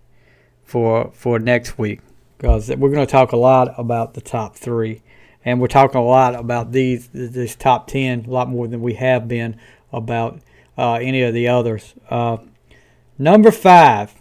for 0.65 1.11
for 1.15 1.39
next 1.39 1.79
week 1.79 2.01
because 2.37 2.69
we're 2.69 2.91
going 2.91 3.05
to 3.05 3.11
talk 3.11 3.33
a 3.33 3.37
lot 3.37 3.75
about 3.79 4.15
the 4.15 4.21
top 4.21 4.55
three, 4.55 5.03
and 5.49 5.63
we're 5.63 5.67
talking 5.67 5.99
a 5.99 6.05
lot 6.05 6.35
about 6.35 6.73
these 6.73 7.09
this 7.09 7.57
top 7.57 7.87
ten 7.87 8.27
a 8.27 8.31
lot 8.31 8.51
more 8.51 8.69
than 8.69 8.83
we 8.83 8.93
have 8.95 9.27
been 9.27 9.59
about 9.91 10.41
uh, 10.77 10.95
any 10.95 11.23
of 11.23 11.33
the 11.33 11.49
others. 11.49 11.95
Uh, 12.11 12.37
number 13.17 13.51
five, 13.51 14.15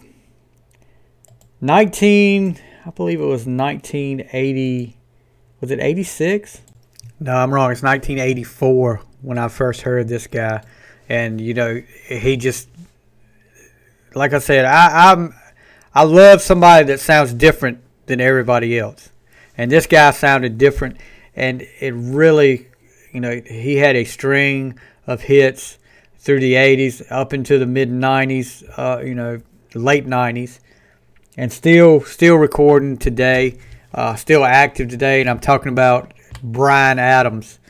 19, 1.60 2.58
I 2.86 2.90
believe 2.90 3.20
it 3.20 3.24
was 3.24 3.46
1980. 3.46 4.96
Was 5.60 5.70
it 5.70 5.80
86? 5.80 6.62
No, 7.20 7.34
I'm 7.34 7.52
wrong. 7.52 7.72
It's 7.72 7.82
1984 7.82 9.02
when 9.20 9.36
I 9.36 9.48
first 9.48 9.82
heard 9.82 10.08
this 10.08 10.26
guy, 10.26 10.64
and 11.10 11.38
you 11.38 11.52
know 11.52 11.82
he 12.06 12.38
just, 12.38 12.70
like 14.14 14.32
I 14.32 14.38
said, 14.38 14.64
I, 14.64 15.12
I'm 15.12 15.34
I 15.94 16.04
love 16.04 16.40
somebody 16.40 16.86
that 16.86 17.00
sounds 17.00 17.34
different 17.34 17.82
than 18.06 18.18
everybody 18.18 18.78
else. 18.78 19.10
And 19.58 19.70
this 19.70 19.86
guy 19.86 20.12
sounded 20.12 20.56
different, 20.56 20.96
and 21.38 21.62
it 21.78 21.94
really, 21.94 22.66
you 23.12 23.20
know, 23.20 23.40
he 23.46 23.76
had 23.76 23.94
a 23.94 24.04
string 24.04 24.78
of 25.06 25.22
hits 25.22 25.78
through 26.18 26.40
the 26.40 26.54
80s 26.54 27.00
up 27.10 27.32
into 27.32 27.58
the 27.58 27.64
mid 27.64 27.90
90s, 27.90 28.64
uh, 28.76 29.00
you 29.00 29.14
know, 29.14 29.40
late 29.72 30.04
90s, 30.04 30.58
and 31.36 31.52
still 31.52 32.00
still 32.00 32.34
recording 32.34 32.98
today, 32.98 33.56
uh, 33.94 34.16
still 34.16 34.44
active 34.44 34.88
today. 34.88 35.20
And 35.20 35.30
I'm 35.30 35.38
talking 35.38 35.70
about 35.70 36.12
Bryan 36.42 36.98
Adams. 36.98 37.60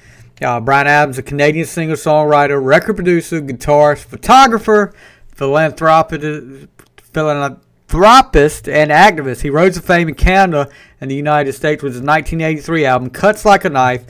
Uh, 0.40 0.60
Bryan 0.60 0.86
Adams, 0.86 1.18
a 1.18 1.22
Canadian 1.22 1.66
singer, 1.66 1.94
songwriter, 1.94 2.64
record 2.64 2.94
producer, 2.94 3.42
guitarist, 3.42 4.04
photographer, 4.04 4.94
philanthropist, 5.34 6.68
philanthropist 6.96 7.67
philanthropist 7.88 8.68
and 8.68 8.90
activist. 8.90 9.40
He 9.40 9.50
rose 9.50 9.74
to 9.74 9.80
fame 9.80 10.08
in 10.08 10.14
Canada 10.14 10.68
and 11.00 11.10
the 11.10 11.14
United 11.14 11.54
States 11.54 11.82
with 11.82 11.94
his 11.94 12.02
1983 12.02 12.84
album 12.84 13.10
Cuts 13.10 13.46
Like 13.46 13.64
a 13.64 13.70
Knife 13.70 14.04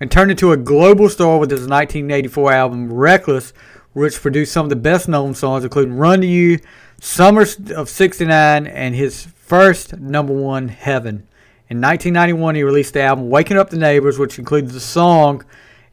and 0.00 0.10
turned 0.10 0.30
into 0.30 0.52
a 0.52 0.56
global 0.56 1.10
star 1.10 1.38
with 1.38 1.50
his 1.50 1.60
1984 1.60 2.52
album 2.52 2.92
Reckless, 2.92 3.52
which 3.92 4.20
produced 4.20 4.52
some 4.52 4.64
of 4.64 4.70
the 4.70 4.76
best 4.76 5.08
known 5.08 5.34
songs, 5.34 5.62
including 5.62 5.94
Run 5.94 6.22
to 6.22 6.26
You, 6.26 6.58
Summer 7.00 7.44
of 7.76 7.88
69, 7.88 8.66
and 8.66 8.94
his 8.94 9.26
first 9.36 9.98
number 9.98 10.32
one, 10.32 10.68
Heaven. 10.68 11.28
In 11.68 11.82
1991, 11.82 12.54
he 12.54 12.62
released 12.62 12.94
the 12.94 13.02
album 13.02 13.28
Waking 13.28 13.58
Up 13.58 13.68
the 13.68 13.76
Neighbors, 13.76 14.18
which 14.18 14.38
included 14.38 14.70
the 14.70 14.80
song 14.80 15.44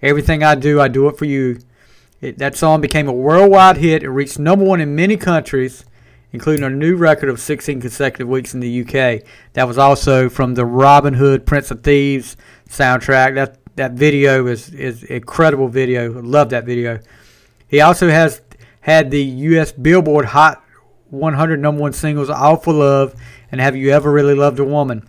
Everything 0.02 0.42
I 0.42 0.56
Do, 0.56 0.80
I 0.80 0.88
Do 0.88 1.08
It 1.10 1.18
For 1.18 1.26
You. 1.26 1.60
It, 2.22 2.38
that 2.38 2.56
song 2.56 2.80
became 2.80 3.08
a 3.08 3.14
worldwide 3.14 3.78
hit. 3.78 4.04
It 4.04 4.10
reached 4.10 4.40
number 4.40 4.64
one 4.64 4.80
in 4.80 4.96
many 4.96 5.18
countries 5.18 5.84
including 6.36 6.66
a 6.66 6.70
new 6.70 6.98
record 6.98 7.30
of 7.30 7.40
16 7.40 7.80
consecutive 7.80 8.28
weeks 8.28 8.54
in 8.54 8.60
the 8.60 8.82
UK. 8.82 9.26
That 9.54 9.68
was 9.68 9.78
also 9.78 10.28
from 10.28 10.54
the 10.54 10.66
Robin 10.66 11.14
Hood 11.14 11.46
Prince 11.46 11.72
of 11.72 11.82
Thieves 11.82 12.36
soundtrack. 12.70 13.36
That 13.36 13.58
that 13.78 13.94
video 13.94 14.46
is 14.48 14.70
is 14.74 15.04
incredible 15.04 15.70
video. 15.70 16.22
Love 16.22 16.50
that 16.50 16.66
video. 16.66 17.00
He 17.68 17.80
also 17.80 18.10
has 18.10 18.42
had 18.82 19.12
the 19.12 19.24
U.S. 19.24 19.72
Billboard 19.72 20.26
Hot 20.26 20.62
100 21.10 21.60
number 21.60 21.82
one 21.82 21.94
singles 21.94 22.30
"All 22.30 22.58
for 22.58 22.74
Love" 22.74 23.16
and 23.50 23.62
"Have 23.62 23.78
You 23.78 23.92
Ever 23.92 24.12
Really 24.12 24.36
Loved 24.36 24.60
a 24.60 24.66
Woman." 24.66 25.08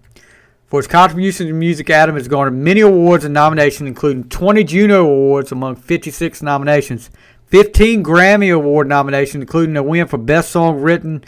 For 0.67 0.79
his 0.81 0.87
contributions 0.87 1.49
to 1.49 1.53
music, 1.53 1.91
Adam 1.91 2.17
has 2.17 2.29
garnered 2.29 2.55
many 2.55 2.81
awards 2.81 3.25
and 3.25 3.35
nominations, 3.35 3.89
including 3.89 4.29
20 4.29 4.65
Juno 4.65 5.03
Awards 5.05 5.53
among 5.53 5.77
56 5.77 6.43
nominations. 6.43 7.11
15 7.47 8.03
Grammy 8.03 8.53
Award 8.53 8.89
nominations, 8.89 9.43
including 9.43 9.77
a 9.77 9.83
win 9.83 10.09
for 10.09 10.19
Best 10.19 10.51
Song 10.51 10.81
Written 10.81 11.25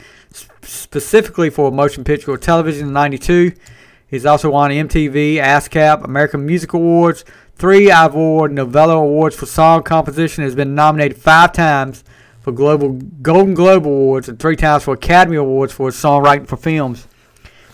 specifically 0.61 1.49
for 1.49 1.71
motion 1.71 2.03
picture 2.03 2.31
or 2.31 2.37
television 2.37 2.87
in 2.87 2.93
92. 2.93 3.53
He's 4.07 4.25
also 4.25 4.49
won 4.49 4.71
MTV, 4.71 5.35
ASCAP, 5.35 6.03
American 6.03 6.45
Music 6.45 6.73
Awards, 6.73 7.23
three 7.55 7.91
Ivor 7.91 8.49
Novello 8.49 8.97
Awards 8.97 9.35
for 9.35 9.45
song 9.45 9.83
composition, 9.83 10.43
has 10.43 10.55
been 10.55 10.75
nominated 10.75 11.17
five 11.17 11.53
times 11.53 12.03
for 12.41 12.51
Global 12.51 12.93
Golden 13.21 13.53
Globe 13.53 13.85
Awards 13.85 14.27
and 14.27 14.39
three 14.39 14.55
times 14.55 14.83
for 14.83 14.95
Academy 14.95 15.37
Awards 15.37 15.71
for 15.71 15.87
his 15.87 15.95
songwriting 15.95 16.47
for 16.47 16.57
films. 16.57 17.07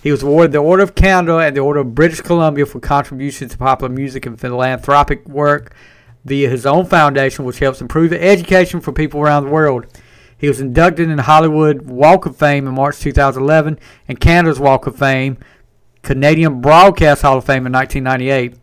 He 0.03 0.11
was 0.11 0.21
awarded 0.21 0.51
the 0.51 0.59
Order 0.59 0.83
of 0.83 0.93
Canada 0.93 1.37
and 1.39 1.55
the 1.55 1.61
Order 1.61 1.79
of 1.79 1.95
British 1.95 2.21
Columbia 2.21 2.65
for 2.65 2.79
contributions 2.79 3.53
to 3.53 3.57
popular 3.57 3.91
music 3.91 4.25
and 4.25 4.39
philanthropic 4.39 5.27
work 5.27 5.73
via 6.25 6.49
his 6.49 6.65
own 6.65 6.85
foundation, 6.85 7.45
which 7.45 7.59
helps 7.59 7.79
improve 7.79 8.09
the 8.09 8.21
education 8.21 8.81
for 8.81 8.91
people 8.91 9.21
around 9.21 9.45
the 9.45 9.51
world. 9.51 9.85
He 10.37 10.47
was 10.49 10.59
inducted 10.59 11.09
in 11.09 11.15
the 11.15 11.23
Hollywood 11.23 11.83
Walk 11.83 12.25
of 12.25 12.35
Fame 12.35 12.67
in 12.67 12.73
March 12.73 12.99
2011 12.99 13.79
and 14.07 14.19
Canada's 14.19 14.59
Walk 14.59 14.85
of 14.87 14.97
Fame, 14.97 15.37
Canadian 16.01 16.59
Broadcast 16.61 17.21
Hall 17.21 17.37
of 17.37 17.45
Fame 17.45 17.65
in 17.65 17.71
1998. 17.71 18.59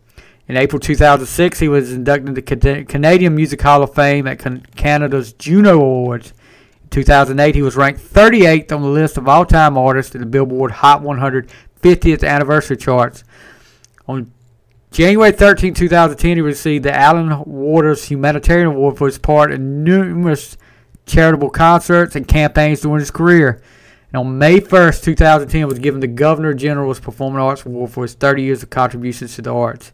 In 0.48 0.56
April 0.56 0.80
2006, 0.80 1.60
he 1.60 1.68
was 1.68 1.92
inducted 1.92 2.28
into 2.28 2.40
the 2.42 2.84
Canadian 2.84 3.34
Music 3.34 3.62
Hall 3.62 3.82
of 3.82 3.94
Fame 3.94 4.26
at 4.26 4.38
Canada's 4.74 5.32
Juno 5.32 5.80
Awards. 5.80 6.34
In 6.82 6.88
2008, 6.90 7.54
he 7.54 7.62
was 7.62 7.76
ranked 7.76 8.00
38th 8.00 8.72
on 8.72 8.82
the 8.82 8.88
list 8.88 9.16
of 9.16 9.28
all-time 9.28 9.78
artists 9.78 10.14
in 10.14 10.20
the 10.20 10.26
Billboard 10.26 10.72
Hot 10.72 11.00
100 11.00 11.48
50th 11.80 12.26
anniversary 12.26 12.76
charts. 12.76 13.24
On 14.06 14.30
January 14.92 15.32
13, 15.32 15.72
2010, 15.72 16.36
he 16.36 16.42
received 16.42 16.84
the 16.84 16.94
Allan 16.94 17.44
Waters 17.46 18.04
Humanitarian 18.04 18.66
Award 18.66 18.98
for 18.98 19.06
his 19.06 19.18
part 19.18 19.50
in 19.50 19.82
numerous 19.82 20.58
charitable 21.06 21.48
concerts 21.48 22.14
and 22.14 22.28
campaigns 22.28 22.82
during 22.82 23.00
his 23.00 23.10
career. 23.10 23.62
And 24.12 24.20
on 24.20 24.36
May 24.36 24.60
1st, 24.60 25.02
2010, 25.02 25.66
was 25.66 25.78
given 25.78 26.00
the 26.00 26.06
Governor 26.06 26.52
General's 26.52 27.00
Performing 27.00 27.40
Arts 27.40 27.64
Award 27.64 27.90
for 27.90 28.02
his 28.02 28.12
30 28.12 28.42
years 28.42 28.62
of 28.62 28.68
contributions 28.68 29.34
to 29.36 29.42
the 29.42 29.54
arts. 29.54 29.92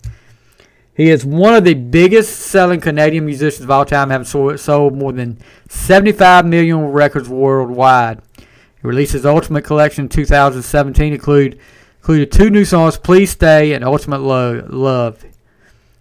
He 0.95 1.11
is 1.11 1.25
one 1.25 1.55
of 1.55 1.63
the 1.63 1.75
biggest 1.75 2.37
selling 2.37 2.81
Canadian 2.81 3.25
musicians 3.25 3.63
of 3.63 3.71
all 3.71 3.85
time, 3.85 4.11
having 4.11 4.27
sold 4.27 4.97
more 4.97 5.13
than 5.13 5.39
75 5.69 6.45
million 6.45 6.87
records 6.87 7.29
worldwide. 7.29 8.21
He 8.37 8.45
released 8.83 9.13
his 9.13 9.25
Ultimate 9.25 9.63
Collection 9.63 10.07
in 10.07 10.09
2017, 10.09 11.13
include 11.13 11.61
included 12.09 12.33
two 12.33 12.49
new 12.49 12.65
songs, 12.65 12.97
Please 12.97 13.33
Stay 13.33 13.75
and 13.75 13.85
Ultimate 13.85 14.23
Love. 14.23 15.27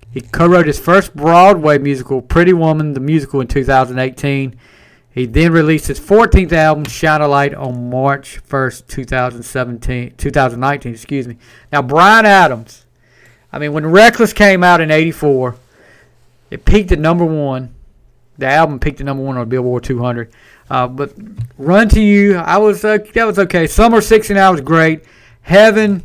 He 0.10 0.22
co-wrote 0.22 0.66
his 0.66 0.80
first 0.80 1.14
Broadway 1.14 1.80
musical, 1.80 2.22
Pretty 2.22 2.54
Woman, 2.54 2.94
the 2.94 3.02
musical, 3.02 3.42
in 3.42 3.48
2018. 3.48 4.58
He 5.12 5.26
then 5.26 5.52
released 5.52 5.88
his 5.88 6.00
14th 6.00 6.54
album, 6.54 6.86
Shine 6.86 7.20
a 7.20 7.28
Light, 7.28 7.54
on 7.54 7.90
March 7.90 8.42
1st, 8.48 8.88
2017, 8.88 10.14
2019. 10.16 10.94
Excuse 10.94 11.28
me. 11.28 11.36
Now, 11.74 11.82
Bryan 11.82 12.26
Adams, 12.26 12.86
I 13.52 13.60
mean, 13.60 13.74
when 13.74 13.86
Reckless 13.86 14.32
came 14.32 14.64
out 14.64 14.80
in 14.80 14.92
'84, 14.92 15.58
it 16.52 16.64
peaked 16.64 16.94
at 16.94 17.00
number 17.00 17.26
one. 17.26 17.76
The 18.38 18.46
album 18.46 18.80
peaked 18.80 19.02
at 19.02 19.06
number 19.06 19.24
one 19.24 19.36
on 19.36 19.50
Billboard 19.50 19.84
200. 19.84 20.32
Uh, 20.70 20.88
but 20.88 21.14
Run 21.58 21.90
to 21.90 22.00
You, 22.00 22.38
I 22.38 22.60
was 22.60 22.86
uh, 22.86 23.00
that 23.14 23.26
was 23.26 23.38
okay. 23.40 23.68
Summer 23.68 24.00
69 24.00 24.52
was 24.54 24.62
great. 24.62 25.04
Heaven, 25.48 26.04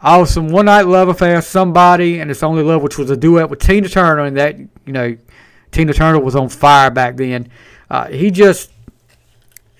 awesome. 0.00 0.50
One 0.50 0.66
Night 0.66 0.86
Love 0.86 1.08
Affair, 1.08 1.42
Somebody, 1.42 2.20
and 2.20 2.30
It's 2.30 2.44
Only 2.44 2.62
Love, 2.62 2.80
which 2.80 2.96
was 2.96 3.10
a 3.10 3.16
duet 3.16 3.50
with 3.50 3.58
Tina 3.58 3.88
Turner, 3.88 4.22
and 4.22 4.36
that 4.36 4.56
you 4.56 4.92
know, 4.92 5.16
Tina 5.72 5.92
Turner 5.92 6.20
was 6.20 6.36
on 6.36 6.48
fire 6.48 6.88
back 6.88 7.16
then. 7.16 7.48
Uh, 7.90 8.06
he 8.06 8.30
just 8.30 8.70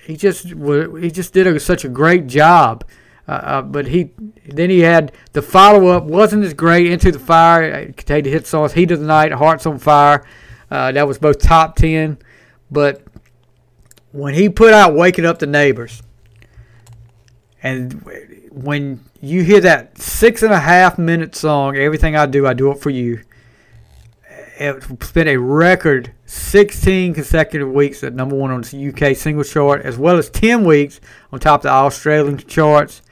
he 0.04 0.16
just 0.16 0.46
he 0.46 1.12
just 1.12 1.32
did 1.32 1.46
a, 1.46 1.60
such 1.60 1.84
a 1.84 1.88
great 1.88 2.26
job. 2.26 2.84
Uh, 3.28 3.30
uh, 3.30 3.62
but 3.62 3.86
he 3.86 4.10
then 4.48 4.68
he 4.68 4.80
had 4.80 5.12
the 5.32 5.42
follow 5.42 5.86
up 5.86 6.02
wasn't 6.02 6.44
as 6.44 6.52
great. 6.52 6.90
Into 6.90 7.12
the 7.12 7.20
Fire 7.20 7.62
it 7.62 7.96
contained 7.96 8.26
the 8.26 8.30
hit 8.30 8.48
songs 8.48 8.72
"Heat 8.72 8.90
of 8.90 8.98
the 8.98 9.06
Night," 9.06 9.30
"Hearts 9.30 9.64
on 9.64 9.78
Fire." 9.78 10.26
Uh, 10.72 10.90
that 10.90 11.06
was 11.06 11.20
both 11.20 11.40
top 11.40 11.76
ten. 11.76 12.18
But 12.68 13.00
when 14.10 14.34
he 14.34 14.48
put 14.48 14.74
out 14.74 14.96
"Waking 14.96 15.24
Up 15.24 15.38
the 15.38 15.46
Neighbors," 15.46 16.02
and 17.62 18.04
when 18.50 19.04
you 19.20 19.42
hear 19.42 19.60
that 19.60 19.98
six 19.98 20.42
and 20.42 20.52
a 20.52 20.58
half 20.58 20.98
minute 20.98 21.34
song, 21.34 21.76
"Everything 21.76 22.16
I 22.16 22.26
Do, 22.26 22.46
I 22.46 22.54
Do 22.54 22.70
It 22.70 22.80
for 22.80 22.90
You," 22.90 23.20
it 24.58 24.82
spent 25.02 25.28
a 25.28 25.36
record 25.36 26.12
16 26.26 27.14
consecutive 27.14 27.70
weeks 27.70 28.02
at 28.02 28.14
number 28.14 28.36
one 28.36 28.50
on 28.50 28.62
the 28.62 28.88
UK 28.88 29.16
single 29.16 29.44
chart, 29.44 29.82
as 29.82 29.96
well 29.96 30.16
as 30.18 30.28
10 30.30 30.64
weeks 30.64 31.00
on 31.32 31.38
top 31.40 31.60
of 31.60 31.62
the 31.64 31.70
Australian 31.70 32.38
charts. 32.38 33.02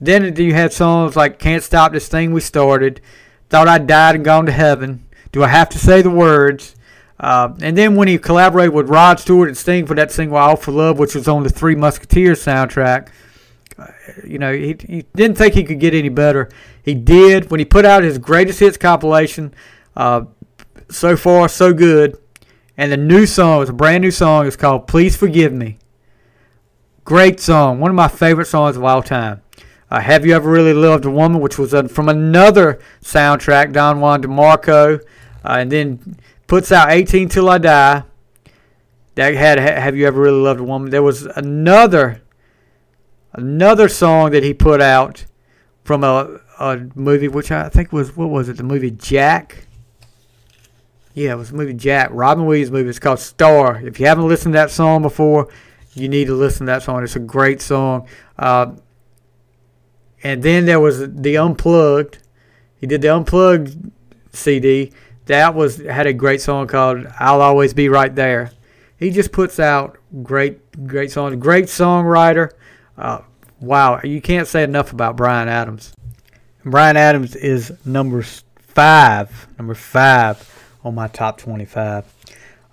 Then 0.00 0.34
you 0.36 0.54
had 0.54 0.72
songs 0.72 1.16
like 1.16 1.38
Can't 1.38 1.62
Stop 1.62 1.92
This 1.92 2.08
Thing 2.08 2.32
We 2.32 2.40
Started, 2.40 3.00
Thought 3.48 3.68
I'd 3.68 3.86
Died 3.86 4.16
and 4.16 4.24
Gone 4.24 4.46
to 4.46 4.52
Heaven, 4.52 5.06
Do 5.30 5.42
I 5.42 5.48
Have 5.48 5.68
to 5.70 5.78
Say 5.78 6.02
the 6.02 6.10
Words? 6.10 6.74
Uh, 7.18 7.54
and 7.60 7.78
then 7.78 7.94
when 7.94 8.08
he 8.08 8.18
collaborated 8.18 8.74
with 8.74 8.88
Rod 8.88 9.20
Stewart 9.20 9.48
and 9.48 9.56
Sting 9.56 9.86
for 9.86 9.94
that 9.94 10.10
single 10.10 10.36
All 10.36 10.56
for 10.56 10.72
Love, 10.72 10.98
which 10.98 11.14
was 11.14 11.28
on 11.28 11.44
the 11.44 11.50
Three 11.50 11.76
Musketeers 11.76 12.44
soundtrack, 12.44 13.08
you 14.24 14.38
know, 14.38 14.52
he, 14.52 14.76
he, 14.86 15.04
didn't 15.14 15.36
think 15.36 15.54
he 15.54 15.64
could 15.64 15.80
get 15.80 15.94
any 15.94 16.08
better. 16.08 16.48
He 16.82 16.94
did. 16.94 17.50
When 17.50 17.60
he 17.60 17.64
put 17.64 17.84
out 17.84 18.02
his 18.02 18.18
greatest 18.18 18.60
hits 18.60 18.76
compilation, 18.76 19.54
uh, 19.96 20.24
so 20.90 21.16
far, 21.16 21.48
so 21.48 21.72
good. 21.72 22.18
And 22.76 22.90
the 22.90 22.96
new 22.96 23.26
song, 23.26 23.62
it's 23.62 23.70
a 23.70 23.74
brand 23.74 24.02
new 24.02 24.10
song, 24.10 24.46
it's 24.46 24.56
called 24.56 24.86
Please 24.86 25.16
Forgive 25.16 25.52
Me. 25.52 25.78
Great 27.04 27.40
song, 27.40 27.80
one 27.80 27.90
of 27.90 27.94
my 27.94 28.08
favorite 28.08 28.46
songs 28.46 28.76
of 28.76 28.84
all 28.84 29.02
time. 29.02 29.42
Uh, 29.90 30.00
Have 30.00 30.24
You 30.24 30.34
Ever 30.34 30.50
Really 30.50 30.72
Loved 30.72 31.04
a 31.04 31.10
Woman, 31.10 31.40
which 31.40 31.58
was 31.58 31.74
uh, 31.74 31.82
from 31.84 32.08
another 32.08 32.80
soundtrack, 33.02 33.72
Don 33.72 34.00
Juan 34.00 34.22
DeMarco, 34.22 35.00
uh, 35.00 35.02
and 35.44 35.70
then 35.70 36.16
puts 36.46 36.72
out 36.72 36.90
18 36.90 37.28
Till 37.28 37.48
I 37.48 37.58
Die. 37.58 38.02
That 39.16 39.34
had 39.34 39.58
Have 39.58 39.94
You 39.94 40.06
Ever 40.06 40.20
Really 40.20 40.40
Loved 40.40 40.60
a 40.60 40.64
Woman. 40.64 40.90
There 40.90 41.02
was 41.02 41.26
another 41.26 42.22
another 43.32 43.88
song 43.88 44.30
that 44.32 44.42
he 44.42 44.54
put 44.54 44.80
out 44.80 45.24
from 45.84 46.04
a, 46.04 46.40
a 46.58 46.88
movie, 46.94 47.28
which 47.28 47.50
I 47.50 47.68
think 47.68 47.92
was, 47.92 48.16
what 48.16 48.30
was 48.30 48.48
it, 48.48 48.56
the 48.56 48.62
movie 48.62 48.90
Jack? 48.90 49.66
Yeah, 51.14 51.32
it 51.32 51.36
was 51.36 51.50
the 51.50 51.56
movie 51.56 51.74
Jack, 51.74 52.10
Robin 52.12 52.46
Williams 52.46 52.70
movie. 52.70 52.88
It's 52.88 52.98
called 52.98 53.18
Star. 53.18 53.80
If 53.84 54.00
you 54.00 54.06
haven't 54.06 54.28
listened 54.28 54.54
to 54.54 54.58
that 54.58 54.70
song 54.70 55.02
before, 55.02 55.48
you 55.94 56.08
need 56.08 56.26
to 56.26 56.34
listen 56.34 56.66
to 56.66 56.72
that 56.72 56.82
song. 56.82 57.02
It's 57.02 57.16
a 57.16 57.20
great 57.20 57.60
song. 57.60 58.08
Uh, 58.38 58.72
and 60.22 60.42
then 60.42 60.64
there 60.64 60.80
was 60.80 61.12
the 61.12 61.36
Unplugged. 61.36 62.18
He 62.80 62.86
did 62.86 63.02
the 63.02 63.14
Unplugged 63.14 63.90
CD. 64.32 64.92
That 65.26 65.54
was 65.54 65.78
had 65.78 66.06
a 66.06 66.12
great 66.12 66.40
song 66.40 66.66
called 66.66 67.06
"I'll 67.18 67.40
Always 67.42 67.74
Be 67.74 67.88
Right 67.88 68.14
There." 68.14 68.52
He 68.96 69.10
just 69.10 69.32
puts 69.32 69.58
out 69.58 69.98
great, 70.22 70.86
great 70.86 71.10
songs. 71.10 71.36
Great 71.36 71.66
songwriter. 71.66 72.52
Uh, 72.96 73.20
wow, 73.60 74.00
you 74.02 74.20
can't 74.20 74.46
say 74.46 74.62
enough 74.62 74.92
about 74.92 75.16
Bryan 75.16 75.48
Adams. 75.48 75.92
Bryan 76.64 76.96
Adams 76.96 77.34
is 77.34 77.72
number 77.84 78.22
five. 78.22 79.48
Number 79.58 79.74
five 79.74 80.48
on 80.84 80.94
my 80.94 81.08
top 81.08 81.38
25. 81.38 82.04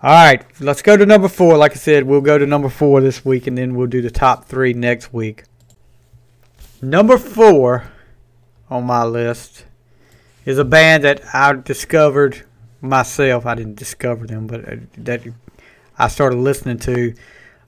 All 0.01 0.11
right, 0.11 0.45
let's 0.61 0.81
go 0.81 0.95
to 0.95 1.05
number 1.05 1.27
four. 1.27 1.57
Like 1.57 1.73
I 1.73 1.75
said, 1.75 2.03
we'll 2.03 2.21
go 2.21 2.37
to 2.37 2.45
number 2.45 2.69
four 2.69 3.01
this 3.01 3.25
week, 3.25 3.47
and 3.47 3.57
then 3.57 3.75
we'll 3.75 3.87
do 3.87 4.01
the 4.01 4.09
top 4.09 4.45
three 4.45 4.73
next 4.73 5.11
week. 5.11 5.43
Number 6.81 7.17
four 7.17 7.91
on 8.69 8.85
my 8.85 9.03
list 9.03 9.65
is 10.45 10.57
a 10.57 10.63
band 10.63 11.03
that 11.03 11.21
I 11.33 11.53
discovered 11.53 12.43
myself. 12.79 13.45
I 13.45 13.55
didn't 13.55 13.75
discover 13.75 14.25
them, 14.25 14.47
but 14.47 14.67
uh, 14.67 14.75
that 14.99 15.21
I 15.97 16.07
started 16.07 16.37
listening 16.37 16.79
to. 16.79 17.13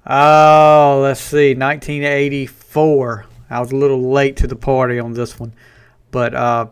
Oh, 0.05 0.99
let's 1.03 1.21
see, 1.21 1.53
1984. 1.53 3.25
I 3.49 3.59
was 3.59 3.71
a 3.71 3.75
little 3.75 4.11
late 4.11 4.37
to 4.37 4.47
the 4.47 4.55
party 4.55 4.99
on 4.99 5.13
this 5.13 5.39
one, 5.39 5.53
but 6.09 6.33
uh, 6.33 6.67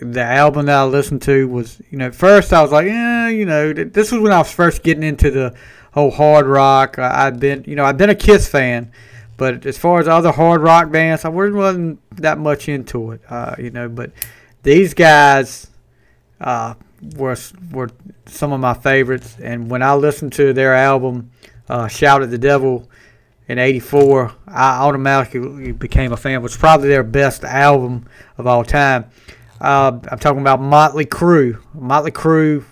the 0.00 0.22
album 0.22 0.66
that 0.66 0.76
I 0.76 0.84
listened 0.84 1.22
to 1.22 1.48
was, 1.48 1.80
you 1.90 1.98
know, 1.98 2.06
at 2.06 2.14
first 2.14 2.52
I 2.52 2.62
was 2.62 2.70
like, 2.70 2.86
yeah, 2.86 3.28
you 3.28 3.46
know, 3.46 3.72
this 3.72 4.12
was 4.12 4.20
when 4.20 4.32
I 4.32 4.38
was 4.38 4.52
first 4.52 4.82
getting 4.82 5.02
into 5.02 5.30
the 5.30 5.54
whole 5.92 6.10
hard 6.10 6.46
rock. 6.46 6.98
I've 6.98 7.40
been, 7.40 7.64
you 7.66 7.74
know, 7.74 7.84
I've 7.84 7.98
been 7.98 8.10
a 8.10 8.14
Kiss 8.14 8.48
fan, 8.48 8.92
but 9.36 9.66
as 9.66 9.78
far 9.78 9.98
as 9.98 10.06
other 10.06 10.32
hard 10.32 10.60
rock 10.60 10.90
bands, 10.90 11.24
I 11.24 11.28
wasn't 11.30 11.98
that 12.20 12.38
much 12.38 12.68
into 12.68 13.12
it, 13.12 13.22
uh, 13.28 13.56
you 13.58 13.70
know. 13.70 13.88
But 13.88 14.12
these 14.62 14.94
guys 14.94 15.68
uh, 16.40 16.74
were 17.16 17.36
were 17.72 17.90
some 18.26 18.52
of 18.52 18.60
my 18.60 18.74
favorites, 18.74 19.36
and 19.42 19.70
when 19.70 19.82
I 19.82 19.94
listened 19.94 20.34
to 20.34 20.52
their 20.52 20.74
album, 20.74 21.30
uh, 21.68 21.88
"Shout 21.88 22.22
at 22.22 22.30
the 22.30 22.38
Devil." 22.38 22.88
in 23.48 23.60
84 23.60 24.34
i 24.48 24.78
automatically 24.78 25.70
became 25.70 26.12
a 26.12 26.16
fan 26.16 26.32
it 26.32 26.42
was 26.42 26.56
probably 26.56 26.88
their 26.88 27.04
best 27.04 27.44
album 27.44 28.04
of 28.38 28.44
all 28.44 28.64
time 28.64 29.08
uh, 29.60 29.98
I'm 30.10 30.18
talking 30.18 30.40
about 30.40 30.60
Motley 30.60 31.06
Crue. 31.06 31.60
Motley 31.74 32.10
Crue, 32.10 32.64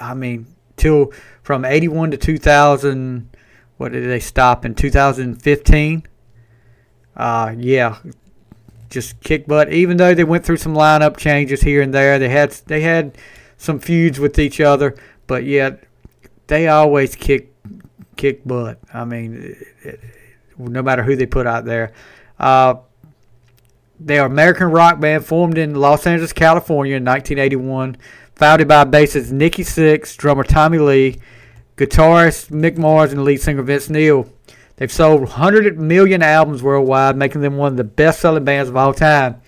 I 0.00 0.14
mean, 0.14 0.46
till 0.76 1.12
from 1.42 1.64
81 1.64 2.12
to 2.12 2.16
2000, 2.16 3.30
what 3.78 3.92
did 3.92 4.08
they 4.08 4.20
stop 4.20 4.64
in 4.64 4.74
2015? 4.74 6.06
Uh, 7.16 7.54
yeah, 7.58 7.98
just 8.90 9.20
kick 9.20 9.46
butt. 9.46 9.72
Even 9.72 9.96
though 9.96 10.14
they 10.14 10.24
went 10.24 10.44
through 10.44 10.58
some 10.58 10.74
lineup 10.74 11.16
changes 11.16 11.62
here 11.62 11.82
and 11.82 11.92
there, 11.92 12.18
they 12.18 12.28
had 12.28 12.50
they 12.66 12.82
had 12.82 13.16
some 13.56 13.78
feuds 13.78 14.18
with 14.18 14.38
each 14.38 14.60
other, 14.60 14.94
but 15.26 15.44
yet 15.44 15.84
they 16.46 16.68
always 16.68 17.14
kick 17.14 17.51
kick 18.16 18.44
butt. 18.44 18.78
I 18.92 19.04
mean, 19.04 19.56
no 20.58 20.82
matter 20.82 21.02
who 21.02 21.16
they 21.16 21.26
put 21.26 21.46
out 21.46 21.64
there. 21.64 21.92
Uh, 22.38 22.74
they 24.00 24.18
are 24.18 24.26
American 24.26 24.68
rock 24.68 25.00
band 25.00 25.24
formed 25.24 25.58
in 25.58 25.74
Los 25.74 26.06
Angeles, 26.06 26.32
California 26.32 26.96
in 26.96 27.04
1981, 27.04 27.96
founded 28.34 28.66
by 28.66 28.84
bassist 28.84 29.30
Nikki 29.30 29.62
Sixx, 29.62 30.16
drummer 30.16 30.42
Tommy 30.42 30.78
Lee, 30.78 31.18
guitarist 31.76 32.50
Mick 32.50 32.76
Mars, 32.76 33.12
and 33.12 33.24
lead 33.24 33.40
singer 33.40 33.62
Vince 33.62 33.88
Neil. 33.88 34.28
They've 34.76 34.90
sold 34.90 35.20
100 35.20 35.78
million 35.78 36.22
albums 36.22 36.62
worldwide, 36.62 37.16
making 37.16 37.42
them 37.42 37.56
one 37.56 37.72
of 37.72 37.76
the 37.76 37.84
best-selling 37.84 38.44
bands 38.44 38.68
of 38.68 38.76
all 38.76 38.92
time. 38.92 39.40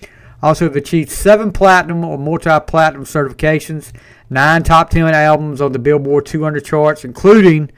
Also 0.43 0.67
have 0.67 0.77
achieved 0.77 1.11
seven 1.11 1.51
platinum 1.51 2.05
or 2.05 2.19
multi-platinum 2.19 3.05
certifications, 3.05 3.93
nine 4.29 4.63
top 4.63 4.91
10 4.91 5.07
albums 5.15 5.61
on 5.61 5.73
the 5.73 5.79
Billboard 5.79 6.27
200 6.27 6.65
charts, 6.65 7.05
including 7.05 7.71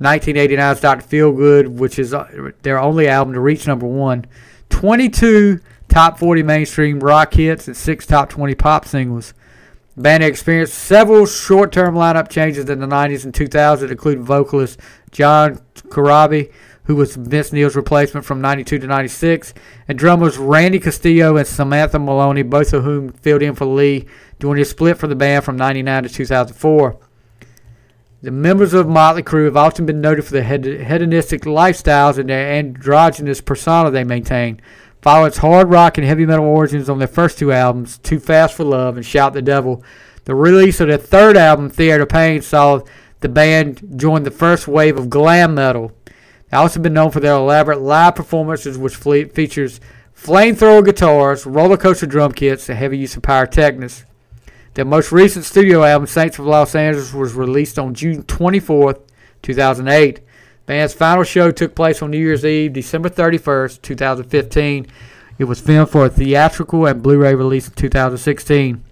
1989's 0.00 0.80
Dr. 0.80 1.06
Feelgood, 1.06 1.68
which 1.68 1.98
is 1.98 2.14
uh, 2.14 2.52
their 2.62 2.78
only 2.78 3.08
album 3.08 3.34
to 3.34 3.40
reach 3.40 3.66
number 3.66 3.86
one. 3.86 4.26
22 4.70 5.60
top 5.88 6.18
40 6.18 6.42
mainstream 6.42 7.00
rock 7.00 7.34
hits, 7.34 7.66
and 7.66 7.76
six 7.76 8.06
top 8.06 8.30
20 8.30 8.54
pop 8.54 8.86
singles. 8.86 9.34
The 9.96 10.02
band 10.02 10.22
experienced 10.22 10.74
several 10.74 11.26
short-term 11.26 11.94
lineup 11.94 12.30
changes 12.30 12.70
in 12.70 12.80
the 12.80 12.86
90s 12.86 13.24
and 13.24 13.34
2000s, 13.34 13.90
including 13.90 14.24
vocalist 14.24 14.80
John 15.10 15.60
Corabi, 15.88 16.52
who 16.84 16.96
was 16.96 17.16
Vince 17.16 17.52
Neil's 17.52 17.76
replacement 17.76 18.24
from 18.24 18.40
92 18.40 18.78
to 18.78 18.86
96, 18.86 19.52
and 19.88 19.98
drummers 19.98 20.38
Randy 20.38 20.78
Castillo 20.78 21.36
and 21.36 21.46
Samantha 21.46 21.98
Maloney, 21.98 22.42
both 22.42 22.72
of 22.72 22.84
whom 22.84 23.12
filled 23.12 23.42
in 23.42 23.54
for 23.54 23.66
Lee 23.66 24.06
during 24.38 24.58
his 24.58 24.70
split 24.70 24.96
from 24.96 25.10
the 25.10 25.16
band 25.16 25.44
from 25.44 25.56
99 25.56 26.04
to 26.04 26.08
2004. 26.08 26.98
The 28.22 28.30
members 28.30 28.74
of 28.74 28.86
Motley 28.86 29.22
Crue 29.22 29.46
have 29.46 29.56
often 29.56 29.86
been 29.86 30.00
noted 30.00 30.26
for 30.26 30.32
the 30.32 30.42
hedonistic 30.42 31.42
lifestyles 31.42 32.18
and 32.18 32.28
their 32.28 32.52
androgynous 32.52 33.40
persona 33.40 33.90
they 33.90 34.04
maintain, 34.04 34.60
Follow 35.02 35.24
its 35.24 35.38
hard 35.38 35.70
rock 35.70 35.96
and 35.96 36.06
heavy 36.06 36.26
metal 36.26 36.44
origins 36.44 36.90
on 36.90 36.98
their 36.98 37.08
first 37.08 37.38
two 37.38 37.52
albums, 37.52 37.96
Too 37.98 38.20
Fast 38.20 38.54
for 38.54 38.64
Love 38.64 38.96
and 38.96 39.06
Shout 39.06 39.32
the 39.32 39.40
Devil. 39.40 39.82
The 40.24 40.34
release 40.34 40.78
of 40.80 40.88
their 40.88 40.98
third 40.98 41.38
album, 41.38 41.70
Theater 41.70 42.02
of 42.02 42.10
Pain, 42.10 42.42
saw 42.42 42.82
the 43.20 43.28
band 43.30 43.94
join 43.96 44.24
the 44.24 44.30
first 44.30 44.68
wave 44.68 44.98
of 44.98 45.08
glam 45.08 45.54
metal. 45.54 45.92
They've 46.04 46.60
also 46.60 46.80
been 46.80 46.92
known 46.92 47.10
for 47.10 47.20
their 47.20 47.32
elaborate 47.32 47.80
live 47.80 48.14
performances, 48.14 48.76
which 48.76 48.96
features 48.96 49.80
flamethrower 50.14 50.84
guitars, 50.84 51.46
roller 51.46 51.78
coaster 51.78 52.06
drum 52.06 52.32
kits, 52.32 52.68
and 52.68 52.78
heavy 52.78 52.98
use 52.98 53.16
of 53.16 53.22
pyrotechnics. 53.22 54.04
Their 54.74 54.84
most 54.84 55.10
recent 55.10 55.44
studio 55.44 55.82
album, 55.82 56.06
Saints 56.06 56.38
of 56.38 56.46
Los 56.46 56.74
Angeles, 56.74 57.12
was 57.12 57.34
released 57.34 57.78
on 57.78 57.92
June 57.92 58.22
24th, 58.22 59.00
2008. 59.42 60.20
Band's 60.66 60.94
final 60.94 61.24
show 61.24 61.50
took 61.50 61.74
place 61.74 62.00
on 62.00 62.12
New 62.12 62.18
Year's 62.18 62.44
Eve, 62.44 62.72
December 62.72 63.08
31st, 63.08 63.82
2015. 63.82 64.86
It 65.38 65.44
was 65.44 65.60
filmed 65.60 65.90
for 65.90 66.04
a 66.04 66.08
theatrical 66.08 66.86
and 66.86 67.02
Blu-ray 67.02 67.34
release 67.34 67.66
in 67.66 67.74
2016. 67.74 68.84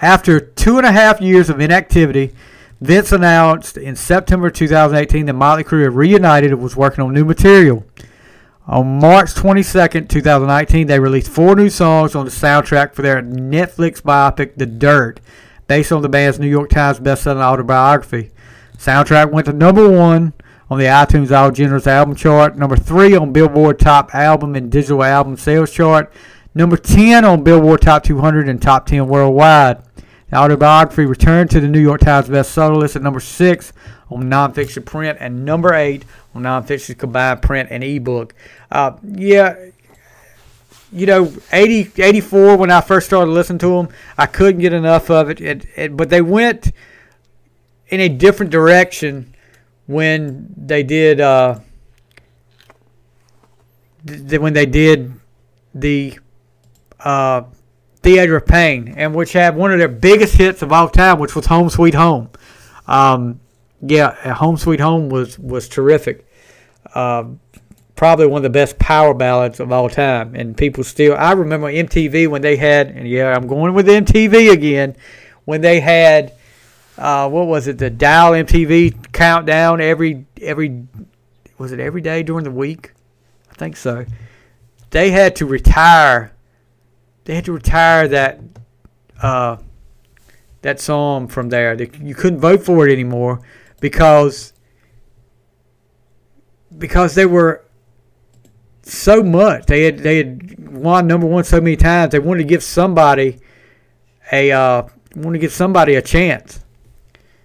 After 0.00 0.40
two 0.40 0.78
and 0.78 0.86
a 0.86 0.92
half 0.92 1.20
years 1.20 1.50
of 1.50 1.60
inactivity, 1.60 2.32
Vince 2.80 3.12
announced 3.12 3.76
in 3.76 3.96
September 3.96 4.48
2018 4.48 5.26
that 5.26 5.32
Motley 5.34 5.64
Crue 5.64 5.82
had 5.82 5.94
reunited 5.94 6.52
and 6.52 6.62
was 6.62 6.76
working 6.76 7.04
on 7.04 7.12
new 7.12 7.24
material. 7.24 7.84
On 8.70 8.98
March 8.98 9.32
22nd, 9.32 10.10
2019, 10.10 10.88
they 10.88 11.00
released 11.00 11.30
four 11.30 11.56
new 11.56 11.70
songs 11.70 12.14
on 12.14 12.26
the 12.26 12.30
soundtrack 12.30 12.92
for 12.92 13.00
their 13.00 13.22
Netflix 13.22 14.02
biopic, 14.02 14.56
The 14.56 14.66
Dirt, 14.66 15.20
based 15.66 15.90
on 15.90 16.02
the 16.02 16.08
band's 16.10 16.38
New 16.38 16.48
York 16.48 16.68
Times 16.68 17.00
bestselling 17.00 17.40
autobiography. 17.40 18.30
Soundtrack 18.76 19.32
went 19.32 19.46
to 19.46 19.54
number 19.54 19.88
one 19.88 20.34
on 20.68 20.78
the 20.78 20.84
iTunes 20.84 21.34
All 21.34 21.54
Genres 21.54 21.86
album 21.86 22.14
chart, 22.14 22.58
number 22.58 22.76
three 22.76 23.16
on 23.16 23.32
Billboard 23.32 23.78
Top 23.78 24.14
Album 24.14 24.54
and 24.54 24.70
Digital 24.70 25.02
Album 25.02 25.38
Sales 25.38 25.72
chart, 25.72 26.12
number 26.54 26.76
10 26.76 27.24
on 27.24 27.42
Billboard 27.42 27.80
Top 27.80 28.02
200 28.02 28.50
and 28.50 28.60
Top 28.60 28.84
10 28.84 29.08
worldwide. 29.08 29.82
The 30.28 30.36
autobiography 30.36 31.06
returned 31.06 31.50
to 31.52 31.60
the 31.60 31.68
New 31.68 31.80
York 31.80 32.02
Times 32.02 32.28
bestseller 32.28 32.76
list 32.76 32.96
at 32.96 33.02
number 33.02 33.20
six 33.20 33.72
on 34.10 34.24
nonfiction 34.24 34.84
print 34.84 35.18
and 35.20 35.44
number 35.44 35.74
eight 35.74 36.04
on 36.34 36.42
nonfiction 36.42 36.96
combined 36.98 37.42
print 37.42 37.68
and 37.70 37.84
ebook. 37.84 38.34
Uh, 38.70 38.92
yeah, 39.04 39.56
you 40.92 41.06
know, 41.06 41.32
80, 41.52 42.02
84 42.02 42.56
when 42.56 42.70
I 42.70 42.80
first 42.80 43.06
started 43.06 43.30
listening 43.30 43.58
to 43.60 43.76
them, 43.76 43.88
I 44.16 44.26
couldn't 44.26 44.60
get 44.60 44.72
enough 44.72 45.10
of 45.10 45.28
it, 45.30 45.40
it, 45.40 45.66
it 45.76 45.96
but 45.96 46.10
they 46.10 46.22
went 46.22 46.72
in 47.88 48.00
a 48.00 48.08
different 48.08 48.52
direction 48.52 49.34
when 49.86 50.52
they 50.56 50.82
did 50.82 51.20
uh, 51.20 51.58
th- 54.06 54.40
when 54.40 54.52
they 54.52 54.66
did 54.66 55.12
the 55.74 56.18
uh, 57.00 57.42
Theater 58.02 58.36
of 58.36 58.46
Pain, 58.46 58.94
and 58.96 59.14
which 59.14 59.32
had 59.32 59.56
one 59.56 59.72
of 59.72 59.78
their 59.78 59.88
biggest 59.88 60.34
hits 60.36 60.62
of 60.62 60.72
all 60.72 60.88
time, 60.88 61.18
which 61.18 61.34
was 61.34 61.46
Home 61.46 61.70
Sweet 61.70 61.94
Home. 61.94 62.30
Um, 62.86 63.40
yeah, 63.80 64.34
Home 64.34 64.56
Sweet 64.56 64.80
Home 64.80 65.08
was 65.08 65.38
was 65.38 65.68
terrific. 65.68 66.26
Uh, 66.94 67.24
probably 67.94 68.26
one 68.26 68.38
of 68.38 68.42
the 68.44 68.50
best 68.50 68.78
power 68.78 69.14
ballads 69.14 69.60
of 69.60 69.72
all 69.72 69.88
time, 69.88 70.34
and 70.34 70.56
people 70.56 70.84
still. 70.84 71.16
I 71.16 71.32
remember 71.32 71.68
MTV 71.68 72.28
when 72.28 72.42
they 72.42 72.56
had, 72.56 72.88
and 72.88 73.08
yeah, 73.08 73.34
I'm 73.34 73.46
going 73.46 73.74
with 73.74 73.86
MTV 73.86 74.52
again, 74.52 74.96
when 75.44 75.60
they 75.60 75.80
had. 75.80 76.34
Uh, 76.96 77.28
what 77.28 77.46
was 77.46 77.68
it? 77.68 77.78
The 77.78 77.90
Dial 77.90 78.32
MTV 78.32 79.12
countdown 79.12 79.80
every 79.80 80.26
every 80.42 80.84
was 81.56 81.70
it 81.70 81.78
every 81.78 82.00
day 82.00 82.24
during 82.24 82.42
the 82.42 82.50
week? 82.50 82.92
I 83.52 83.54
think 83.54 83.76
so. 83.76 84.04
They 84.90 85.12
had 85.12 85.36
to 85.36 85.46
retire 85.46 86.32
they 87.28 87.34
had 87.34 87.44
to 87.44 87.52
retire 87.52 88.08
that 88.08 88.40
uh, 89.22 89.58
that 90.62 90.80
song 90.80 91.28
from 91.28 91.50
there. 91.50 91.74
You 91.74 92.14
couldn't 92.14 92.40
vote 92.40 92.64
for 92.64 92.88
it 92.88 92.92
anymore 92.92 93.42
because 93.80 94.52
because 96.76 97.14
they 97.14 97.26
were 97.26 97.64
so 98.82 99.22
much. 99.22 99.66
They 99.66 99.84
had 99.84 99.98
they 99.98 100.18
had 100.18 100.68
won 100.68 101.06
number 101.06 101.26
one 101.26 101.44
so 101.44 101.60
many 101.60 101.76
times. 101.76 102.12
They 102.12 102.18
wanted 102.18 102.42
to 102.42 102.48
give 102.48 102.62
somebody 102.62 103.38
a 104.32 104.52
uh, 104.52 104.82
wanted 105.14 105.38
to 105.38 105.40
give 105.40 105.52
somebody 105.52 105.94
a 105.94 106.02
chance. 106.02 106.60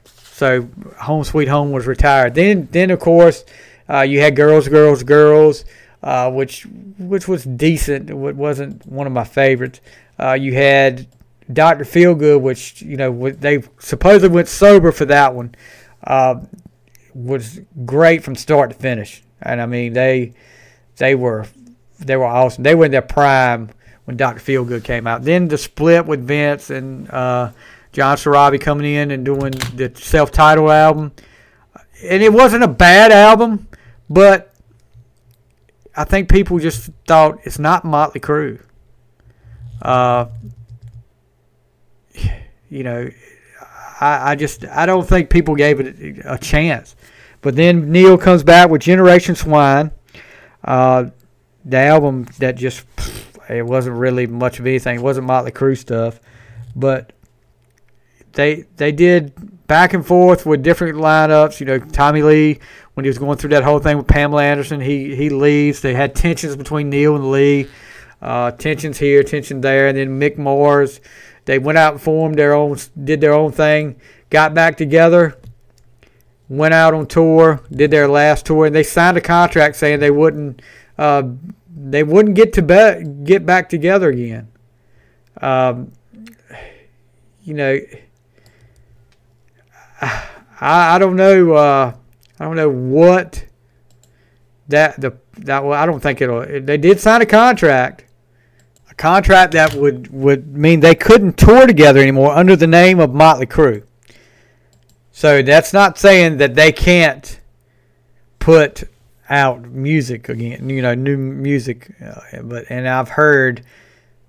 So 0.06 0.70
Home 1.02 1.24
Sweet 1.24 1.48
Home 1.48 1.72
was 1.72 1.88
retired. 1.88 2.36
Then 2.36 2.68
then 2.72 2.92
of 2.92 3.00
course 3.00 3.46
uh, 3.90 4.02
you 4.02 4.20
had 4.20 4.36
Girls 4.36 4.68
Girls 4.68 5.04
Girls 5.04 5.66
uh, 6.04 6.30
which 6.30 6.66
which 7.00 7.28
was 7.28 7.46
decent. 7.46 8.10
It 8.10 8.16
wasn't 8.16 8.86
one 8.86 9.08
of 9.08 9.14
my 9.14 9.24
favorites. 9.24 9.80
Uh, 10.20 10.34
you 10.34 10.54
had 10.54 11.08
Doctor 11.52 11.86
Feelgood, 11.86 12.42
which 12.42 12.82
you 12.82 12.98
know 12.98 13.30
they 13.32 13.64
supposedly 13.80 14.36
went 14.36 14.50
sober 14.50 14.92
for 14.92 15.06
that 15.06 15.34
one. 15.34 15.56
Uh, 16.04 16.42
was 17.14 17.62
great 17.86 18.24
from 18.24 18.36
start 18.36 18.72
to 18.72 18.76
finish, 18.76 19.24
and 19.42 19.62
I 19.62 19.66
mean 19.66 19.94
they 19.94 20.34
they 20.98 21.16
were 21.16 21.46
they 22.00 22.16
were 22.16 22.26
awesome. 22.26 22.64
They 22.64 22.76
were 22.76 22.86
in 22.86 22.92
their 22.92 23.02
prime 23.02 23.70
when 24.06 24.18
Doctor 24.18 24.42
Feelgood 24.42 24.84
came 24.84 25.08
out. 25.08 25.24
Then 25.24 25.48
the 25.48 25.58
split 25.58 26.06
with 26.06 26.26
Vince 26.26 26.70
and 26.70 27.10
uh, 27.10 27.52
John 27.92 28.18
Corabi 28.18 28.60
coming 28.60 28.92
in 28.92 29.12
and 29.12 29.24
doing 29.24 29.52
the 29.52 29.92
self-titled 29.96 30.70
album, 30.70 31.12
and 32.04 32.24
it 32.24 32.34
wasn't 32.34 32.64
a 32.64 32.68
bad 32.68 33.12
album, 33.12 33.68
but 34.10 34.54
I 35.96 36.04
think 36.04 36.30
people 36.30 36.60
just 36.60 36.90
thought 37.08 37.40
it's 37.44 37.60
not 37.60 37.86
Motley 37.86 38.20
Crue. 38.20 38.60
Uh, 39.82 40.26
you 42.70 42.84
know, 42.84 43.10
I, 44.04 44.32
I 44.32 44.36
just 44.36 44.66
I 44.66 44.86
don't 44.86 45.08
think 45.08 45.30
people 45.30 45.56
gave 45.56 45.80
it 45.80 46.22
a 46.26 46.38
chance. 46.38 46.96
But 47.42 47.56
then 47.56 47.92
Neil 47.92 48.18
comes 48.18 48.44
back 48.44 48.70
with 48.70 48.82
Generation 48.82 49.36
Swine, 49.36 49.92
uh, 50.64 51.06
the 51.66 51.78
album 51.78 52.26
that 52.40 52.56
just 52.56 52.86
it 53.50 53.66
wasn't 53.66 53.98
really 53.98 54.28
much 54.28 54.60
of 54.60 54.68
anything. 54.68 54.98
It 54.98 55.02
wasn't 55.02 55.28
Motley 55.28 55.52
Crue 55.52 55.78
stuff, 55.78 56.20
but 56.76 57.14
they 58.34 58.66
they 58.78 58.92
did 58.92 59.68
back 59.68 59.94
and 59.94 60.06
forth 60.06 60.46
with 60.46 60.64
different 60.64 60.98
lineups. 60.98 61.60
You 61.60 61.66
know, 61.66 61.80
Tommy 61.80 62.24
Lee 62.24 62.60
when 62.94 63.06
he 63.06 63.10
was 63.10 63.18
going 63.18 63.38
through 63.38 63.52
that 63.52 63.64
whole 63.64 63.80
thing 63.80 63.98
with 63.98 64.08
Pamela 64.08 64.44
Anderson, 64.44 64.82
he 64.82 65.16
he 65.16 65.30
leaves. 65.30 65.82
They 65.82 65.94
had 65.94 66.16
tensions 66.16 66.56
between 66.56 66.90
Neil 66.90 67.16
and 67.16 67.32
Lee, 67.32 67.68
uh, 68.22 68.52
tensions 68.52 68.98
here, 68.98 69.24
tension 69.24 69.62
there, 69.62 69.88
and 69.88 69.98
then 69.98 70.20
Mick 70.20 70.38
Mars. 70.38 71.00
They 71.46 71.60
went 71.60 71.78
out 71.78 71.94
and 71.94 72.02
formed 72.02 72.36
their 72.36 72.54
own, 72.54 72.78
did 73.04 73.22
their 73.22 73.34
own 73.34 73.52
thing, 73.52 74.00
got 74.30 74.54
back 74.54 74.78
together, 74.78 75.38
went 76.48 76.74
out 76.74 76.94
on 76.94 77.06
tour, 77.08 77.62
did 77.72 77.92
their 77.92 78.08
last 78.08 78.46
tour, 78.46 78.66
and 78.66 78.76
they 78.76 78.84
signed 78.84 79.18
a 79.18 79.22
contract 79.22 79.76
saying 79.76 80.00
they 80.00 80.12
wouldn't 80.12 80.62
uh, 80.98 81.24
they 81.76 82.04
wouldn't 82.04 82.36
get 82.36 82.54
to 82.54 82.62
be- 82.62 83.04
get 83.24 83.46
back 83.46 83.68
together 83.68 84.10
again. 84.10 84.48
Um, 85.42 85.92
you 87.44 87.54
know, 87.54 87.80
I, 90.02 90.96
I 90.96 91.00
don't 91.00 91.16
know. 91.16 91.54
Uh, 91.54 91.96
I 92.40 92.46
don't 92.46 92.56
know 92.56 92.70
what 92.70 93.46
that 94.68 95.00
the 95.00 95.18
that 95.40 95.64
well, 95.64 95.80
I 95.80 95.86
don't 95.86 96.00
think 96.00 96.22
it'll. 96.22 96.46
They 96.62 96.78
did 96.78 97.00
sign 97.00 97.22
a 97.22 97.26
contract, 97.26 98.03
a 98.94 98.96
contract 98.96 99.54
that 99.54 99.74
would 99.74 100.12
would 100.14 100.56
mean 100.56 100.80
they 100.80 100.96
couldn't 100.96 101.38
tour 101.38 101.66
together 101.66 102.00
anymore 102.00 102.32
under 102.32 102.56
the 102.56 102.68
name 102.68 103.00
of 103.00 103.14
Motley 103.14 103.48
Crue. 103.48 103.84
So 105.12 105.42
that's 105.42 105.74
not 105.74 105.98
saying 105.98 106.38
that 106.38 106.56
they 106.56 106.72
can't 106.72 107.40
put 108.40 108.84
out 109.30 109.64
music 109.64 110.30
again, 110.30 110.70
you 110.70 110.82
know, 110.82 110.94
new 110.94 111.18
music. 111.18 111.92
Uh, 112.04 112.42
but 112.44 112.66
and 112.70 112.88
I've 112.88 113.10
heard 113.10 113.64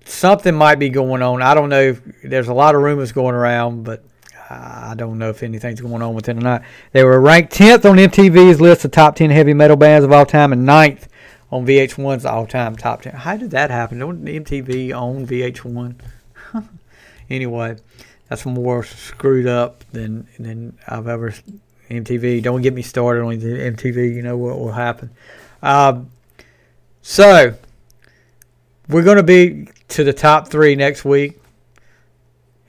something 0.05 0.55
might 0.55 0.79
be 0.79 0.89
going 0.89 1.21
on. 1.21 1.41
I 1.41 1.53
don't 1.53 1.69
know. 1.69 1.81
If, 1.81 2.01
there's 2.23 2.47
a 2.47 2.53
lot 2.53 2.75
of 2.75 2.81
rumors 2.81 3.11
going 3.11 3.35
around, 3.35 3.83
but 3.83 4.03
I 4.49 4.93
don't 4.95 5.19
know 5.19 5.29
if 5.29 5.43
anything's 5.43 5.81
going 5.81 6.01
on 6.01 6.15
with 6.15 6.29
it 6.29 6.37
or 6.37 6.41
not. 6.41 6.63
They 6.91 7.03
were 7.03 7.19
ranked 7.19 7.53
10th 7.53 7.89
on 7.89 7.97
MTV's 7.97 8.61
list 8.61 8.85
of 8.85 8.91
top 8.91 9.15
10 9.15 9.29
heavy 9.29 9.53
metal 9.53 9.75
bands 9.75 10.05
of 10.05 10.11
all 10.11 10.25
time 10.25 10.53
and 10.53 10.67
9th 10.67 11.07
on 11.55 11.65
VH1's 11.65 12.25
all-time 12.25 12.75
top 12.75 13.01
10. 13.01 13.13
How 13.13 13.37
did 13.37 13.51
that 13.51 13.71
happen? 13.71 13.99
Don't 13.99 14.25
MTV 14.25 14.91
own 14.91 15.25
VH1? 15.25 15.95
anyway, 17.29 17.77
that's 18.27 18.45
more 18.45 18.83
screwed 18.83 19.47
up 19.47 19.85
than 19.91 20.27
than 20.37 20.77
I've 20.85 21.07
ever 21.07 21.33
MTV. 21.89 22.43
Don't 22.43 22.61
get 22.61 22.73
me 22.73 22.81
started 22.81 23.21
on 23.21 23.37
MTV. 23.37 24.13
You 24.13 24.21
know 24.21 24.35
what 24.35 24.59
will 24.59 24.73
happen. 24.73 25.11
Um, 25.63 26.09
so 27.01 27.55
we're 28.89 29.03
going 29.03 29.17
to 29.17 29.23
be 29.23 29.69
to 29.89 30.03
the 30.03 30.13
top 30.13 30.49
three 30.49 30.75
next 30.75 31.05
week 31.05 31.39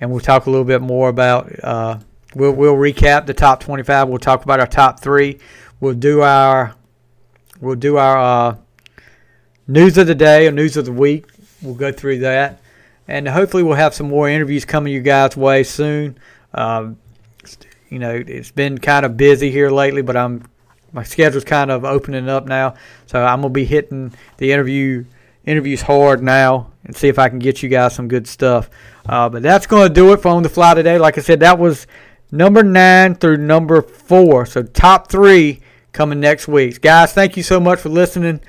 and 0.00 0.12
we'll 0.12 0.20
talk 0.20 0.46
a 0.46 0.50
little 0.50 0.64
bit 0.64 0.80
more 0.80 1.08
about. 1.08 1.52
Uh, 1.64 1.98
we'll 2.36 2.52
we'll 2.52 2.76
recap 2.76 3.26
the 3.26 3.34
top 3.34 3.58
25. 3.60 4.08
We'll 4.08 4.18
talk 4.18 4.44
about 4.44 4.60
our 4.60 4.66
top 4.68 5.00
three. 5.00 5.40
We'll 5.80 5.94
do 5.94 6.22
our 6.22 6.76
we'll 7.60 7.74
do 7.74 7.96
our 7.96 8.18
uh, 8.18 8.56
news 9.66 9.98
of 9.98 10.06
the 10.06 10.14
day 10.14 10.46
or 10.46 10.52
news 10.52 10.76
of 10.76 10.84
the 10.84 10.92
week. 10.92 11.26
We'll 11.62 11.74
go 11.74 11.92
through 11.92 12.18
that. 12.20 12.60
And 13.08 13.28
hopefully, 13.28 13.62
we'll 13.62 13.74
have 13.74 13.94
some 13.94 14.08
more 14.08 14.28
interviews 14.28 14.64
coming 14.64 14.92
you 14.92 15.00
guys' 15.00 15.36
way 15.36 15.62
soon. 15.62 16.18
Um, 16.52 16.98
you 17.88 17.98
know, 17.98 18.22
it's 18.26 18.50
been 18.50 18.78
kind 18.78 19.06
of 19.06 19.16
busy 19.16 19.50
here 19.50 19.70
lately, 19.70 20.02
but 20.02 20.16
I'm 20.16 20.48
my 20.92 21.02
schedule's 21.02 21.44
kind 21.44 21.70
of 21.70 21.84
opening 21.84 22.28
up 22.28 22.46
now, 22.46 22.74
so 23.06 23.22
I'm 23.22 23.42
gonna 23.42 23.52
be 23.52 23.64
hitting 23.64 24.14
the 24.38 24.52
interview 24.52 25.04
interviews 25.44 25.82
hard 25.82 26.22
now 26.22 26.72
and 26.84 26.96
see 26.96 27.08
if 27.08 27.18
I 27.18 27.28
can 27.28 27.38
get 27.38 27.62
you 27.62 27.68
guys 27.68 27.94
some 27.94 28.08
good 28.08 28.26
stuff. 28.26 28.70
Uh, 29.08 29.28
but 29.28 29.42
that's 29.42 29.66
gonna 29.66 29.88
do 29.88 30.12
it 30.12 30.22
for 30.22 30.28
on 30.28 30.42
the 30.42 30.48
fly 30.48 30.74
today. 30.74 30.98
Like 30.98 31.18
I 31.18 31.20
said, 31.20 31.40
that 31.40 31.58
was 31.58 31.86
number 32.32 32.62
nine 32.62 33.14
through 33.14 33.36
number 33.36 33.82
four, 33.82 34.46
so 34.46 34.62
top 34.62 35.10
three 35.10 35.60
coming 35.92 36.18
next 36.18 36.48
week. 36.48 36.80
Guys, 36.80 37.12
thank 37.12 37.36
you 37.36 37.42
so 37.42 37.60
much 37.60 37.78
for 37.80 37.88
listening 37.88 38.40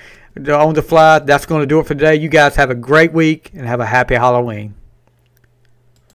on 0.50 0.74
the 0.74 0.82
fly. 0.82 1.20
That's 1.20 1.46
going 1.46 1.62
to 1.62 1.68
do 1.68 1.80
it 1.80 1.88
for 1.88 1.96
today. 1.96 2.16
You 2.16 2.30
guys 2.30 2.56
have 2.56 2.70
a 2.70 2.76
great 2.76 3.14
week 3.14 3.52
and 3.54 3.68
have 3.68 3.80
a 3.80 3.86
happy 3.86 4.16
Halloween. 4.16 4.77